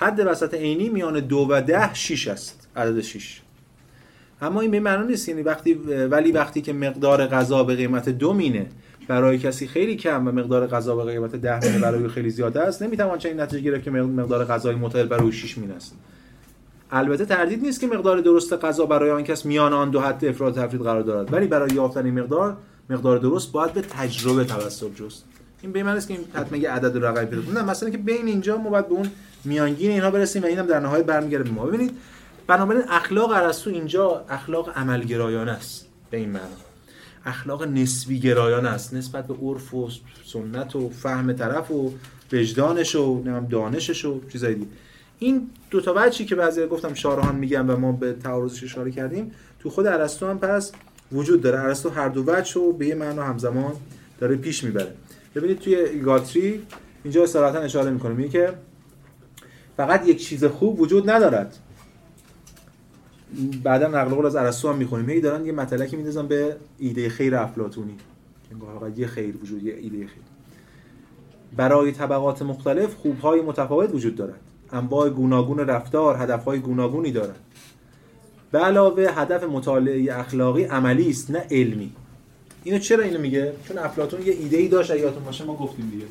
حد 0.00 0.20
وسط 0.26 0.54
عینی 0.54 0.88
میان 0.88 1.20
دو 1.20 1.46
و 1.50 1.60
ده 1.60 1.94
شیش 1.94 2.28
است. 2.28 2.68
عدد 2.76 3.00
شیش. 3.00 3.40
اما 4.42 4.60
این 4.60 4.70
به 4.70 4.80
معنا 4.80 5.02
نیست. 5.02 5.28
یعنی 5.28 5.42
وقتی 5.42 5.74
ولی 6.10 6.32
وقتی 6.32 6.60
که 6.60 6.72
مقدار 6.72 7.26
غذا 7.26 7.64
به 7.64 7.74
قیمت 7.74 8.08
دو 8.08 8.32
مینه 8.32 8.66
برای 9.08 9.38
کسی 9.38 9.66
خیلی 9.66 9.96
کم 9.96 10.28
و 10.28 10.32
مقدار 10.32 10.66
غذا 10.66 10.96
به 10.96 11.04
قیمت 11.04 11.36
ده 11.36 11.66
مینه 11.66 11.78
برای 11.78 12.08
خیلی 12.08 12.30
زیاده 12.30 12.60
است 12.60 12.82
نمی‌توان 12.82 13.18
چنین 13.18 13.40
نتیجه 13.40 13.62
گرفت 13.62 13.84
که 13.84 13.90
مقدار 13.90 14.44
غذای 14.44 14.74
متعادل 14.74 15.08
برای 15.08 15.22
او 15.22 15.32
6 15.32 15.58
مینه 15.58 15.74
است. 15.74 15.94
البته 16.90 17.24
تردید 17.24 17.62
نیست 17.62 17.80
که 17.80 17.86
مقدار 17.86 18.20
درست 18.20 18.52
غذا 18.52 18.86
برای 18.86 19.10
آن 19.10 19.24
کس 19.24 19.46
میان 19.46 19.72
آن 19.72 19.90
دو 19.90 20.00
حد 20.00 20.24
افراد 20.24 20.54
تفرید 20.54 20.82
قرار 20.82 21.02
دارد. 21.02 21.32
ولی 21.32 21.46
برای 21.46 21.74
یافتن 21.74 22.04
این 22.04 22.20
مقدار 22.20 22.56
مقدار 22.90 23.18
درست 23.18 23.52
باید 23.52 23.72
به 23.72 23.80
تجربه 23.80 24.44
توسل 24.44 24.88
جست. 24.88 25.24
این 25.62 25.72
به 25.72 25.82
معنی 25.82 25.98
است 25.98 26.08
که 26.08 26.14
این 26.14 26.24
حتما 26.34 26.58
یه 26.58 26.70
عدد 26.70 27.04
رقمی 27.04 27.26
پیدا 27.26 27.52
نه 27.52 27.62
مثلا 27.62 27.90
که 27.90 27.98
بین 27.98 28.26
اینجا 28.26 28.56
ما 28.56 28.70
باید 28.70 28.88
به 28.88 28.94
اون 28.94 29.10
میانگین 29.44 29.90
اینها 29.90 30.10
برسیم 30.10 30.42
و 30.42 30.46
اینم 30.46 30.66
در 30.66 30.80
نهایت 30.80 31.06
برمیگرده 31.06 31.44
به 31.44 31.50
ما. 31.50 31.66
ببینید 31.66 31.90
بنابراین 32.46 32.82
اخلاق 32.88 33.30
ارسطو 33.30 33.70
اینجا 33.70 34.24
اخلاق 34.28 34.78
عملگرایانه 34.78 35.52
است. 35.52 35.86
به 36.10 36.16
این 36.16 36.28
معنا. 36.28 36.46
اخلاق 37.24 37.62
نسبی 37.62 38.20
گرایانه 38.20 38.68
است. 38.68 38.94
نسبت 38.94 39.26
به 39.26 39.34
عرف 39.34 39.74
و 39.74 39.88
سنت 40.24 40.76
و 40.76 40.90
فهم 40.90 41.32
طرف 41.32 41.70
و 41.70 41.92
وجدانش 42.32 42.94
و 42.94 43.14
نمی‌دونم 43.14 43.46
دانشش 43.46 44.04
و 44.04 44.20
چیزای 44.32 44.54
دیگه. 44.54 44.66
این 45.18 45.50
دو 45.70 45.80
تا 45.80 45.92
بچی 45.92 46.24
که 46.24 46.34
بعضی 46.34 46.66
گفتم 46.66 46.94
شارهان 46.94 47.34
میگن 47.34 47.70
و 47.70 47.76
ما 47.76 47.92
به 47.92 48.12
تعارضش 48.12 48.64
اشاره 48.64 48.90
کردیم 48.90 49.32
تو 49.60 49.70
خود 49.70 49.86
ارسطو 49.86 50.26
هم 50.26 50.38
پس 50.38 50.72
وجود 51.12 51.42
داره. 51.42 51.60
ارسطو 51.60 51.90
هر 51.90 52.08
دو 52.08 52.24
وجه 52.26 52.60
به 52.78 52.86
یه 52.86 52.94
معنا 52.94 53.22
همزمان 53.22 53.72
داره 54.20 54.36
پیش 54.36 54.64
می‌بره. 54.64 54.92
ببینید 55.34 55.58
توی 55.58 55.98
گاتری 55.98 56.62
اینجا 57.04 57.26
صراحتا 57.26 57.58
اشاره 57.58 57.90
می‌کنه. 57.90 58.14
میگه 58.14 58.28
که 58.28 58.54
فقط 59.76 60.08
یک 60.08 60.24
چیز 60.24 60.44
خوب 60.44 60.80
وجود 60.80 61.10
ندارد. 61.10 61.58
بعدا 63.62 63.88
نقل 63.88 64.14
قول 64.14 64.26
از 64.26 64.36
ارسطو 64.36 64.68
هم 64.68 64.76
می‌خونیم 64.76 65.10
هی 65.10 65.20
دارن 65.20 65.46
یه 65.46 65.52
مطلقی 65.52 65.96
میندازن 65.96 66.26
به 66.26 66.56
ایده 66.78 67.08
خیر 67.08 67.36
افلاطونی. 67.36 67.96
فقط 68.80 68.98
یه 68.98 69.06
خیر 69.06 69.36
وجود 69.36 69.62
یه 69.62 69.74
ایده 69.74 69.96
خیر. 69.96 70.22
برای 71.56 71.92
طبقات 71.92 72.42
مختلف 72.42 72.94
خوبهای 72.94 73.40
متفاوت 73.40 73.94
وجود 73.94 74.16
دارد. 74.16 74.40
انواع 74.72 75.08
گوناگون 75.08 75.58
رفتار 75.58 76.16
هدفهای 76.16 76.58
گوناگونی 76.58 77.12
دارد. 77.12 77.40
به 78.52 78.58
علاوه 78.58 79.02
هدف 79.02 79.44
مطالعه 79.44 80.18
اخلاقی 80.18 80.64
عملی 80.64 81.10
است 81.10 81.30
نه 81.30 81.46
علمی. 81.50 81.92
اینو 82.64 82.78
چرا 82.78 83.04
اینو 83.04 83.18
میگه؟ 83.18 83.52
چون 83.68 83.78
افلاطون 83.78 84.22
یه 84.22 84.32
ایده 84.32 84.56
ای 84.56 84.68
داشت 84.68 84.90
یادتون 84.90 85.24
باشه 85.24 85.44
ما 85.44 85.56
گفتیم 85.56 85.90
دیگه. 85.90 86.06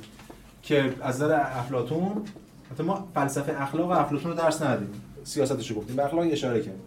که 0.63 0.93
از 1.01 1.15
نظر 1.15 1.39
افلاطون 1.41 2.25
حتی 2.71 2.83
ما 2.83 3.07
فلسفه 3.15 3.61
اخلاق 3.61 3.91
افلاطون 3.91 4.31
رو 4.31 4.37
درس 4.37 4.61
ندادیم. 4.61 5.01
سیاستش 5.23 5.71
رو 5.71 5.77
گفتیم 5.77 5.95
به 5.95 6.05
اخلاق 6.05 6.25
اشاره 6.31 6.59
کردیم. 6.59 6.81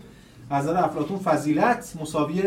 از 0.51 0.65
نظر 0.65 0.85
افلاطون 0.85 1.19
فضیلت 1.19 1.93
مساوی 2.01 2.43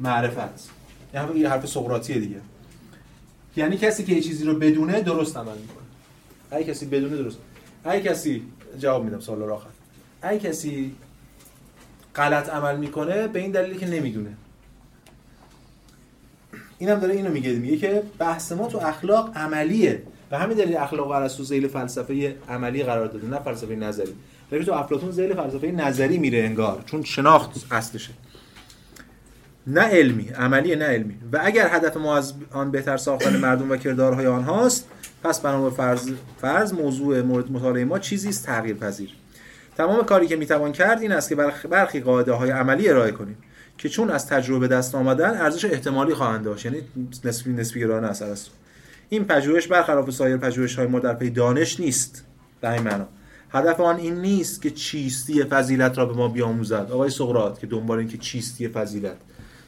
معرفت. 0.00 0.70
یعنی 1.14 1.44
حرف 1.44 1.66
سقراطیه 1.66 2.18
دیگه. 2.18 2.40
یعنی 3.56 3.76
کسی 3.76 4.04
که 4.04 4.12
یه 4.12 4.20
چیزی 4.20 4.44
رو 4.44 4.58
بدونه 4.58 5.00
درست 5.00 5.36
عمل 5.36 5.58
می‌کنه. 5.58 5.84
اگه 6.50 6.64
کسی 6.64 6.86
بدونه 6.86 7.16
درست. 7.16 7.38
اگه 7.84 8.02
کسی 8.02 8.42
جواب 8.78 9.04
میدم 9.04 9.20
سوال 9.20 9.38
رو 9.38 9.54
آخر. 9.54 9.68
اگه 10.22 10.38
کسی 10.38 10.94
غلط 12.14 12.48
عمل 12.48 12.76
می‌کنه 12.76 13.28
به 13.28 13.40
این 13.40 13.50
دلیلی 13.50 13.78
که 13.78 13.86
نمی‌دونه. 13.86 14.36
اینم 16.78 17.00
داره 17.00 17.14
اینو 17.14 17.30
میگه 17.30 17.52
میگه 17.52 17.76
که 17.76 18.02
بحث 18.18 18.52
ما 18.52 18.68
تو 18.68 18.78
اخلاق 18.78 19.36
عملیه. 19.36 20.02
و 20.30 20.38
همین 20.38 20.56
دلیل 20.56 20.76
اخلاق 20.76 21.10
ارسطو 21.10 21.44
ذیل 21.44 21.68
فلسفه 21.68 22.36
عملی 22.48 22.82
قرار 22.82 23.06
داده 23.06 23.26
نه 23.26 23.38
فلسفه 23.38 23.74
نظری. 23.74 24.14
ولی 24.52 24.64
تو 24.64 24.72
افلاطون 24.72 25.10
ذیل 25.10 25.34
فلسفه 25.34 25.66
نظری 25.66 26.18
میره 26.18 26.38
انگار 26.38 26.82
چون 26.86 27.02
شناخت 27.02 27.66
اصلشه. 27.70 28.12
نه 29.66 29.80
علمی 29.80 30.28
عملی 30.28 30.76
نه 30.76 30.84
علمی. 30.84 31.14
و 31.32 31.40
اگر 31.44 31.68
هدف 31.70 31.96
ما 31.96 32.16
از 32.16 32.34
آن 32.52 32.70
بهتر 32.70 32.96
ساختن 32.96 33.36
مردم 33.36 33.70
و 33.70 33.76
کردارهای 33.76 34.26
آنهاست 34.26 34.88
پس 35.24 35.40
بنا 35.40 35.70
فرض 35.70 36.10
فرض 36.40 36.72
موضوع 36.72 37.22
مورد 37.22 37.52
مطالعه 37.52 37.84
ما 37.84 37.98
چیزی 37.98 38.28
است 38.28 38.46
تغییر 38.46 38.76
پذیر 38.76 39.10
تمام 39.76 40.04
کاری 40.04 40.26
که 40.26 40.36
می‌توان 40.36 40.72
کرد 40.72 41.02
این 41.02 41.12
است 41.12 41.28
که 41.28 41.34
برخی 41.70 42.00
قاعده 42.00 42.32
های 42.32 42.50
عملی 42.50 42.88
ارائه 42.88 43.12
کنیم. 43.12 43.36
که 43.78 43.88
چون 43.88 44.10
از 44.10 44.26
تجربه 44.26 44.68
دست 44.68 44.94
آمدن 44.94 45.30
ارزش 45.40 45.64
احتمالی 45.64 46.14
خواهند 46.14 46.44
داشت. 46.44 46.64
یعنی 46.64 46.78
نسبی 47.24 47.52
نسبی 47.52 47.80
گرایانه 47.80 48.06
اثر 48.06 48.30
است 48.30 48.50
این 49.08 49.24
پژوهش 49.24 49.66
برخلاف 49.66 50.10
سایر 50.10 50.36
پژوهش‌های 50.36 50.86
ما 50.86 50.98
در 50.98 51.14
پی 51.14 51.30
دانش 51.30 51.80
نیست. 51.80 52.24
در 52.60 52.72
این 52.72 52.82
معنا 52.82 53.06
هدف 53.50 53.80
آن 53.80 53.96
این 53.96 54.14
نیست 54.14 54.62
که 54.62 54.70
چیستی 54.70 55.44
فضیلت 55.44 55.98
را 55.98 56.06
به 56.06 56.14
ما 56.14 56.28
بیاموزد. 56.28 56.88
آقای 56.92 57.10
سقراط 57.10 57.58
که 57.58 57.66
دنبال 57.66 57.98
این 57.98 58.08
که 58.08 58.18
چیستی 58.18 58.68
فضیلت. 58.68 59.16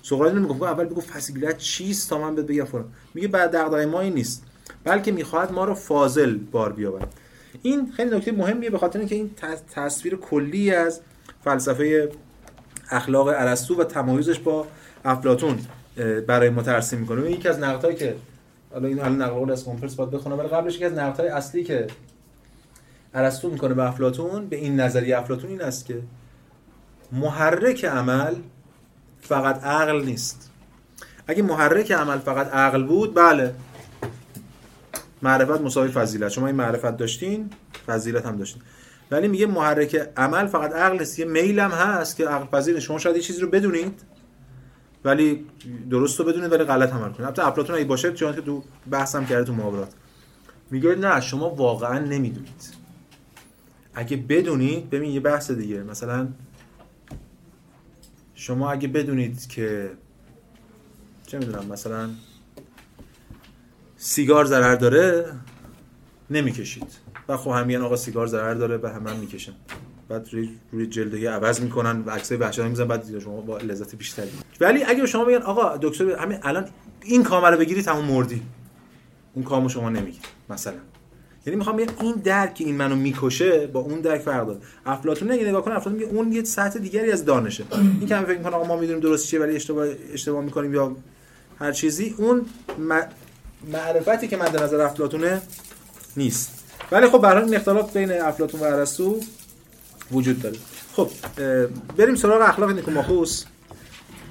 سقراط 0.03 0.35
نمیگه 0.35 0.63
اول 0.63 0.85
بگو 0.85 1.01
فضیلت 1.01 1.59
چیست 1.59 2.11
تا 2.11 2.19
من 2.19 2.35
بهت 2.35 2.47
بگم 2.47 2.85
میگه 3.15 3.29
بعد 3.29 3.57
دغدغه 3.57 3.87
ما 3.87 4.01
این 4.01 4.15
نیست. 4.15 4.45
بلکه 4.85 5.13
می‌خواهد 5.13 5.53
ما 5.53 5.65
رو 5.65 5.75
فاضل 5.75 6.37
بار 6.37 6.73
بیاورد 6.73 7.15
این 7.63 7.93
خیلی 7.93 8.17
نکته 8.17 8.33
مهمیه 8.33 8.71
به 8.71 8.79
خاطر 8.79 8.99
اینکه 8.99 9.15
این 9.15 9.31
تصویر 9.75 10.17
کلی 10.17 10.71
از 10.71 11.01
فلسفه 11.45 12.11
اخلاق 12.91 13.29
ارسطو 13.29 13.81
و 13.81 13.85
تمایزش 13.85 14.39
با 14.39 14.67
افلاطون 15.05 15.59
برای 16.27 16.51
ما 16.51 16.63
ترسیم 16.63 16.99
می‌کنه. 16.99 17.31
یکی 17.31 17.49
از 17.49 17.59
نقدهایی 17.59 17.97
که 17.97 18.17
حالا 18.73 18.89
این 18.89 18.99
الان 19.01 19.23
نقل 19.23 19.51
از 19.51 19.65
کنفرانس 19.65 19.95
باید 19.95 20.11
بخونم 20.11 20.39
ولی 20.39 20.49
قبلش 20.49 20.75
یکی 20.75 20.85
از 20.85 20.93
نقدهای 20.93 21.29
اصلی 21.29 21.65
که 21.65 21.87
ارسطو 23.15 23.51
می‌کنه 23.51 23.75
به 23.75 23.89
افلاطون 23.89 24.47
به 24.47 24.57
این 24.57 24.81
نظریه 24.81 25.19
افلاطون 25.19 25.51
این 25.51 25.63
است 25.63 25.87
که 25.87 26.03
محرک 27.13 27.85
عمل 27.85 28.35
فقط 29.21 29.65
عقل 29.65 30.05
نیست. 30.05 30.51
اگه 31.27 31.43
محرک 31.43 31.93
عمل 31.93 32.19
فقط 32.19 32.55
عقل 32.55 32.83
بود 32.85 33.15
بله. 33.15 33.55
معرفت 35.23 35.61
مساوی 35.61 35.89
فضیلت. 35.89 36.29
شما 36.29 36.47
این 36.47 36.57
معرفت 36.57 36.97
داشتین 36.97 37.51
فضیلت 37.87 38.27
هم 38.27 38.37
داشتین. 38.37 38.63
ولی 39.11 39.29
میگه 39.29 39.47
محرک 39.47 39.95
عمل 40.17 40.47
فقط 40.47 40.73
عقل 40.73 41.01
است. 41.01 41.19
یه 41.19 41.25
میل 41.25 41.59
هم 41.59 41.71
هست 41.71 42.17
که 42.17 42.29
عقل 42.29 42.47
پذیر 42.47 42.81
شما 42.81 42.99
شاید 42.99 43.17
یه 43.17 43.23
چیزی 43.23 43.41
رو 43.41 43.49
بدونید 43.49 44.03
ولی 45.05 45.47
درست 45.91 46.21
رو 46.21 46.27
بدونید 46.27 46.53
ولی 46.53 46.65
غلط 46.65 46.93
عمل 46.93 47.09
کنید. 47.09 47.23
البته 47.23 47.47
افلاطون 47.47 47.77
اگه 47.77 47.85
باشه 47.85 48.13
چون 48.13 48.35
که 48.35 48.41
تو 48.41 48.65
بحثم 48.91 49.27
کرده 49.27 49.45
تو 49.45 49.53
محاورات. 49.53 49.95
میگه 50.71 50.95
نه 50.95 51.21
شما 51.21 51.51
واقعا 51.51 51.99
نمی‌دونید. 51.99 52.79
اگه 53.95 54.17
بدونید 54.17 54.91
ببین 54.91 55.11
یه 55.11 55.21
بحث 55.21 55.51
دیگه. 55.51 55.83
مثلا 55.83 56.29
شما 58.35 58.71
اگه 58.71 58.89
بدونید 58.89 59.49
که 59.49 59.91
چه 61.27 61.39
می‌دونم 61.39 61.67
مثلا 61.67 62.11
سیگار 63.97 64.45
ضرر 64.45 64.75
داره 64.75 65.33
نمی‌کشید. 66.31 67.08
و 67.29 67.37
خب 67.37 67.51
همین 67.51 67.81
آقا 67.81 67.97
سیگار 67.97 68.27
ضرر 68.27 68.55
داره 68.55 68.77
و 68.77 68.87
همه 68.87 69.11
هم 69.11 69.17
می‌کشن. 69.17 69.53
بعد 70.09 70.29
روی, 70.73 70.87
جلدهی 70.87 71.27
عوض 71.27 71.61
می‌کنن 71.61 72.03
و 72.07 72.11
عکسای 72.11 72.39
وحشتناک 72.39 72.71
می‌زنن 72.71 72.89
بعد 72.89 73.19
شما 73.19 73.41
با 73.41 73.59
لذت 73.59 73.97
بیشتری. 73.97 74.31
ولی 74.61 74.85
اگه 74.85 75.07
شما 75.07 75.25
بگن 75.25 75.43
آقا 75.43 75.77
دکتر 75.77 76.17
همین 76.17 76.39
الان 76.43 76.69
این 77.05 77.23
کامل 77.23 77.53
رو 77.53 77.59
بگیری 77.59 77.83
تمام 77.83 78.05
مردی. 78.05 78.43
اون 79.35 79.45
کامو 79.45 79.69
شما 79.69 79.91
نمیگی 79.91 80.19
مثلا. 80.51 80.75
یعنی 81.47 81.57
می‌خوام 81.57 81.77
بگم 81.77 81.95
این 82.01 82.15
درک 82.15 82.57
این 82.61 82.77
منو 82.77 82.97
می‌کشه 82.97 83.67
با 83.67 83.81
اون 83.81 84.01
درک 84.01 84.21
فرق 84.21 84.47
داره. 84.47 84.59
افلاطون 84.87 85.33
نگه 85.33 85.49
نگاه 85.49 85.65
کن 85.65 85.73
افلاطون 85.73 85.93
میگه 85.93 86.07
اون 86.07 86.33
یه 86.33 86.45
سطح 86.45 86.79
دیگری 86.79 87.13
از 87.13 87.25
دانشه. 87.25 87.65
این 87.73 88.07
که 88.07 88.17
فکر 88.17 88.39
می‌کنه 88.39 88.57
آقا 88.57 88.67
ما 88.67 88.77
می‌دونیم 88.77 89.01
درست 89.01 89.27
چیه 89.27 89.41
ولی 89.41 89.57
اشتباه 89.57 89.87
اشتباه 90.13 90.45
می‌کنیم 90.45 90.75
یا 90.75 90.97
هر 91.61 91.73
چیزی 91.73 92.15
اون 92.19 92.47
معرفتی 93.73 94.29
که 94.29 94.37
من 94.37 94.49
در 94.49 94.63
نظر 94.63 94.81
افلاطونه 94.81 95.43
نیست. 96.17 96.58
ولی 96.93 97.09
خب 97.09 97.19
برای 97.19 97.45
این 97.45 97.57
اختلاف 97.57 97.97
بین 97.97 98.13
افلاطون 98.13 98.61
و 98.61 98.65
ارسطو 98.65 99.21
وجود 100.13 100.43
داره. 100.43 100.57
خب 100.93 101.11
بریم 101.97 102.15
سراغ 102.15 102.49
اخلاق 102.49 102.71
نیکوماخوس. 102.71 103.45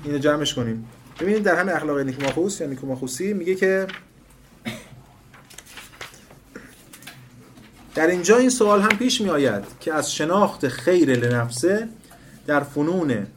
اینو 0.03 0.17
جمعش 0.17 0.53
کنیم. 0.53 0.87
ببینید 1.19 1.43
در 1.43 1.55
همین 1.55 1.73
اخلاق 1.73 1.99
نیکوماخوس 1.99 2.61
یا 2.61 2.67
نیکوماخوسی 2.67 3.33
میگه 3.33 3.55
که 3.55 3.87
در 7.95 8.07
اینجا 8.07 8.37
این 8.37 8.49
سوال 8.49 8.81
هم 8.81 8.97
پیش 8.97 9.21
می 9.21 9.29
آید 9.29 9.63
که 9.79 9.93
از 9.93 10.13
شناخت 10.13 10.67
خیر 10.67 11.15
لنفسه 11.15 11.87
در 12.47 12.59
فنون 12.59 13.27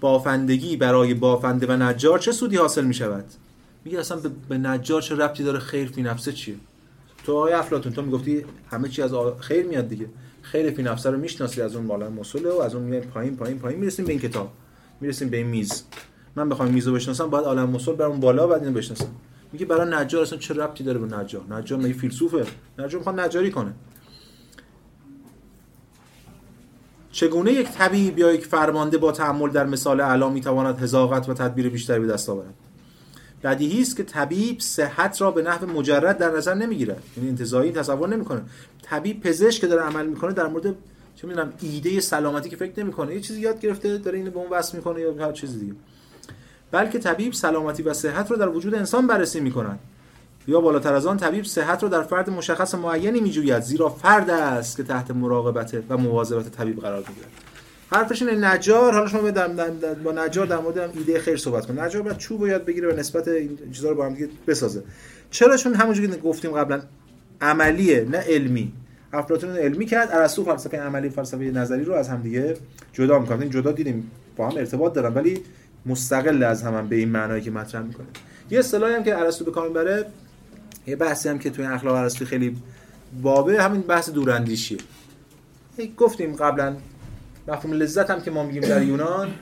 بافندگی 0.00 0.76
برای 0.76 1.14
بافنده 1.14 1.66
و 1.66 1.72
نجار 1.72 2.18
چه 2.18 2.32
سودی 2.32 2.56
حاصل 2.56 2.84
می 2.84 2.94
شود 2.94 3.24
میگه 3.84 4.00
اصلا 4.00 4.18
به 4.48 4.58
نجار 4.58 5.02
چه 5.02 5.14
ربطی 5.14 5.44
داره 5.44 5.58
خیر 5.58 5.88
فی 5.88 6.02
نفسه 6.02 6.32
چیه؟ 6.32 6.56
تو 7.24 7.36
آقای 7.36 7.52
افلاطون 7.52 7.92
تو 7.92 8.02
می‌گفتی 8.02 8.44
همه 8.70 8.88
چی 8.88 9.02
از 9.02 9.12
خیر 9.40 9.66
میاد 9.66 9.88
دیگه. 9.88 10.06
خیلی 10.42 10.70
فی 10.70 10.82
نفسه 10.82 11.10
رو 11.10 11.18
می‌شناسید 11.18 11.60
از 11.60 11.76
اون 11.76 11.86
بالا 11.86 12.10
مسئله 12.10 12.50
و 12.50 12.60
از 12.60 12.74
اون 12.74 12.84
میایم 12.84 13.04
پایین 13.04 13.36
پایین 13.36 13.58
پایین. 13.58 13.80
می‌رسیم 13.80 14.04
به 14.04 14.12
این 14.12 14.20
کتاب. 14.20 14.52
می‌رسیم 15.00 15.28
به 15.28 15.36
این 15.36 15.46
میز. 15.46 15.84
من 16.36 16.48
بخوام 16.48 16.70
میزو 16.70 16.92
بشناسم 16.92 17.30
باید 17.30 17.44
عالم 17.44 17.70
مسل 17.70 17.92
برم 17.92 18.20
بالا 18.20 18.46
بعد 18.46 18.62
اینو 18.64 18.78
بشناسم. 18.78 19.08
میگه 19.52 19.66
برای 19.66 20.04
نجار 20.04 20.22
اصلا 20.22 20.38
چه 20.38 20.54
ربطی 20.54 20.84
داره 20.84 20.98
به 20.98 21.16
نجار؟ 21.16 21.42
نجار 21.50 21.78
مگه 21.78 21.92
فیلسوفه؟ 21.92 22.46
نجار 22.78 22.98
می‌خواد 22.98 23.20
نجاری 23.20 23.50
کنه. 23.50 23.72
چگونه 27.12 27.52
یک 27.52 27.68
طبیب 27.70 28.18
یا 28.18 28.32
یک 28.32 28.46
فرمانده 28.46 28.98
با 28.98 29.12
تحمل 29.12 29.50
در 29.50 29.66
مثال 29.66 30.00
اعلی 30.00 30.28
می‌تواند 30.28 30.78
هزاقت 30.78 31.28
و 31.28 31.34
تدبیر 31.34 31.68
بیشتری 31.68 32.00
به 32.00 32.06
دست 32.06 32.28
آورد؟ 32.28 32.54
بدیهی 33.44 33.82
است 33.82 33.96
که 33.96 34.02
طبیب 34.02 34.60
صحت 34.60 35.20
را 35.20 35.30
به 35.30 35.42
نحو 35.42 35.66
مجرد 35.66 36.18
در 36.18 36.30
نظر 36.36 36.54
نمی‌گیرد 36.54 37.02
یعنی 37.16 37.28
انتزاعی 37.28 37.72
تصور 37.72 38.08
نمی‌کنه. 38.08 38.40
طبیب 38.82 39.20
پزشک 39.20 39.60
که 39.60 39.66
داره 39.66 39.82
عمل 39.82 40.06
می‌کنه 40.06 40.32
در 40.32 40.46
مورد 40.46 40.74
چه 41.16 41.26
می‌دونم 41.26 41.52
ایده 41.60 42.00
سلامتی 42.00 42.50
که 42.50 42.56
فکر 42.56 42.80
نمی‌کنه 42.80 43.14
یه 43.14 43.20
چیزی 43.20 43.40
یاد 43.40 43.60
گرفته 43.60 43.98
داره 43.98 44.18
اینو 44.18 44.30
به 44.30 44.38
اون 44.38 44.50
وصل 44.50 44.76
می‌کنه 44.76 45.00
یا 45.00 45.14
هر 45.14 45.32
چیز 45.32 45.58
دیگه. 45.58 45.72
بلکه 46.70 46.98
طبیب 46.98 47.32
سلامتی 47.32 47.82
و 47.82 47.92
صحت 47.92 48.30
را 48.30 48.36
در 48.36 48.48
وجود 48.48 48.74
انسان 48.74 49.06
بررسی 49.06 49.40
می‌کنند 49.40 49.78
یا 50.48 50.60
بالاتر 50.60 50.94
از 50.94 51.06
آن 51.06 51.16
طبیب 51.16 51.44
صحت 51.44 51.82
را 51.82 51.88
در 51.88 52.02
فرد 52.02 52.30
مشخص 52.30 52.74
معینی 52.74 53.20
میجوید 53.20 53.60
زیرا 53.62 53.88
فرد 53.88 54.30
است 54.30 54.76
که 54.76 54.82
تحت 54.82 55.10
مراقبت 55.10 55.82
و 55.88 55.96
مواظبت 55.96 56.52
طبیب 56.52 56.80
قرار 56.80 57.04
می‌گیرد. 57.08 57.30
حرفش 57.92 58.22
اینه 58.22 58.54
نجار 58.54 58.92
حالا 58.92 59.06
شما 59.06 59.30
با 60.04 60.12
نجار 60.12 60.46
در 60.46 60.58
مورد 60.58 60.78
ایده 60.78 61.18
خیر 61.18 61.36
صحبت 61.36 61.66
کن 61.66 61.78
نجار 61.78 62.02
باید 62.02 62.16
چوب 62.16 62.46
یاد 62.46 62.64
بگیره 62.64 62.92
و 62.92 62.96
نسبت 62.96 63.28
این 63.28 63.58
چیزا 63.72 63.88
رو 63.88 63.94
با 63.94 64.06
هم 64.06 64.14
دیگه 64.14 64.28
بسازه. 64.46 64.82
چرا؟ 65.30 65.56
چون 65.56 65.74
همونجوری 65.74 66.08
که 66.08 66.16
گفتیم 66.16 66.50
قبلا 66.50 66.82
عملیه 67.40 68.06
نه 68.10 68.18
علمی. 68.18 68.72
افلاطون 69.12 69.56
علمی 69.56 69.86
کرد 69.86 70.08
ارسطو 70.12 70.44
فلسفه 70.44 70.76
عملی 70.80 71.08
فلسفه 71.08 71.44
نظری 71.44 71.84
رو 71.84 71.92
از 71.92 72.08
هم 72.08 72.22
دیگه 72.22 72.56
جدا 72.92 73.18
می‌کنه. 73.18 73.40
این 73.40 73.50
جدا 73.50 73.72
دیدیم 73.72 74.10
با 74.36 74.48
هم 74.48 74.56
ارتباط 74.56 74.92
دارن 74.92 75.14
ولی 75.14 75.40
مستقل 75.86 76.42
از 76.42 76.62
هم, 76.62 76.74
هم 76.74 76.88
به 76.88 76.96
این 76.96 77.08
معنایی 77.08 77.42
که 77.42 77.50
مطرح 77.50 77.82
می‌کنه. 77.82 78.06
یه 78.50 78.58
اصطلاحی 78.58 78.94
هم 78.94 79.04
که 79.04 79.18
ارسطو 79.18 79.44
به 79.44 79.50
کار 79.50 79.68
می‌بره 79.68 80.06
یه 80.86 80.96
بحثی 80.96 81.28
هم 81.28 81.38
که 81.38 81.50
توی 81.50 81.64
اخلاق 81.64 81.94
ارسطو 81.94 82.24
خیلی 82.24 82.56
بابه 83.22 83.62
همین 83.62 83.80
بحث 83.80 84.10
دوراندیشیه. 84.10 84.78
گفتیم 85.96 86.36
قبلا 86.36 86.76
مفهوم 87.48 87.72
لذت 87.72 88.10
هم 88.10 88.20
که 88.20 88.30
ما 88.30 88.42
میگیم 88.42 88.62
در 88.62 88.82
یونان 88.82 89.34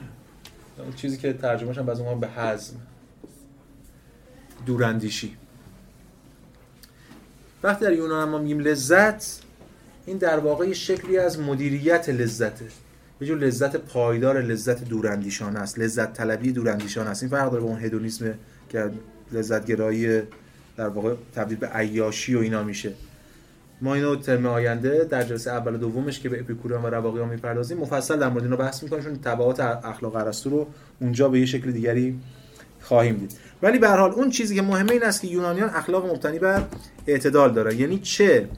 اون 0.77 0.93
چیزی 0.93 1.17
که 1.17 1.33
ترجمهش 1.33 1.77
هم 1.77 1.85
بعضی 1.85 2.03
به 2.21 2.27
حزم. 2.27 2.75
دوراندیشی. 4.65 5.37
وقتی 7.63 7.85
در 7.85 7.93
یونان 7.93 8.29
ما 8.29 8.37
میگیم 8.37 8.59
لذت 8.59 9.41
این 10.05 10.17
در 10.17 10.39
واقع 10.39 10.73
شکلی 10.73 11.17
از 11.17 11.39
مدیریت 11.39 12.09
لذته. 12.09 12.65
یه 13.21 13.27
جور 13.27 13.37
لذت 13.37 13.75
پایدار 13.75 14.41
لذت 14.41 14.83
دوراندیشانه 14.83 15.59
است. 15.59 15.79
لذت 15.79 16.13
طلبی 16.13 16.51
دوراندیشانه 16.51 17.09
است. 17.09 17.23
این 17.23 17.29
فرق 17.31 17.51
داره 17.51 17.63
با 17.63 17.69
اون 17.69 17.79
هدونیسم 17.79 18.33
که 18.69 18.91
لذت 19.31 19.65
گرایی 19.65 20.21
در 20.77 20.87
واقع 20.87 21.15
تبدیل 21.35 21.57
به 21.57 21.67
عیاشی 21.67 22.35
و 22.35 22.39
اینا 22.39 22.63
میشه. 22.63 22.93
ما 23.81 23.95
اینو 23.95 24.15
ترم 24.15 24.45
آینده 24.45 25.03
در 25.03 25.23
جلسه 25.23 25.51
اول 25.51 25.75
و 25.75 25.77
دومش 25.77 26.19
که 26.19 26.29
به 26.29 26.39
اپیکوریان 26.39 26.83
و 26.83 26.87
رواقیان 26.87 27.29
می‌پردازیم 27.29 27.77
مفصل 27.77 28.19
در 28.19 28.29
مورد 28.29 28.43
اینو 28.43 28.57
بحث 28.57 28.83
می‌کنیم 28.83 29.03
چون 29.03 29.19
تبعات 29.19 29.59
اخلاق 29.59 30.15
ارسطو 30.15 30.49
رو 30.49 30.67
اونجا 31.01 31.29
به 31.29 31.39
یه 31.39 31.45
شکل 31.45 31.71
دیگری 31.71 32.19
خواهیم 32.81 33.15
دید. 33.15 33.37
ولی 33.61 33.79
به 33.79 33.89
هر 33.89 33.97
حال 33.97 34.11
اون 34.11 34.29
چیزی 34.29 34.55
که 34.55 34.61
مهمه 34.61 34.91
این 34.91 35.03
است 35.03 35.21
که 35.21 35.27
یونانیان 35.27 35.69
اخلاق 35.69 36.11
مبتنی 36.11 36.39
بر 36.39 36.63
اعتدال 37.07 37.53
دارن. 37.53 37.79
یعنی 37.79 37.99
چه 37.99 38.49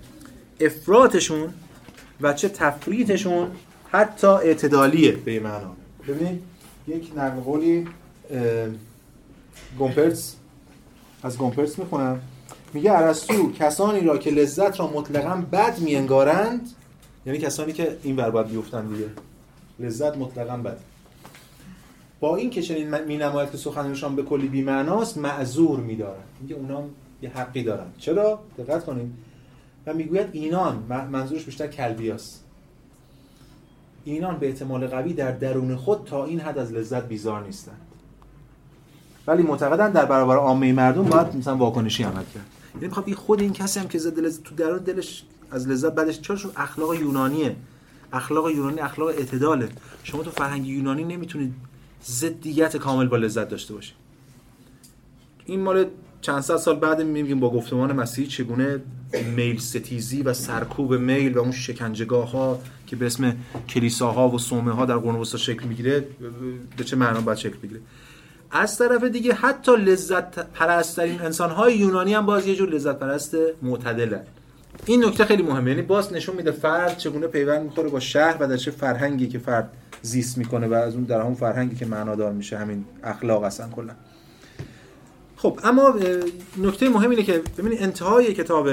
افراطشون 0.59 1.49
و 2.21 2.33
چه 2.33 2.49
تفریطشون 2.49 3.47
حتی 3.91 4.27
اعتدالیه 4.27 5.11
به 5.11 5.39
معنا. 5.39 5.75
ببینید 6.07 6.41
یک 6.87 7.11
نقل 7.17 7.39
قولی 7.39 7.87
گومپرس 9.77 10.35
از 11.23 11.37
گومپرس 11.37 11.79
می‌خونم. 11.79 12.21
میگه 12.73 12.91
ارسطو 12.91 13.51
کسانی 13.51 14.01
را 14.01 14.17
که 14.17 14.31
لذت 14.31 14.79
را 14.79 14.87
مطلقا 14.87 15.35
بد 15.51 15.79
میانگارند 15.79 16.69
یعنی 17.25 17.39
کسانی 17.39 17.73
که 17.73 17.97
این 18.03 18.15
ور 18.15 18.29
باید 18.29 18.47
بیفتن 18.47 18.87
دیگه. 18.87 19.09
لذت 19.79 20.17
مطلقا 20.17 20.57
بد. 20.57 20.77
با 22.19 22.35
این 22.35 22.49
که 22.49 22.61
چنین 22.61 22.97
مینماید 22.97 23.51
که 23.51 23.57
سخنشان 23.57 24.15
به 24.15 24.23
کلی 24.23 24.47
بی‌معناست 24.47 25.17
معذور 25.17 25.79
میدارن 25.79 26.23
میگه 26.41 26.55
اونا 26.55 26.83
یه 27.21 27.29
حقی 27.29 27.63
دارن 27.63 27.85
چرا؟ 27.97 28.39
دقت 28.57 28.85
کنید 28.85 29.13
و 29.85 29.93
می‌گوید 29.93 30.27
اینان 30.31 30.83
منظورش 31.11 31.43
بیشتر 31.43 31.67
کلبیاست. 31.67 32.43
اینان 34.05 34.37
به 34.37 34.47
احتمال 34.47 34.87
قوی 34.87 35.13
در 35.13 35.31
درون 35.31 35.75
خود 35.75 36.03
تا 36.05 36.25
این 36.25 36.39
حد 36.39 36.57
از 36.57 36.71
لذت 36.71 37.07
بیزار 37.07 37.43
نیستند. 37.43 37.81
ولی 39.27 39.43
معتقدن 39.43 39.91
در 39.91 40.05
برابر 40.05 40.37
عامه 40.37 40.73
مردم 40.73 41.03
باید 41.03 41.35
مثلا 41.35 41.57
واکنشی 41.57 42.03
عمل 42.03 42.23
کرد. 42.33 42.45
یعنی 42.75 42.87
می‌خواد 42.87 43.13
خود 43.13 43.41
این 43.41 43.53
کسی 43.53 43.79
هم 43.79 43.87
که 43.87 43.97
زده 43.97 44.21
لذت 44.21 44.43
تو 44.43 44.55
درون 44.55 44.77
دلش 44.77 45.23
از 45.51 45.67
لذت 45.67 45.95
بعدش 45.95 46.21
چرا؟ 46.21 46.37
اخلاق 46.55 46.93
یونانیه. 46.95 47.55
اخلاق 48.13 48.49
یونانی 48.49 48.79
اخلاق 48.79 49.07
اعتداله. 49.07 49.69
شما 50.03 50.23
تو 50.23 50.31
فرهنگ 50.31 50.67
یونانی 50.67 51.03
نمی‌تونید 51.03 51.53
ضدیت 52.05 52.77
کامل 52.77 53.07
با 53.07 53.17
لذت 53.17 53.49
داشته 53.49 53.73
باشید 53.73 53.95
این 55.45 55.59
مال 55.59 55.85
چند 56.21 56.41
صد 56.41 56.57
سال 56.57 56.79
بعد 56.79 57.01
میگیم 57.01 57.39
با 57.39 57.49
گفتمان 57.49 57.91
مسیحی 57.91 58.27
چگونه 58.27 58.81
میل 59.35 59.59
ستیزی 59.59 60.21
و 60.21 60.33
سرکوب 60.33 60.93
میل 60.93 61.37
و 61.37 61.39
اون 61.39 61.51
شکنجگاه 61.51 62.31
ها 62.31 62.59
که 62.87 62.95
به 62.95 63.05
اسم 63.05 63.35
کلیساها 63.69 64.29
و 64.29 64.39
صومعه 64.39 64.73
ها 64.73 64.85
در 64.85 64.97
قرون 64.97 65.15
وسطا 65.15 65.37
شکل 65.37 65.67
می‌گیره 65.67 66.07
به 66.77 66.83
چه 66.83 66.95
معنا 66.95 67.21
باید 67.21 67.37
شکل 67.37 67.57
بگیره؟ 67.57 67.81
از 68.55 68.77
طرف 68.77 69.03
دیگه 69.03 69.33
حتی 69.33 69.75
لذت 69.75 70.39
پرستترین 70.39 71.21
انسان 71.21 71.49
های 71.49 71.77
یونانی 71.77 72.13
هم 72.13 72.25
باز 72.25 72.47
یه 72.47 72.55
جور 72.55 72.69
لذت 72.69 72.99
پرست 72.99 73.35
معتدلن 73.61 74.23
این 74.85 75.05
نکته 75.05 75.25
خیلی 75.25 75.43
مهمه. 75.43 75.69
یعنی 75.69 75.81
باز 75.81 76.13
نشون 76.13 76.35
میده 76.35 76.51
فرد 76.51 76.97
چگونه 76.97 77.27
پیوند 77.27 77.63
می‌خوره 77.63 77.89
با 77.89 77.99
شهر 77.99 78.37
و 78.39 78.47
در 78.47 78.57
چه 78.57 78.71
فرهنگی 78.71 79.27
که 79.27 79.39
فرد 79.39 79.69
زیست 80.01 80.37
می‌کنه 80.37 80.67
و 80.67 80.73
از 80.73 80.95
اون 80.95 81.03
در 81.03 81.21
اون 81.21 81.35
فرهنگی 81.35 81.75
که 81.75 81.85
معنادار 81.85 82.31
میشه. 82.31 82.57
همین 82.57 82.85
اخلاق 83.03 83.43
هستن 83.43 83.69
کلا. 83.69 83.93
خب 85.37 85.59
اما 85.63 85.95
نکته 86.57 86.89
مهم 86.89 87.09
اینه 87.09 87.23
که 87.23 87.41
ببینید 87.57 87.83
انتهای 87.83 88.33
کتاب 88.33 88.69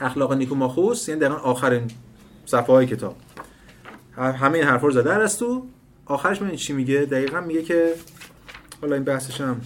اخلاق 0.00 0.32
نیکوماخوس 0.32 1.08
یعنی 1.08 1.20
دقیقا 1.20 1.36
آخرین 1.36 1.90
صفحه 2.46 2.74
های 2.74 2.86
کتاب 2.86 3.16
همه 4.16 4.58
این 4.58 4.66
حرفا 4.66 4.86
رو 4.86 4.92
زده. 4.92 5.28
تو 5.28 5.66
آخرش 6.08 6.42
من 6.42 6.56
چی 6.56 6.72
میگه؟ 6.72 7.00
دقیقا 7.00 7.40
میگه 7.40 7.62
که 7.62 7.94
حالا 8.80 8.94
این 8.94 9.04
بحثش 9.04 9.40
هم 9.40 9.60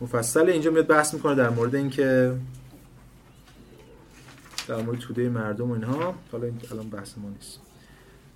مفصله. 0.00 0.52
اینجا 0.52 0.70
میاد 0.70 0.86
بحث 0.86 1.14
می‌کنه 1.14 1.34
در 1.34 1.50
مورد 1.50 1.74
اینکه 1.74 2.32
در 4.68 4.76
مورد 4.76 4.98
توده 4.98 5.28
مردم 5.28 5.70
اینها. 5.70 6.14
حالا 6.32 6.44
این 6.44 6.60
الان 6.72 6.88
بحث 6.88 7.18
ما 7.18 7.28
نیست. 7.28 7.60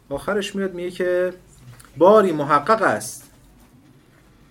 آخرش 0.08 0.56
میاد 0.56 0.74
میگه 0.74 0.90
که 0.90 1.32
باری 1.96 2.32
محقق 2.32 2.82
است. 2.82 3.30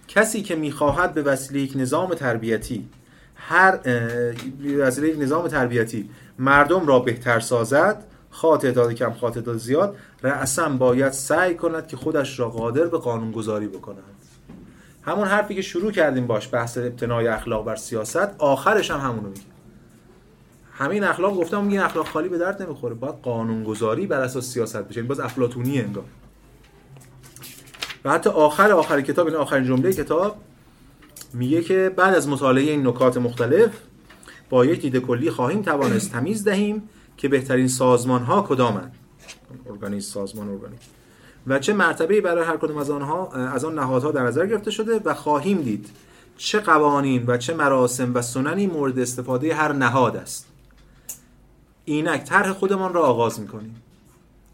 کسی 0.07 0.41
که 0.41 0.55
می‌خواهد 0.55 1.13
به 1.13 1.21
وسیله 1.21 1.59
یک 1.59 1.73
نظام 1.75 2.13
تربیتی 2.13 2.89
هر 3.35 3.79
وسیله 4.79 5.07
یک 5.07 5.19
نظام 5.19 5.47
تربیتی 5.47 6.09
مردم 6.39 6.87
را 6.87 6.99
بهتر 6.99 7.39
سازد 7.39 8.03
خواه 8.31 8.57
تعداد 8.57 8.93
کم 8.93 9.13
خواه 9.13 9.33
تعداد 9.33 9.57
زیاد 9.57 9.95
رأسا 10.23 10.69
باید 10.69 11.11
سعی 11.11 11.55
کند 11.55 11.87
که 11.87 11.97
خودش 11.97 12.39
را 12.39 12.49
قادر 12.49 12.85
به 12.85 12.97
قانون 12.97 13.31
گذاری 13.31 13.67
بکند. 13.67 14.03
همون 15.01 15.27
حرفی 15.27 15.55
که 15.55 15.61
شروع 15.61 15.91
کردیم 15.91 16.27
باش 16.27 16.53
بحث 16.53 16.77
ابتنای 16.77 17.27
اخلاق 17.27 17.65
بر 17.65 17.75
سیاست 17.75 18.29
آخرش 18.37 18.91
هم 18.91 18.99
همونو 18.99 19.29
میگه. 19.29 19.41
همین 20.71 21.03
اخلاق 21.03 21.37
گفتم 21.37 21.67
این 21.67 21.79
اخلاق 21.79 22.07
خالی 22.07 22.29
به 22.29 22.37
درد 22.37 22.61
نمی‌خوره. 22.61 22.93
باید 22.93 23.15
قانون 23.23 23.63
گذاری 23.63 24.07
بر 24.07 24.19
اساس 24.19 24.45
سیاست 24.45 24.77
بشه 24.77 25.03
باز 25.03 25.19
افلاطونی 25.19 25.81
انگار. 25.81 26.03
و 28.05 28.11
حتی 28.11 28.29
آخر 28.29 28.71
آخر 28.71 29.01
کتاب 29.01 29.27
این 29.27 29.35
آخرین 29.35 29.65
جمله 29.65 29.93
کتاب 29.93 30.37
میگه 31.33 31.61
که 31.61 31.93
بعد 31.95 32.15
از 32.15 32.27
مطالعه 32.27 32.63
این 32.63 32.87
نکات 32.87 33.17
مختلف 33.17 33.69
با 34.49 34.65
یک 34.65 34.81
دید 34.81 34.97
کلی 34.97 35.31
خواهیم 35.31 35.61
توانست 35.61 36.11
تمیز 36.11 36.43
دهیم 36.43 36.89
که 37.17 37.27
بهترین 37.27 37.67
سازمان 37.67 38.23
ها 38.23 38.45
کدامند 38.49 38.95
ارگانیز 39.69 40.05
سازمان 40.05 40.49
ارگانیز. 40.49 40.79
و 41.47 41.59
چه 41.59 41.73
مرتبه 41.73 42.21
برای 42.21 42.45
هر 42.45 42.57
کدام 42.57 42.77
از 42.77 42.89
آنها 42.89 43.31
از 43.31 43.65
آن 43.65 43.79
نهادها 43.79 44.11
در 44.11 44.23
نظر 44.23 44.45
گرفته 44.45 44.71
شده 44.71 45.01
و 45.05 45.13
خواهیم 45.13 45.61
دید 45.61 45.89
چه 46.37 46.59
قوانین 46.59 47.23
و 47.27 47.37
چه 47.37 47.53
مراسم 47.53 48.13
و 48.13 48.21
سننی 48.21 48.67
مورد 48.67 48.99
استفاده 48.99 49.55
هر 49.55 49.73
نهاد 49.73 50.15
است. 50.15 50.47
اینک 51.85 52.23
طرح 52.23 52.51
خودمان 52.51 52.93
را 52.93 53.01
آغاز 53.01 53.39
می‌کنیم. 53.39 53.81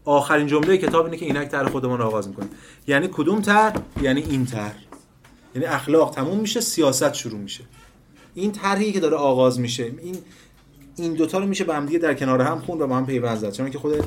آخرین 0.04 0.46
جمله 0.46 0.78
کتاب 0.78 1.04
اینه 1.04 1.16
که 1.16 1.26
اینک 1.26 1.48
طرح 1.48 1.68
خودمان 1.68 1.98
را 1.98 2.06
آغاز 2.06 2.28
می‌کنیم. 2.28 2.50
یعنی 2.86 3.08
کدوم 3.12 3.40
طرح؟ 3.40 3.74
یعنی 4.02 4.22
این 4.22 4.46
طرح. 4.46 4.78
یعنی 5.54 5.66
اخلاق 5.66 6.10
تموم 6.10 6.38
میشه 6.38 6.60
سیاست 6.60 7.14
شروع 7.14 7.40
میشه. 7.40 7.64
این 8.34 8.52
طرحی 8.52 8.92
که 8.92 9.00
داره 9.00 9.16
آغاز 9.16 9.60
میشه 9.60 9.82
این 10.02 10.16
این 10.96 11.12
دوتا 11.14 11.38
رو 11.38 11.46
میشه 11.46 11.64
به 11.64 11.74
هم 11.74 11.86
دیگه 11.86 11.98
در 11.98 12.14
کنار 12.14 12.40
هم 12.40 12.58
خوند 12.58 12.80
و 12.80 12.86
با 12.86 12.96
هم 12.96 13.06
پیوند 13.06 13.38
زد. 13.38 13.52
چون 13.52 13.70
که 13.70 13.78
خود 13.78 14.04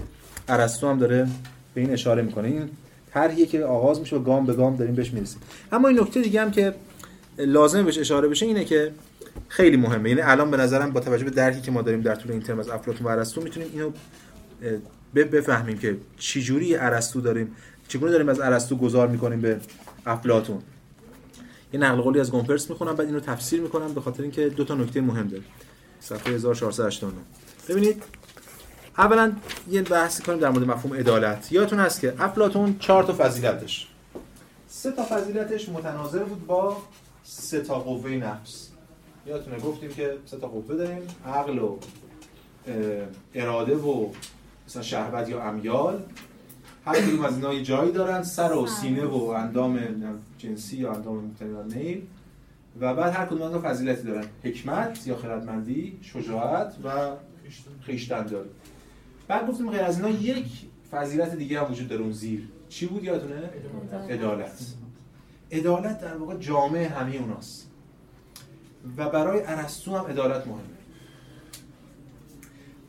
ارسطو 0.48 0.88
هم 0.88 1.00
داره 1.00 1.28
به 1.74 1.82
این 1.82 1.92
اشاره 1.92 2.22
می‌کنه. 2.22 2.48
این 2.48 2.70
طرحیه 3.12 3.46
که 3.46 3.64
آغاز 3.64 4.00
میشه 4.00 4.16
و 4.16 4.20
گام 4.20 4.46
به 4.46 4.54
گام 4.54 4.76
داریم 4.76 4.96
بهش 4.96 5.12
می‌رسیم. 5.12 5.40
اما 5.72 5.88
این 5.88 6.00
نکته 6.00 6.22
دیگه 6.22 6.42
هم 6.42 6.52
که 6.52 6.74
لازم 7.38 7.84
بهش 7.84 7.98
اشاره 7.98 8.28
بشه 8.28 8.46
اینه 8.46 8.66
که 8.66 8.92
خیلی 9.48 9.78
مهمه. 9.78 10.10
یعنی 10.10 10.22
الان 10.22 10.52
به 10.52 10.58
نظرم 10.58 10.92
با 10.92 11.00
توجه 11.00 11.26
به 11.26 11.32
درکی 11.32 11.62
که 11.62 11.72
ما 11.72 11.82
داریم 11.82 12.02
در 12.02 12.16
طول 12.16 12.32
این 12.32 12.42
ترم 12.42 12.60
از 12.60 12.70
افلاطون 12.70 13.08
و 13.08 13.10
ارسطو 13.10 13.42
می‌تونیم 13.42 13.70
اینو 13.74 13.92
بفهمیم 15.16 15.78
که 15.78 15.98
چی 16.18 16.42
جوری 16.42 16.76
ارسطو 16.76 17.22
داریم 17.22 17.56
چگونه 17.88 18.12
داریم 18.12 18.30
از 18.30 18.40
ارسطو 18.40 18.76
گذار 18.76 19.08
می‌کنیم 19.08 19.42
به 19.42 19.58
افلاطون. 20.06 20.62
یه 21.74 21.80
نقل 21.80 22.02
قولی 22.02 22.20
از 22.20 22.32
گومپرس 22.32 22.70
می‌خونم 22.70 22.96
بعد 22.96 23.08
اینو 23.08 23.20
تفسیر 23.20 23.62
می‌کنم 23.62 23.94
به 23.94 24.02
خاطر 24.02 24.24
اینکه 24.24 24.50
دو 24.50 24.64
تا 24.64 24.76
نکته 24.76 25.02
مهم 25.02 25.28
داره. 25.28 25.44
صفحه 26.08 26.34
1489 26.34 27.22
ببینید 27.70 28.04
اولا 28.98 29.32
یه 29.70 29.82
بحثی 29.82 30.24
کنیم 30.24 30.40
در 30.40 30.50
مورد 30.50 30.66
مفهوم 30.66 30.98
عدالت. 30.98 31.52
یادتون 31.52 31.80
هست 31.80 32.02
که 32.02 32.14
افلاطون 32.20 32.80
چهار 32.80 33.04
تا 33.04 33.14
فضیلتش. 33.14 33.88
سه 34.68 34.92
تا 34.92 35.04
فضیلتش 35.04 35.70
متناظر 35.70 36.24
بود 36.24 36.48
با 36.48 36.78
سه 37.24 37.62
تا 37.62 37.80
قوه 37.80 38.12
نفس. 38.12 38.70
یادتونه 39.26 39.60
گفتیم 39.60 39.90
که 39.90 40.18
سه 40.26 40.38
تا 40.38 40.48
قوه 40.48 40.76
داریم 40.76 41.02
عقل 41.26 41.60
و 41.60 41.78
اراده 43.36 43.76
و 43.76 44.10
مثلا 44.68 44.82
شهوت 44.82 45.30
یا 45.30 45.44
امیال. 45.44 46.04
هر 46.86 47.02
کدوم 47.02 47.26
از 47.26 47.34
اینا 47.34 47.54
یه 47.54 47.64
جایی 47.64 47.92
دارن 47.92 48.24
سر 48.24 48.54
و 48.54 48.68
سینه 48.68 49.06
و 49.06 49.16
اندام 49.16 49.80
جنسی 50.38 50.78
یا 50.78 50.92
اندام 50.92 51.36
نیل 51.74 52.08
و 52.80 52.96
بعد 52.96 53.14
هر 53.14 53.26
کدوم 53.26 53.42
از 53.42 53.54
اینا 53.54 53.70
فضیلتی 53.70 54.04
دارن. 54.04 54.26
حکمت 54.44 55.08
یا 55.08 55.16
خردمندی 55.16 56.00
شجاعت 56.02 56.76
و 56.84 57.12
خیشتن. 57.82 58.26
داره. 58.26 58.50
بعد 59.28 59.48
گفتیم 59.48 59.72
غیر 59.72 59.82
از 59.82 59.96
اینا 60.00 60.10
یک 60.10 60.46
فضیلت 60.92 61.36
دیگه 61.36 61.62
هم 61.62 61.72
وجود 61.72 61.88
داره 61.88 62.02
اون 62.02 62.12
زیر. 62.12 62.48
چی 62.70 62.86
بود 62.86 63.04
یادتونه؟ 63.04 63.50
عدالت. 64.10 64.74
عدالت. 65.52 66.02
در 66.02 66.18
واقع 66.18 66.38
جامعه 66.38 66.88
همه 66.88 67.16
اوناست. 67.16 67.72
و 68.98 69.10
برای 69.10 69.42
ارسطو 69.46 69.98
هم 69.98 70.06
عدالت 70.06 70.48
مهمه. 70.48 70.62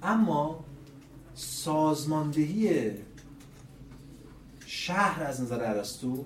اما 0.02 0.64
سازماندهی 1.34 2.90
شهر 4.66 5.22
از 5.22 5.42
نظر 5.42 5.64
ارسطو 5.64 6.24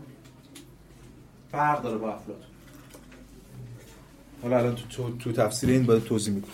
فرق 1.53 1.83
داره 1.83 1.99
با 1.99 2.13
افلاطون. 2.13 2.51
حالا 4.43 4.59
الان 4.59 4.76
تو, 4.97 5.16
تو, 5.18 5.32
تفسیر 5.32 5.70
این 5.70 5.86
باید 5.86 6.05
توضیح 6.05 6.34
می‌کنم 6.34 6.53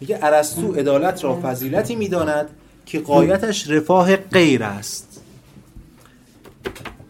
میگه 0.00 0.18
ارسطو 0.22 0.72
عدالت 0.72 1.24
را 1.24 1.40
فضیلتی 1.42 1.96
می‌داند 1.96 2.48
که 2.86 3.00
قایتش 3.00 3.70
رفاه 3.70 4.16
غیر 4.16 4.62
است. 4.62 5.22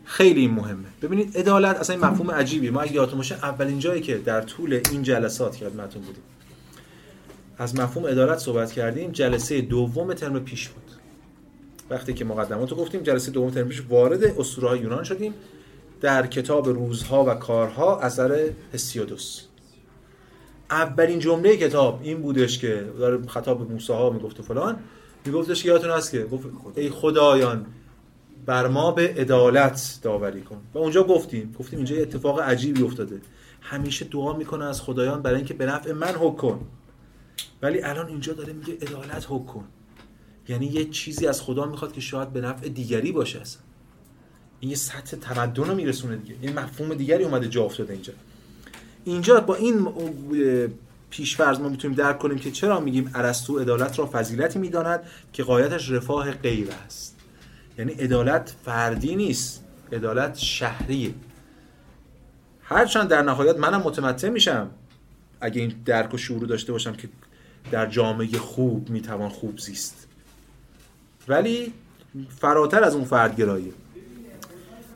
خیلی 0.05 0.49
مهمه. 0.49 0.89
ببینید 1.03 1.39
عدالت 1.39 1.77
اصلا 1.77 1.97
این 1.97 2.05
مفهوم 2.05 2.31
عجیبیه. 2.31 2.71
ما 2.71 2.81
اگه 2.81 2.93
یادتون 2.93 3.17
باشه 3.17 3.35
اولین 3.35 3.79
جایی 3.79 4.03
که 4.03 4.19
در 4.19 4.41
طول 4.41 4.81
این 4.91 5.03
جلسات 5.03 5.57
خدمتتون 5.57 6.03
بودیم 6.03 6.23
از 7.59 7.75
مفهوم 7.75 8.07
عدالت 8.07 8.39
صحبت 8.39 8.73
کردیم 8.73 9.11
جلسه 9.11 9.61
دوم 9.61 10.15
ترم 10.15 10.41
پیش 10.41 10.69
بود. 10.69 10.85
وقتی 11.91 12.15
که 12.15 12.25
مقدمات 12.25 12.71
رو 12.71 12.77
گفتیم 12.77 13.03
جلسه 13.03 13.31
دوم 13.31 13.51
ترم 13.51 13.69
پیش 13.69 13.83
وارد 13.89 14.25
اسطوره 14.25 14.81
یونان 14.81 15.05
شدیم. 15.05 15.35
در 16.01 16.27
کتاب 16.27 16.69
روزها 16.69 17.25
و 17.25 17.35
کارها 17.35 18.01
اثر 18.01 18.51
هسیودوس 18.75 19.43
اولین 20.71 21.19
جمله 21.19 21.57
کتاب 21.57 22.01
این 22.03 22.23
بودش 22.23 22.59
که 22.59 22.93
داره 22.99 23.27
خطاب 23.27 23.59
به 23.59 23.73
موسی 23.73 23.93
ها 23.93 24.11
می‌گفت 24.11 24.41
و 24.41 24.43
فلان. 24.43 24.79
میگفتش 25.25 25.65
یادتون 25.65 25.91
هست 25.91 26.11
که 26.11 26.25
گفت 26.25 26.47
ای 26.77 26.91
خدایان 26.91 27.67
بر 28.47 28.69
ما 28.69 28.91
به 28.91 29.15
عدالت 29.17 29.99
داوری 30.03 30.41
کن. 30.41 30.61
و 30.75 30.79
اونجا 30.79 31.05
گفتیم 31.05 31.55
گفتیم 31.59 31.79
اینجا 31.79 31.97
اتفاق 31.97 32.41
عجیبی 32.41 32.83
افتاده. 32.83 33.21
همیشه 33.61 34.05
دعا 34.05 34.37
می‌کنه 34.37 34.65
از 34.65 34.83
خدایان 34.83 35.23
برای 35.23 35.37
اینکه 35.37 35.55
به 35.55 35.67
نفع 35.67 35.93
من 35.93 36.15
حکم 36.15 36.37
کن. 36.37 36.67
ولی 37.63 37.83
الان 37.83 38.07
اینجا 38.07 38.33
داره 38.33 38.53
میگه 38.53 38.73
عدالت 38.75 39.27
حکم 39.29 39.45
کن. 39.45 39.65
یعنی 40.49 40.67
یه 40.67 40.85
چیزی 40.85 41.27
از 41.27 41.43
خدا 41.43 41.65
می‌خواد 41.65 41.93
که 41.93 42.01
شاید 42.01 42.33
به 42.33 42.41
نفع 42.41 42.69
دیگری 42.69 43.13
باشه 43.13 43.41
اصلا. 43.41 43.63
این 44.61 44.71
یه 44.71 44.77
سطح 44.77 45.17
تمدن 45.17 45.65
رو 45.65 45.75
میرسونه 45.75 46.17
دیگه. 46.17 46.35
این 46.41 46.59
مفهوم 46.59 46.95
دیگری 46.95 47.25
اومده 47.25 47.49
جا 47.49 47.65
افتاده 47.65 47.93
اینجا. 47.93 48.13
اینجا 49.05 49.41
با 49.41 49.55
این 49.55 49.89
پیشفرض 51.11 51.59
ما 51.61 51.69
می‌تونیم 51.69 51.97
درک 51.97 52.19
کنیم 52.19 52.39
که 52.39 52.51
چرا 52.51 52.81
میگیم 52.81 53.11
ارسطو 53.15 53.59
عدالت 53.59 53.99
را 53.99 54.11
فضیلتی 54.13 54.59
می‌داند 54.59 55.03
که 55.33 55.43
قایتش 55.43 55.91
رفاه 55.91 56.31
غیر 56.31 56.69
است. 56.87 57.17
یعنی 57.79 57.93
عدالت 57.93 58.55
فردی 58.65 59.17
نیست 59.17 59.65
عدالت 59.93 60.39
شهریه. 60.39 61.15
هرچند 62.63 63.09
در 63.09 63.23
نهایت 63.23 63.57
منم 63.57 63.81
متمتع 63.81 64.29
میشم 64.29 64.71
اگه 65.41 65.61
این 65.61 65.75
درک 65.85 66.15
و 66.15 66.17
شعور 66.17 66.47
داشته 66.47 66.73
باشم 66.73 66.93
که 66.93 67.09
در 67.71 67.87
جامعه 67.87 68.39
خوب 68.39 68.91
می‌توان 68.91 69.29
خوب 69.29 69.59
زیست. 69.59 70.07
ولی 71.29 71.73
فراتر 72.29 72.85
از 72.85 72.95
اون 72.95 73.05
فردگراییه 73.05 73.73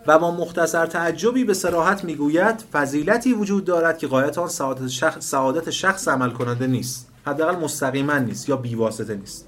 و 0.07 0.19
با 0.19 0.31
مختصر 0.31 0.87
تعجبی 0.87 1.45
به 1.45 1.55
سراحت 1.55 2.05
می‌گوید 2.05 2.65
فضیلتی 2.73 3.33
وجود 3.33 3.65
دارد 3.65 3.99
که 3.99 4.07
قایت 4.07 4.39
آن 4.39 4.49
سعادت 4.49 4.89
شخص, 4.89 5.27
سعادت 5.27 5.71
شخص 5.71 6.09
عمل 6.09 6.31
کننده 6.31 6.67
نیست. 6.67 7.09
حداقل 7.27 7.57
مستقیما 7.57 8.19
نیست 8.19 8.49
یا 8.49 8.57
بیواسطه 8.57 9.15
نیست. 9.15 9.47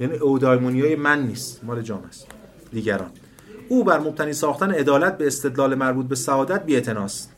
یعنی 0.00 0.16
اودایمونیای 0.16 0.96
من 0.96 1.26
نیست 1.26 1.64
مال 1.64 1.82
جام 1.82 2.02
است. 2.08 2.26
دیگران. 2.72 3.10
او 3.68 3.84
بر 3.84 3.98
مبتنی 3.98 4.32
ساختن 4.32 4.70
عدالت 4.70 5.18
به 5.18 5.26
استدلال 5.26 5.74
مربوط 5.74 6.06
به 6.06 6.14
سعادت 6.14 6.64
بی‌اعتناست. 6.64 7.32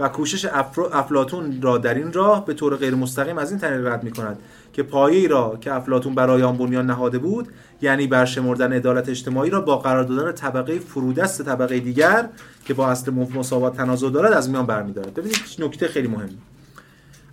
و 0.00 0.08
کوشش 0.08 0.44
افلاتون 0.92 1.62
را 1.62 1.78
در 1.78 1.94
این 1.94 2.12
راه 2.12 2.46
به 2.46 2.54
طور 2.54 2.76
غیر 2.76 2.94
مستقیم 2.94 3.38
از 3.38 3.50
این 3.50 3.60
طریق 3.60 3.86
رد 3.86 4.04
می 4.04 4.10
کند 4.10 4.38
که 4.72 4.82
پایه‌ای 4.82 5.28
را 5.28 5.58
که 5.60 5.72
افلاتون 5.72 6.14
برای 6.14 6.42
آن 6.42 6.56
بنیان 6.56 6.86
نهاده 6.86 7.18
بود 7.18 7.48
یعنی 7.82 8.06
برشمردن 8.06 8.72
عدالت 8.72 9.08
اجتماعی 9.08 9.50
را 9.50 9.60
با 9.60 9.76
قرار 9.76 10.04
دادن 10.04 10.32
طبقه 10.32 10.78
فرودست 10.78 11.42
طبقه 11.42 11.80
دیگر 11.80 12.28
که 12.64 12.74
با 12.74 12.88
اصل 12.88 13.10
مساوات 13.10 13.76
تنازع 13.76 14.10
دارد 14.10 14.32
از 14.32 14.50
میان 14.50 14.66
برمیدارد. 14.66 15.14
ببینید 15.14 15.36
نکته 15.58 15.88
خیلی 15.88 16.08
مهم. 16.08 16.28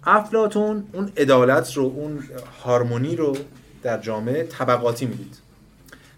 افلاتون 0.05 0.83
اون 0.93 1.11
عدالت 1.17 1.73
رو 1.73 1.83
اون 1.83 2.23
هارمونی 2.63 3.15
رو 3.15 3.37
در 3.83 3.97
جامعه 4.01 4.43
طبقاتی 4.43 5.05
می‌دید. 5.05 5.37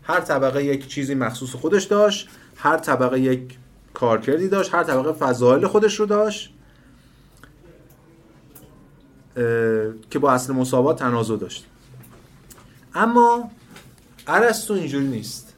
هر 0.04 0.20
طبقه 0.20 0.64
یک 0.64 0.88
چیزی 0.88 1.16
مخصوص 1.16 1.50
خودش 1.50 1.84
داشت 1.84 2.30
هر 2.56 2.78
طبقه 2.78 3.20
یک 3.20 3.58
کارکردی 3.96 4.48
داشت 4.48 4.74
هر 4.74 4.84
طبقه 4.84 5.12
فضایل 5.12 5.68
خودش 5.68 6.00
رو 6.00 6.06
داشت 6.06 6.54
که 10.10 10.20
با 10.20 10.32
اصل 10.32 10.54
مساوات 10.54 11.00
تنازع 11.00 11.36
داشت. 11.36 11.66
اما 12.94 13.52
ارسطو 14.28 14.74
اینجوری 14.74 15.08
نیست. 15.08 15.54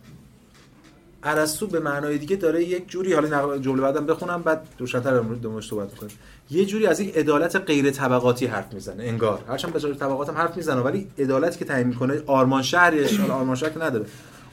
ارسطو 1.23 1.67
به 1.67 1.79
معنای 1.79 2.17
دیگه 2.17 2.35
داره 2.35 2.63
یک 2.63 2.87
جوری 2.87 3.13
حالا 3.13 3.57
جمله 3.57 3.81
بعدم 3.81 4.05
بخونم 4.05 4.41
بعد 4.41 4.67
روشن‌تر 4.77 5.13
در 5.13 5.19
مورد 5.19 5.45
صحبت 5.61 5.95
کنیم 5.95 6.11
یه 6.49 6.65
جوری 6.65 6.87
از 6.87 6.99
یک 6.99 7.17
عدالت 7.17 7.55
غیر 7.55 7.91
طبقاتی 7.91 8.45
حرف 8.45 8.73
می‌زنه 8.73 9.03
انگار. 9.03 9.43
هرچند 9.47 9.73
به 9.73 9.79
طبقات 9.79 10.29
هم 10.29 10.35
حرف 10.35 10.57
می‌زنه 10.57 10.81
ولی 10.81 11.07
عدالتی 11.19 11.59
که 11.59 11.65
تعیین 11.65 11.87
می‌کنه 11.87 12.21
آرمان 12.27 12.63
حالا 13.19 13.33
آرمان 13.33 13.55
شهر 13.55 13.83
نداره. 13.83 14.05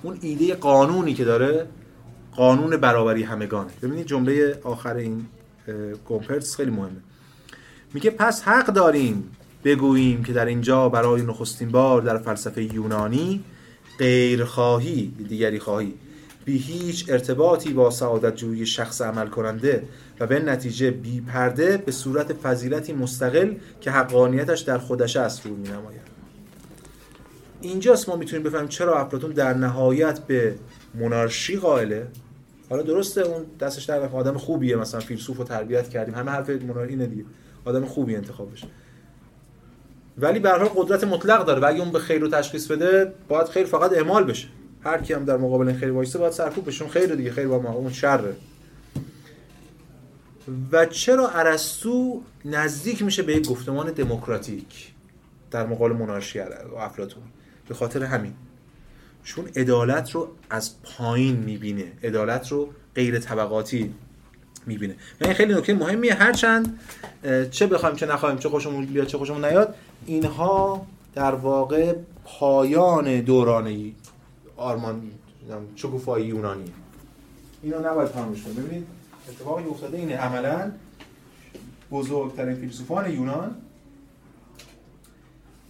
اون 0.02 0.19
ایده 0.20 0.55
قانونی 0.55 1.15
که 1.15 1.24
داره 1.24 1.66
قانون 2.36 2.77
برابری 2.77 3.23
همگانه. 3.23 3.70
ببینید 3.82 4.06
جمله 4.06 4.61
آخر 4.62 4.97
این 4.97 5.27
گومپرس 6.05 6.56
خیلی 6.56 6.70
مهمه. 6.70 7.01
میگه 7.94 8.11
پس 8.11 8.43
حق 8.43 8.66
داریم 8.66 9.31
بگوییم 9.65 10.24
که 10.24 10.32
در 10.32 10.47
اینجا 10.47 10.89
برای 10.89 11.23
نخستین 11.23 11.69
بار 11.69 12.02
در 12.02 12.19
فلسفه 12.19 12.74
یونانی 12.74 13.44
غیرخواهی 13.98 15.15
دیگری 15.28 15.59
خواهی 15.59 15.94
بی 16.44 16.59
هیچ 16.59 17.06
ارتباطی 17.09 17.73
با 17.73 17.90
سعادت 17.90 18.36
جویی 18.36 18.66
شخص 18.66 19.02
عمل 19.02 19.27
کننده 19.27 19.89
و 20.20 20.27
به 20.27 20.40
نتیجه 20.40 20.90
بی 20.90 21.20
پرده 21.20 21.77
به 21.77 21.93
صورت 21.93 22.32
فضیلتی 22.32 22.93
مستقل 22.93 23.55
که 23.81 23.90
حقانیتش 23.90 24.61
در 24.61 24.78
خودش 24.78 25.16
است 25.16 25.47
رو 25.47 25.56
می 25.56 25.69
نماید 25.69 26.15
اینجاست 27.61 28.09
ما 28.09 28.16
می‌تونیم 28.16 28.43
بفهمیم 28.43 28.69
چرا 28.69 29.01
افلاطون 29.01 29.31
در 29.31 29.55
نهایت 29.55 30.20
به 30.20 30.55
مونارشی 30.94 31.56
قائله. 31.56 32.06
حالا 32.70 32.82
درسته 32.82 33.20
اون 33.20 33.46
دستش 33.60 33.84
در 33.84 34.00
آدم 34.00 34.38
خوبیه 34.38 34.76
مثلا 34.76 35.00
فیلسوف 35.00 35.40
و 35.40 35.44
تربیت 35.44 35.88
کردیم. 35.88 36.14
همه 36.14 36.30
حرف 36.30 36.50
مونار 36.50 36.86
اینه 36.86 37.06
دیگه. 37.06 37.24
آدم 37.64 37.84
خوبی 37.84 38.16
انتخابش. 38.16 38.64
ولی 40.18 40.38
به 40.38 40.50
حال 40.50 40.68
قدرت 40.76 41.04
مطلق 41.04 41.44
داره. 41.44 41.60
و 41.60 41.64
اگه 41.64 41.80
اون 41.80 41.92
به 41.92 41.98
خیر 41.98 42.20
رو 42.20 42.28
تشخیص 42.28 42.66
بده 42.66 43.12
باید 43.28 43.48
خیر 43.48 43.64
فقط 43.64 43.92
اعمال 43.92 44.24
بشه. 44.24 44.48
هر 44.80 45.02
کی 45.02 45.12
هم 45.12 45.24
در 45.24 45.36
مقابل 45.36 45.68
این 45.68 45.76
خیر 45.76 45.92
وایسه 45.92 46.18
باید 46.18 46.32
سرکوب 46.32 46.66
بشه. 46.66 46.88
خیر 46.88 47.14
دیگه 47.14 47.30
خیر 47.30 47.48
با 47.48 47.58
ما 47.58 47.72
اون 47.72 47.92
شره. 47.92 48.34
و 50.72 50.86
چرا 50.86 51.28
ارسطو 51.28 52.22
نزدیک 52.44 53.02
میشه 53.02 53.22
به 53.22 53.36
یک 53.36 53.48
گفتمان 53.48 53.90
دموکراتیک 53.92 54.92
در 55.50 55.66
مقابل 55.66 55.92
مناقشه 55.92 56.48
افلاطون؟ 56.78 57.22
به 57.68 57.74
خاطر 57.74 58.04
همین. 58.04 58.32
چون 59.24 59.48
عدالت 59.56 60.10
رو 60.10 60.28
از 60.51 60.82
پایین 60.82 61.36
می‌بینه. 61.36 61.92
عدالت 62.02 62.48
رو 62.48 62.68
غیر 62.94 63.18
طبقاتی 63.18 63.94
می‌بینه. 64.66 64.94
این 65.20 65.32
خیلی 65.32 65.55
نکته 65.55 65.74
مهمیه. 65.74 66.14
هرچند 66.14 66.80
چه 67.51 67.66
بخوایم 67.66 67.96
چه 67.96 68.06
نخوایم 68.06 68.38
چه 68.38 68.48
خوشمون 68.48 68.86
بیاد 68.86 69.06
چه 69.06 69.18
خوشمون 69.18 69.44
نیاد 69.44 69.74
اینها 70.06 70.86
در 71.14 71.34
واقع 71.34 71.94
پایان 72.24 73.20
دوران 73.20 73.92
آرمان 74.56 75.02
شکوفایی 75.76 76.26
یونانی. 76.26 76.72
اینو 77.62 77.78
نباید 77.78 78.09
فراموش 78.09 78.42
کنیم 78.42 78.56
ببینید 78.56 78.86
اتفاقی 79.28 79.64
افتاده 79.64 79.98
اینه. 79.98 80.16
عملا 80.16 80.72
بزرگترین 81.90 82.55
فیلسوفان 82.55 83.12
یونان 83.12 83.56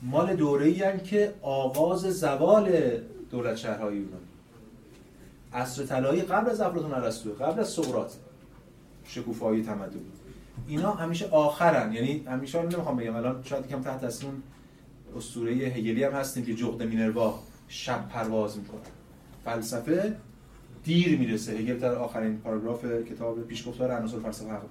مال 0.03 0.37
دوره 0.37 0.67
ای 0.67 1.01
که 1.01 1.35
آغاز 1.43 2.01
زوال 2.01 2.71
دولت 3.35 3.57
شهرهای 3.57 3.97
یونان 3.97 4.21
عصر 5.53 5.87
طلایی 5.87 6.23
قبل 6.23 6.51
از 6.51 6.61
افلاطون 6.61 6.95
ارسطو 6.95 7.33
قبل 7.33 7.61
از 7.61 7.69
سقراط 7.69 8.13
شکوفایی 9.05 9.63
تمدن. 9.63 10.01
اینا 10.69 10.91
همیشه 10.93 11.27
آخرن. 11.27 11.93
یعنی 11.93 12.25
همیشه 12.27 12.63
نمی‌خوام 12.63 12.97
بگم. 12.97 13.17
الان 13.17 13.43
شاید 13.43 13.69
کم 13.69 13.83
تحت 13.83 14.05
اصلا 14.05 14.31
اسطوره 15.17 15.53
هگلی 15.53 16.05
هم 16.05 16.13
هستیم 16.13 16.45
که 16.45 16.55
جغد 16.55 16.83
مینروا 16.83 17.39
شب 17.69 18.09
پرواز 18.09 18.59
می‌کنه. 18.59 18.81
فلسفه 19.45 20.17
دیر 20.85 21.19
می‌رسه. 21.19 21.53
هگل 21.53 21.79
در 21.79 21.95
آخرین 21.95 22.39
پاراگراف 22.39 22.85
کتاب 22.85 23.43
پیشگفتار 23.43 23.93
عناصر 23.93 24.19
فلسفه 24.19 24.51
حق 24.51 24.63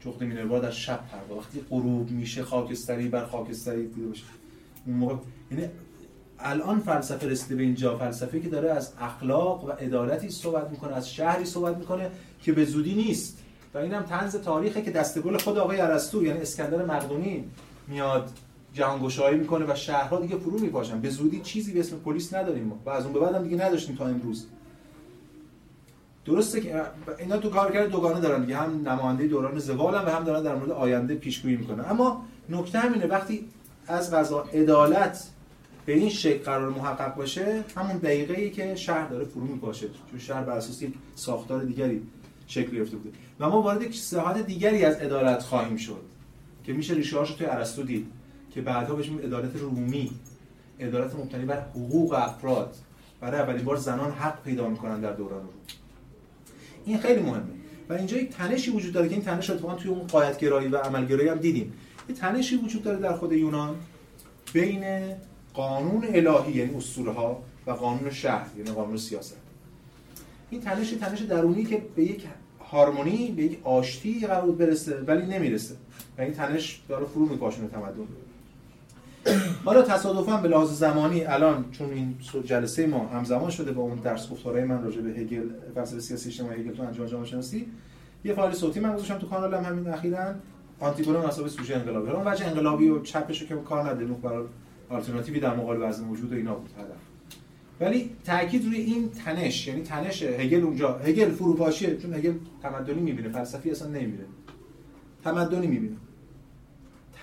جغد 0.00 0.24
مینروا 0.24 0.58
در 0.58 0.70
شب 0.70 1.00
پرواز. 1.12 1.44
وقتی 1.44 1.60
غروب 1.70 2.10
میشه 2.10 2.44
خاکستری 2.44 3.08
بر 3.08 3.26
خاکستری 3.26 3.86
دیده 3.86 4.06
باشه 4.06 4.24
اون 4.86 4.96
موقع 4.96 5.14
یعنی 5.50 5.68
الان 6.40 6.80
فلسفه 6.80 7.26
رسیده 7.26 7.54
به 7.54 7.62
اینجا. 7.62 7.98
فلسفه 7.98 8.40
که 8.40 8.48
داره 8.48 8.70
از 8.70 8.92
اخلاق 9.00 9.64
و 9.64 9.70
عدالتی 9.70 10.30
صحبت 10.30 10.70
می‌کنه 10.70 10.96
از 10.96 11.10
شهری 11.10 11.44
صحبت 11.44 11.76
می‌کنه 11.76 12.10
که 12.42 12.52
به 12.52 12.64
زودی 12.64 12.94
نیست. 12.94 13.38
و 13.74 13.78
اینم 13.78 14.02
طنز 14.02 14.36
تاریخه 14.36 14.82
که 14.82 14.90
دستگل 14.90 15.38
خود 15.38 15.58
آقای 15.58 15.80
ارسطو 15.80 16.24
یعنی 16.24 16.40
اسکندر 16.40 16.84
مقدونی 16.84 17.44
میاد 17.88 18.30
جهانگشایی 18.72 19.38
می‌کنه 19.38 19.72
و 19.72 19.74
شهرها 19.74 20.20
دیگه 20.20 20.36
فرو 20.36 20.58
میپاشن. 20.58 21.00
به 21.00 21.10
زودی 21.10 21.40
چیزی 21.40 21.72
به 21.72 21.80
اسم 21.80 21.96
پلیس 21.96 22.34
نداریم 22.34 22.72
و 22.84 22.90
از 22.90 23.04
اون 23.04 23.12
به 23.12 23.20
بعدم 23.20 23.42
دیگه 23.42 23.64
نداشتیم 23.64 23.96
تا 23.96 24.06
امروز. 24.06 24.46
درسته 26.24 26.60
که 26.60 26.82
اینا 27.18 27.36
تو 27.36 27.50
کار 27.50 27.72
کرده 27.72 27.88
دوگانه 27.88 28.20
دارن 28.20 28.40
دیگه. 28.40 28.56
هم 28.56 28.88
نماینده 28.88 29.26
دوران 29.26 29.58
زوالن 29.58 30.04
و 30.04 30.08
هم 30.08 30.24
دارن 30.24 30.42
در 30.42 30.54
مورد 30.54 30.70
آینده 30.70 31.14
پیشگویی 31.14 31.56
می‌کنن. 31.56 31.84
اما 31.90 32.22
نکته 32.48 32.78
همینه 32.78 33.06
وقتی 33.06 33.48
از 33.86 34.14
غذا 34.14 34.42
عدالت 34.42 35.28
به 35.86 35.92
این 35.92 36.10
شکل 36.10 36.44
قرار 36.44 36.70
محقق 36.70 37.14
باشه 37.14 37.64
همون 37.76 37.96
دقیقه 37.96 38.34
ای 38.34 38.50
که 38.50 38.74
شهر 38.74 39.08
داره 39.08 39.24
فرو 39.24 39.44
میپاشه. 39.44 39.86
چون 40.10 40.18
شهر 40.18 40.42
بر 40.42 40.56
اساس 40.56 40.82
ساختار 41.14 41.64
دیگری 41.64 42.02
شکل 42.46 42.76
گرفته 42.76 42.96
بوده. 42.96 43.10
و 43.40 43.48
ما 43.48 43.62
وارد 43.62 43.92
صحت 43.92 44.46
دیگری 44.46 44.84
از 44.84 44.96
عدالت 44.96 45.42
خواهیم 45.42 45.76
شد 45.76 46.02
که 46.64 46.72
میشه 46.72 46.94
ریشه 46.94 47.18
هاشو 47.18 47.34
توی 47.36 47.46
ارسطو 47.46 47.82
دید 47.82 48.06
که 48.50 48.60
بعدها 48.60 48.94
بهش 48.94 49.10
عدالت 49.24 49.56
رومی 49.56 50.10
عدالت 50.80 51.14
مبتنی 51.14 51.44
بر 51.44 51.60
حقوق 51.60 52.12
افراد. 52.12 52.76
برای 53.20 53.40
اولین 53.40 53.64
بار 53.64 53.76
زنان 53.76 54.10
حق 54.10 54.42
پیدا 54.42 54.68
می‌کنن 54.68 55.00
در 55.00 55.12
دوران 55.12 55.42
رو. 55.42 55.48
این 56.84 56.98
خیلی 56.98 57.22
مهمه. 57.22 57.42
و 57.88 57.92
اینجا 57.92 58.16
یک 58.16 58.30
تنشی 58.30 58.70
وجود 58.70 58.92
داره 58.92 59.08
که 59.08 59.14
این 59.14 59.24
تنش 59.24 59.50
اتفاقا 59.50 59.74
توی 59.74 59.90
اون 59.90 60.06
قایتگرایی 60.06 60.68
و 60.68 60.76
عملگرایی 60.76 61.28
هم 61.28 61.38
دیدیم. 61.38 61.72
یه 62.08 62.14
تنشی 62.14 62.56
وجود 62.56 62.82
داره 62.82 62.98
در 62.98 63.12
خود 63.12 63.32
یونان 63.32 63.76
بین 64.52 64.84
قانون 65.56 66.04
الهی 66.08 66.52
یعنی 66.52 66.76
اسطوره 66.76 67.12
ها 67.12 67.42
و 67.66 67.70
قانون 67.70 68.10
شهر 68.10 68.46
یعنی 68.58 68.70
قانون 68.70 68.96
سیاست. 68.96 69.36
این 70.50 70.60
تنش 70.60 70.90
تنش 70.90 71.20
درونی 71.20 71.64
که 71.64 71.82
به 71.96 72.02
یک 72.02 72.26
هارمونی 72.70 73.32
به 73.36 73.42
یک 73.42 73.58
آشتی 73.64 74.26
قرار 74.26 74.50
برسه 74.50 75.00
ولی 75.06 75.26
نمی‌رسه. 75.26 75.74
و 76.18 76.20
این 76.20 76.32
تنش 76.32 76.80
داره 76.88 77.04
فرو 77.04 77.26
میپاشونه 77.26 77.68
تمدن. 77.68 78.06
حالا 79.64 79.82
تصادفا 79.82 80.36
به 80.36 80.48
لحاظ 80.48 80.70
زمانی 80.70 81.24
الان 81.24 81.64
چون 81.72 81.90
این 81.90 82.14
جلسه 82.44 82.86
ما 82.86 83.06
همزمان 83.06 83.50
شده 83.50 83.72
با 83.72 83.82
اون 83.82 83.98
درس 83.98 84.30
گفتارهای 84.30 84.64
من 84.64 84.82
راجع 84.82 85.00
به 85.00 85.10
هگل 85.10 85.48
فلسفه 85.74 86.00
سیاسی 86.00 86.28
اجتماعی 86.28 86.60
هگل 86.60 86.72
تو 86.72 86.82
انجام 86.82 87.06
جامعه 87.06 87.26
شناسی 87.26 87.66
یه 88.24 88.34
فایل 88.34 88.52
صوتی 88.52 88.80
من 88.80 88.94
گذاشتم 88.94 89.18
تو 89.18 89.26
کانالم 89.26 89.64
همین 89.64 89.88
اخیراً 89.88 90.34
آنتیگونه 90.80 91.18
مناسب 91.18 91.48
سوژه 91.48 91.76
انقلابی. 91.76 92.10
اون 92.10 92.26
وجه 92.26 92.46
انقلابی 92.46 92.88
و 92.88 93.02
چپشو 93.02 93.46
که 93.46 93.54
کار 93.54 93.90
نداره 93.90 94.06
برای 94.06 94.44
آلترناتیوی 94.88 95.40
در 95.40 95.56
مقابل 95.56 95.88
وضع 95.88 96.04
موجود 96.04 96.32
و 96.32 96.36
اینا 96.36 96.54
بود 96.54 96.70
هدف 96.78 96.96
ولی 97.80 98.10
تاکید 98.24 98.64
روی 98.64 98.76
این 98.76 99.10
تنش 99.10 99.66
یعنی 99.66 99.82
تنش 99.82 100.22
هگل 100.22 100.60
اونجا 100.62 100.98
هگل 100.98 101.30
فروپاشیه 101.30 101.96
چون 101.96 102.14
هگل 102.14 102.34
تمدنی 102.62 103.00
می‌بینه 103.00 103.28
فلسفی 103.28 103.70
اصلا 103.70 103.88
نمی‌بینه. 103.88 104.24
تمدنی 105.24 105.66
می‌بینه. 105.66 105.96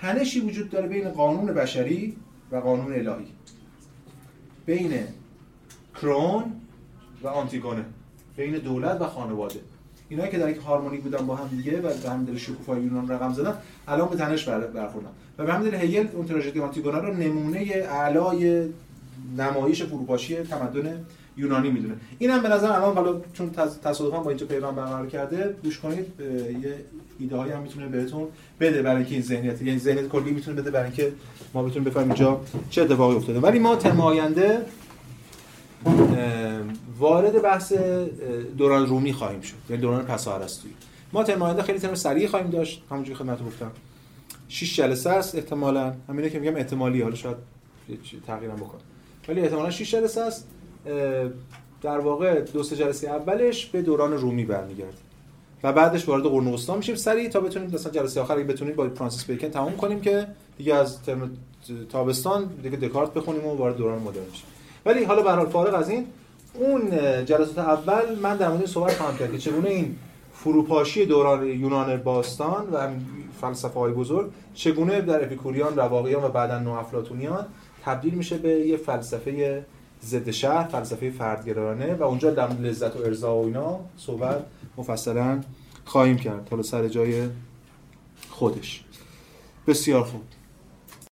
تنشی 0.02 0.40
وجود 0.40 0.70
داره 0.70 0.88
بین 0.88 1.10
قانون 1.10 1.46
بشری 1.46 2.16
و 2.52 2.56
قانون 2.56 2.94
الهی. 2.94 3.28
بین 4.66 4.94
کرون 5.96 6.44
و 7.24 7.28
آنتیگونه. 7.28 7.86
بین 8.38 8.58
دولت 8.58 9.02
و 9.02 9.06
خانواده. 9.06 9.60
اینایی 10.10 10.32
که 10.32 10.38
در 10.38 10.50
یک 10.50 10.58
هارمونی 10.58 10.98
بودن 10.98 11.26
با 11.26 11.36
هم 11.36 11.48
دیگه 11.48 11.78
و 11.78 11.82
به 11.82 12.10
همین 12.10 12.26
دلیل 12.26 12.38
شکوفای 12.38 12.82
یونان 12.82 13.10
رقم 13.10 13.34
زدن 13.34 13.54
الان 13.88 14.10
به 14.10 14.16
تنش 14.16 14.50
برخوردن. 14.50 15.10
و 15.38 15.46
به 15.46 15.54
همین 15.54 15.70
دلیل 15.70 15.82
هگل 15.82 16.08
اون 16.14 16.26
تراژدی 16.26 16.60
آنتیگونه 16.60 16.98
رو 16.98 17.14
نمونه 17.14 17.60
اعلای 17.90 18.68
نمایش 19.38 19.84
فروپاشی 19.84 20.36
تمدن 20.36 21.06
یونانی 21.38 21.70
می‌دونه. 21.70 21.94
اینم 22.20 22.42
به 22.42 22.50
نظر 22.50 22.72
الان 22.72 22.96
حالا 22.96 23.22
چون 23.34 23.52
تصادفا 23.84 24.20
با 24.20 24.30
اینجا 24.30 24.46
پیغام 24.46 24.76
برقرار 24.76 25.08
کرده 25.08 25.56
گوش 25.64 25.80
کنید 25.80 26.06
یه 26.64 26.76
ایده 27.20 27.36
هایی 27.36 27.52
هم 27.52 27.62
می‌تونه 27.62 27.88
بهتون 27.88 28.28
بده 28.60 28.82
برای 28.82 28.96
اینکه 28.96 29.12
این 29.12 29.24
ذهنیت 29.24 29.62
یعنی 29.62 29.80
ذهنیت 29.80 30.08
کلی 30.08 30.32
می‌تونه 30.32 30.62
بده 30.62 30.72
برای 30.72 30.86
اینکه 30.86 31.12
ما 31.54 31.64
بتونیم 31.64 31.84
بفهمیم 31.84 32.08
اینجا 32.08 32.42
چه 32.70 32.82
اتفاقی 32.82 33.16
افتاده. 33.16 33.40
ولی 33.40 33.60
ما 33.60 33.76
ترم 33.76 34.02
آینده 34.02 34.66
وارد 37.00 37.42
بحث 37.42 37.74
دوران 38.58 38.86
رومی 38.86 39.14
خواهیم 39.14 39.42
شد. 39.42 39.56
یعنی 39.70 39.82
دوران 39.82 40.06
پس 40.06 40.28
ارسطویی 40.28 40.74
ما 41.14 41.24
ترم 41.24 41.42
آینده 41.42 41.64
خیلی 41.64 41.80
ترم 41.80 41.96
سریع 41.96 42.28
خواهیم 42.28 42.50
داشت. 42.50 42.84
همونجوری 42.90 43.16
خدمتتون 43.16 43.48
گفتم. 43.48 43.72
6 44.48 44.76
جلسه 44.76 45.10
است 45.10 45.36
احتمالاً. 45.36 45.94
همینه 46.10 46.30
که 46.30 46.40
میگم 46.40 46.56
احتمالی. 46.56 47.02
حالا 47.02 47.16
شاید 47.16 47.38
تغییرم 48.28 48.56
بکنه 48.56 48.82
ولی 49.28 49.42
احتمالاً 49.42 49.70
6 49.70 49.92
جلسه 49.92 50.22
است. 50.22 50.48
در 51.82 52.00
واقع 52.00 52.42
دو 52.42 52.64
سه 52.64 52.76
جلسه 52.76 53.08
اولش 53.08 53.66
به 53.66 53.82
دوران 53.82 54.14
رومی 54.14 54.46
برمیگرده. 54.46 54.98
و 55.64 55.74
بعدش 55.74 56.08
وارد 56.08 56.24
قرون 56.24 56.48
وسطا 56.48 56.76
میشیم. 56.76 56.96
سریع 56.96 57.30
تا 57.30 57.40
بتونیم 57.40 57.72
مثلا 57.74 57.92
جلسه 57.92 58.22
آخر 58.22 58.34
اگه 58.34 58.44
بتونیم 58.44 58.76
با 58.76 58.90
فرانسیس 58.90 59.26
بیکن 59.26 59.50
تموم 59.50 59.78
کنیم 59.78 60.02
که 60.02 60.28
دیگه 60.58 60.76
از 60.76 60.98
تابستان 61.92 62.46
دیگه 62.46 62.78
دکارت 62.78 63.14
بخونیم 63.14 63.46
و 63.46 63.56
وارد 63.56 63.78
دوران 63.78 64.02
مدرن 64.02 64.24
بشیم 64.32 64.46
ولی 64.86 65.04
حالا 65.04 65.22
به 65.22 65.32
حال 65.32 65.50
فارغ 65.50 65.74
از 65.76 65.90
این 65.90 66.06
اون 66.54 66.90
جلسات 67.26 67.58
اول 67.58 68.20
من 68.20 68.38
در 68.38 68.50
مورد 68.50 68.66
صحبت 68.66 68.98
خواهم 68.98 69.18
کرد 69.18 69.32
که 69.32 69.38
چگونه 69.38 69.70
این 69.70 69.96
فروپاشی 70.34 71.06
دوران 71.06 71.48
یونان 71.48 71.98
باستان 71.98 72.70
و 72.74 72.88
فلسفه 73.42 73.80
های 73.80 73.92
بزرگ 73.92 74.32
چگونه 74.54 75.02
در 75.02 75.24
اپیکوریان 75.24 75.76
رواقیان 75.76 76.24
و 76.24 76.30
بعدا 76.30 76.60
نوافلاتونیان 76.60 77.46
تبدیل 77.86 78.14
میشه 78.14 78.38
به 78.38 78.50
یه 78.50 78.78
فلسفه 78.78 79.66
ضد 80.06 80.32
شهر 80.32 80.64
فلسفه 80.64 81.10
فردگرایانه 81.10 81.94
و 81.94 82.04
اونجا 82.04 82.32
در 82.32 82.48
لذت 82.48 82.96
و 82.96 83.00
ارضا 83.00 83.36
و 83.36 83.46
اینا 83.46 83.80
صحبت 83.98 84.46
مفصلا 84.78 85.42
خواهیم 85.86 86.18
کرد. 86.18 86.48
حالا 86.52 86.64
سر 86.64 86.88
جای 86.88 87.30
خودش. 88.30 88.84
بسیار 89.68 90.04
خوب. 90.04 90.22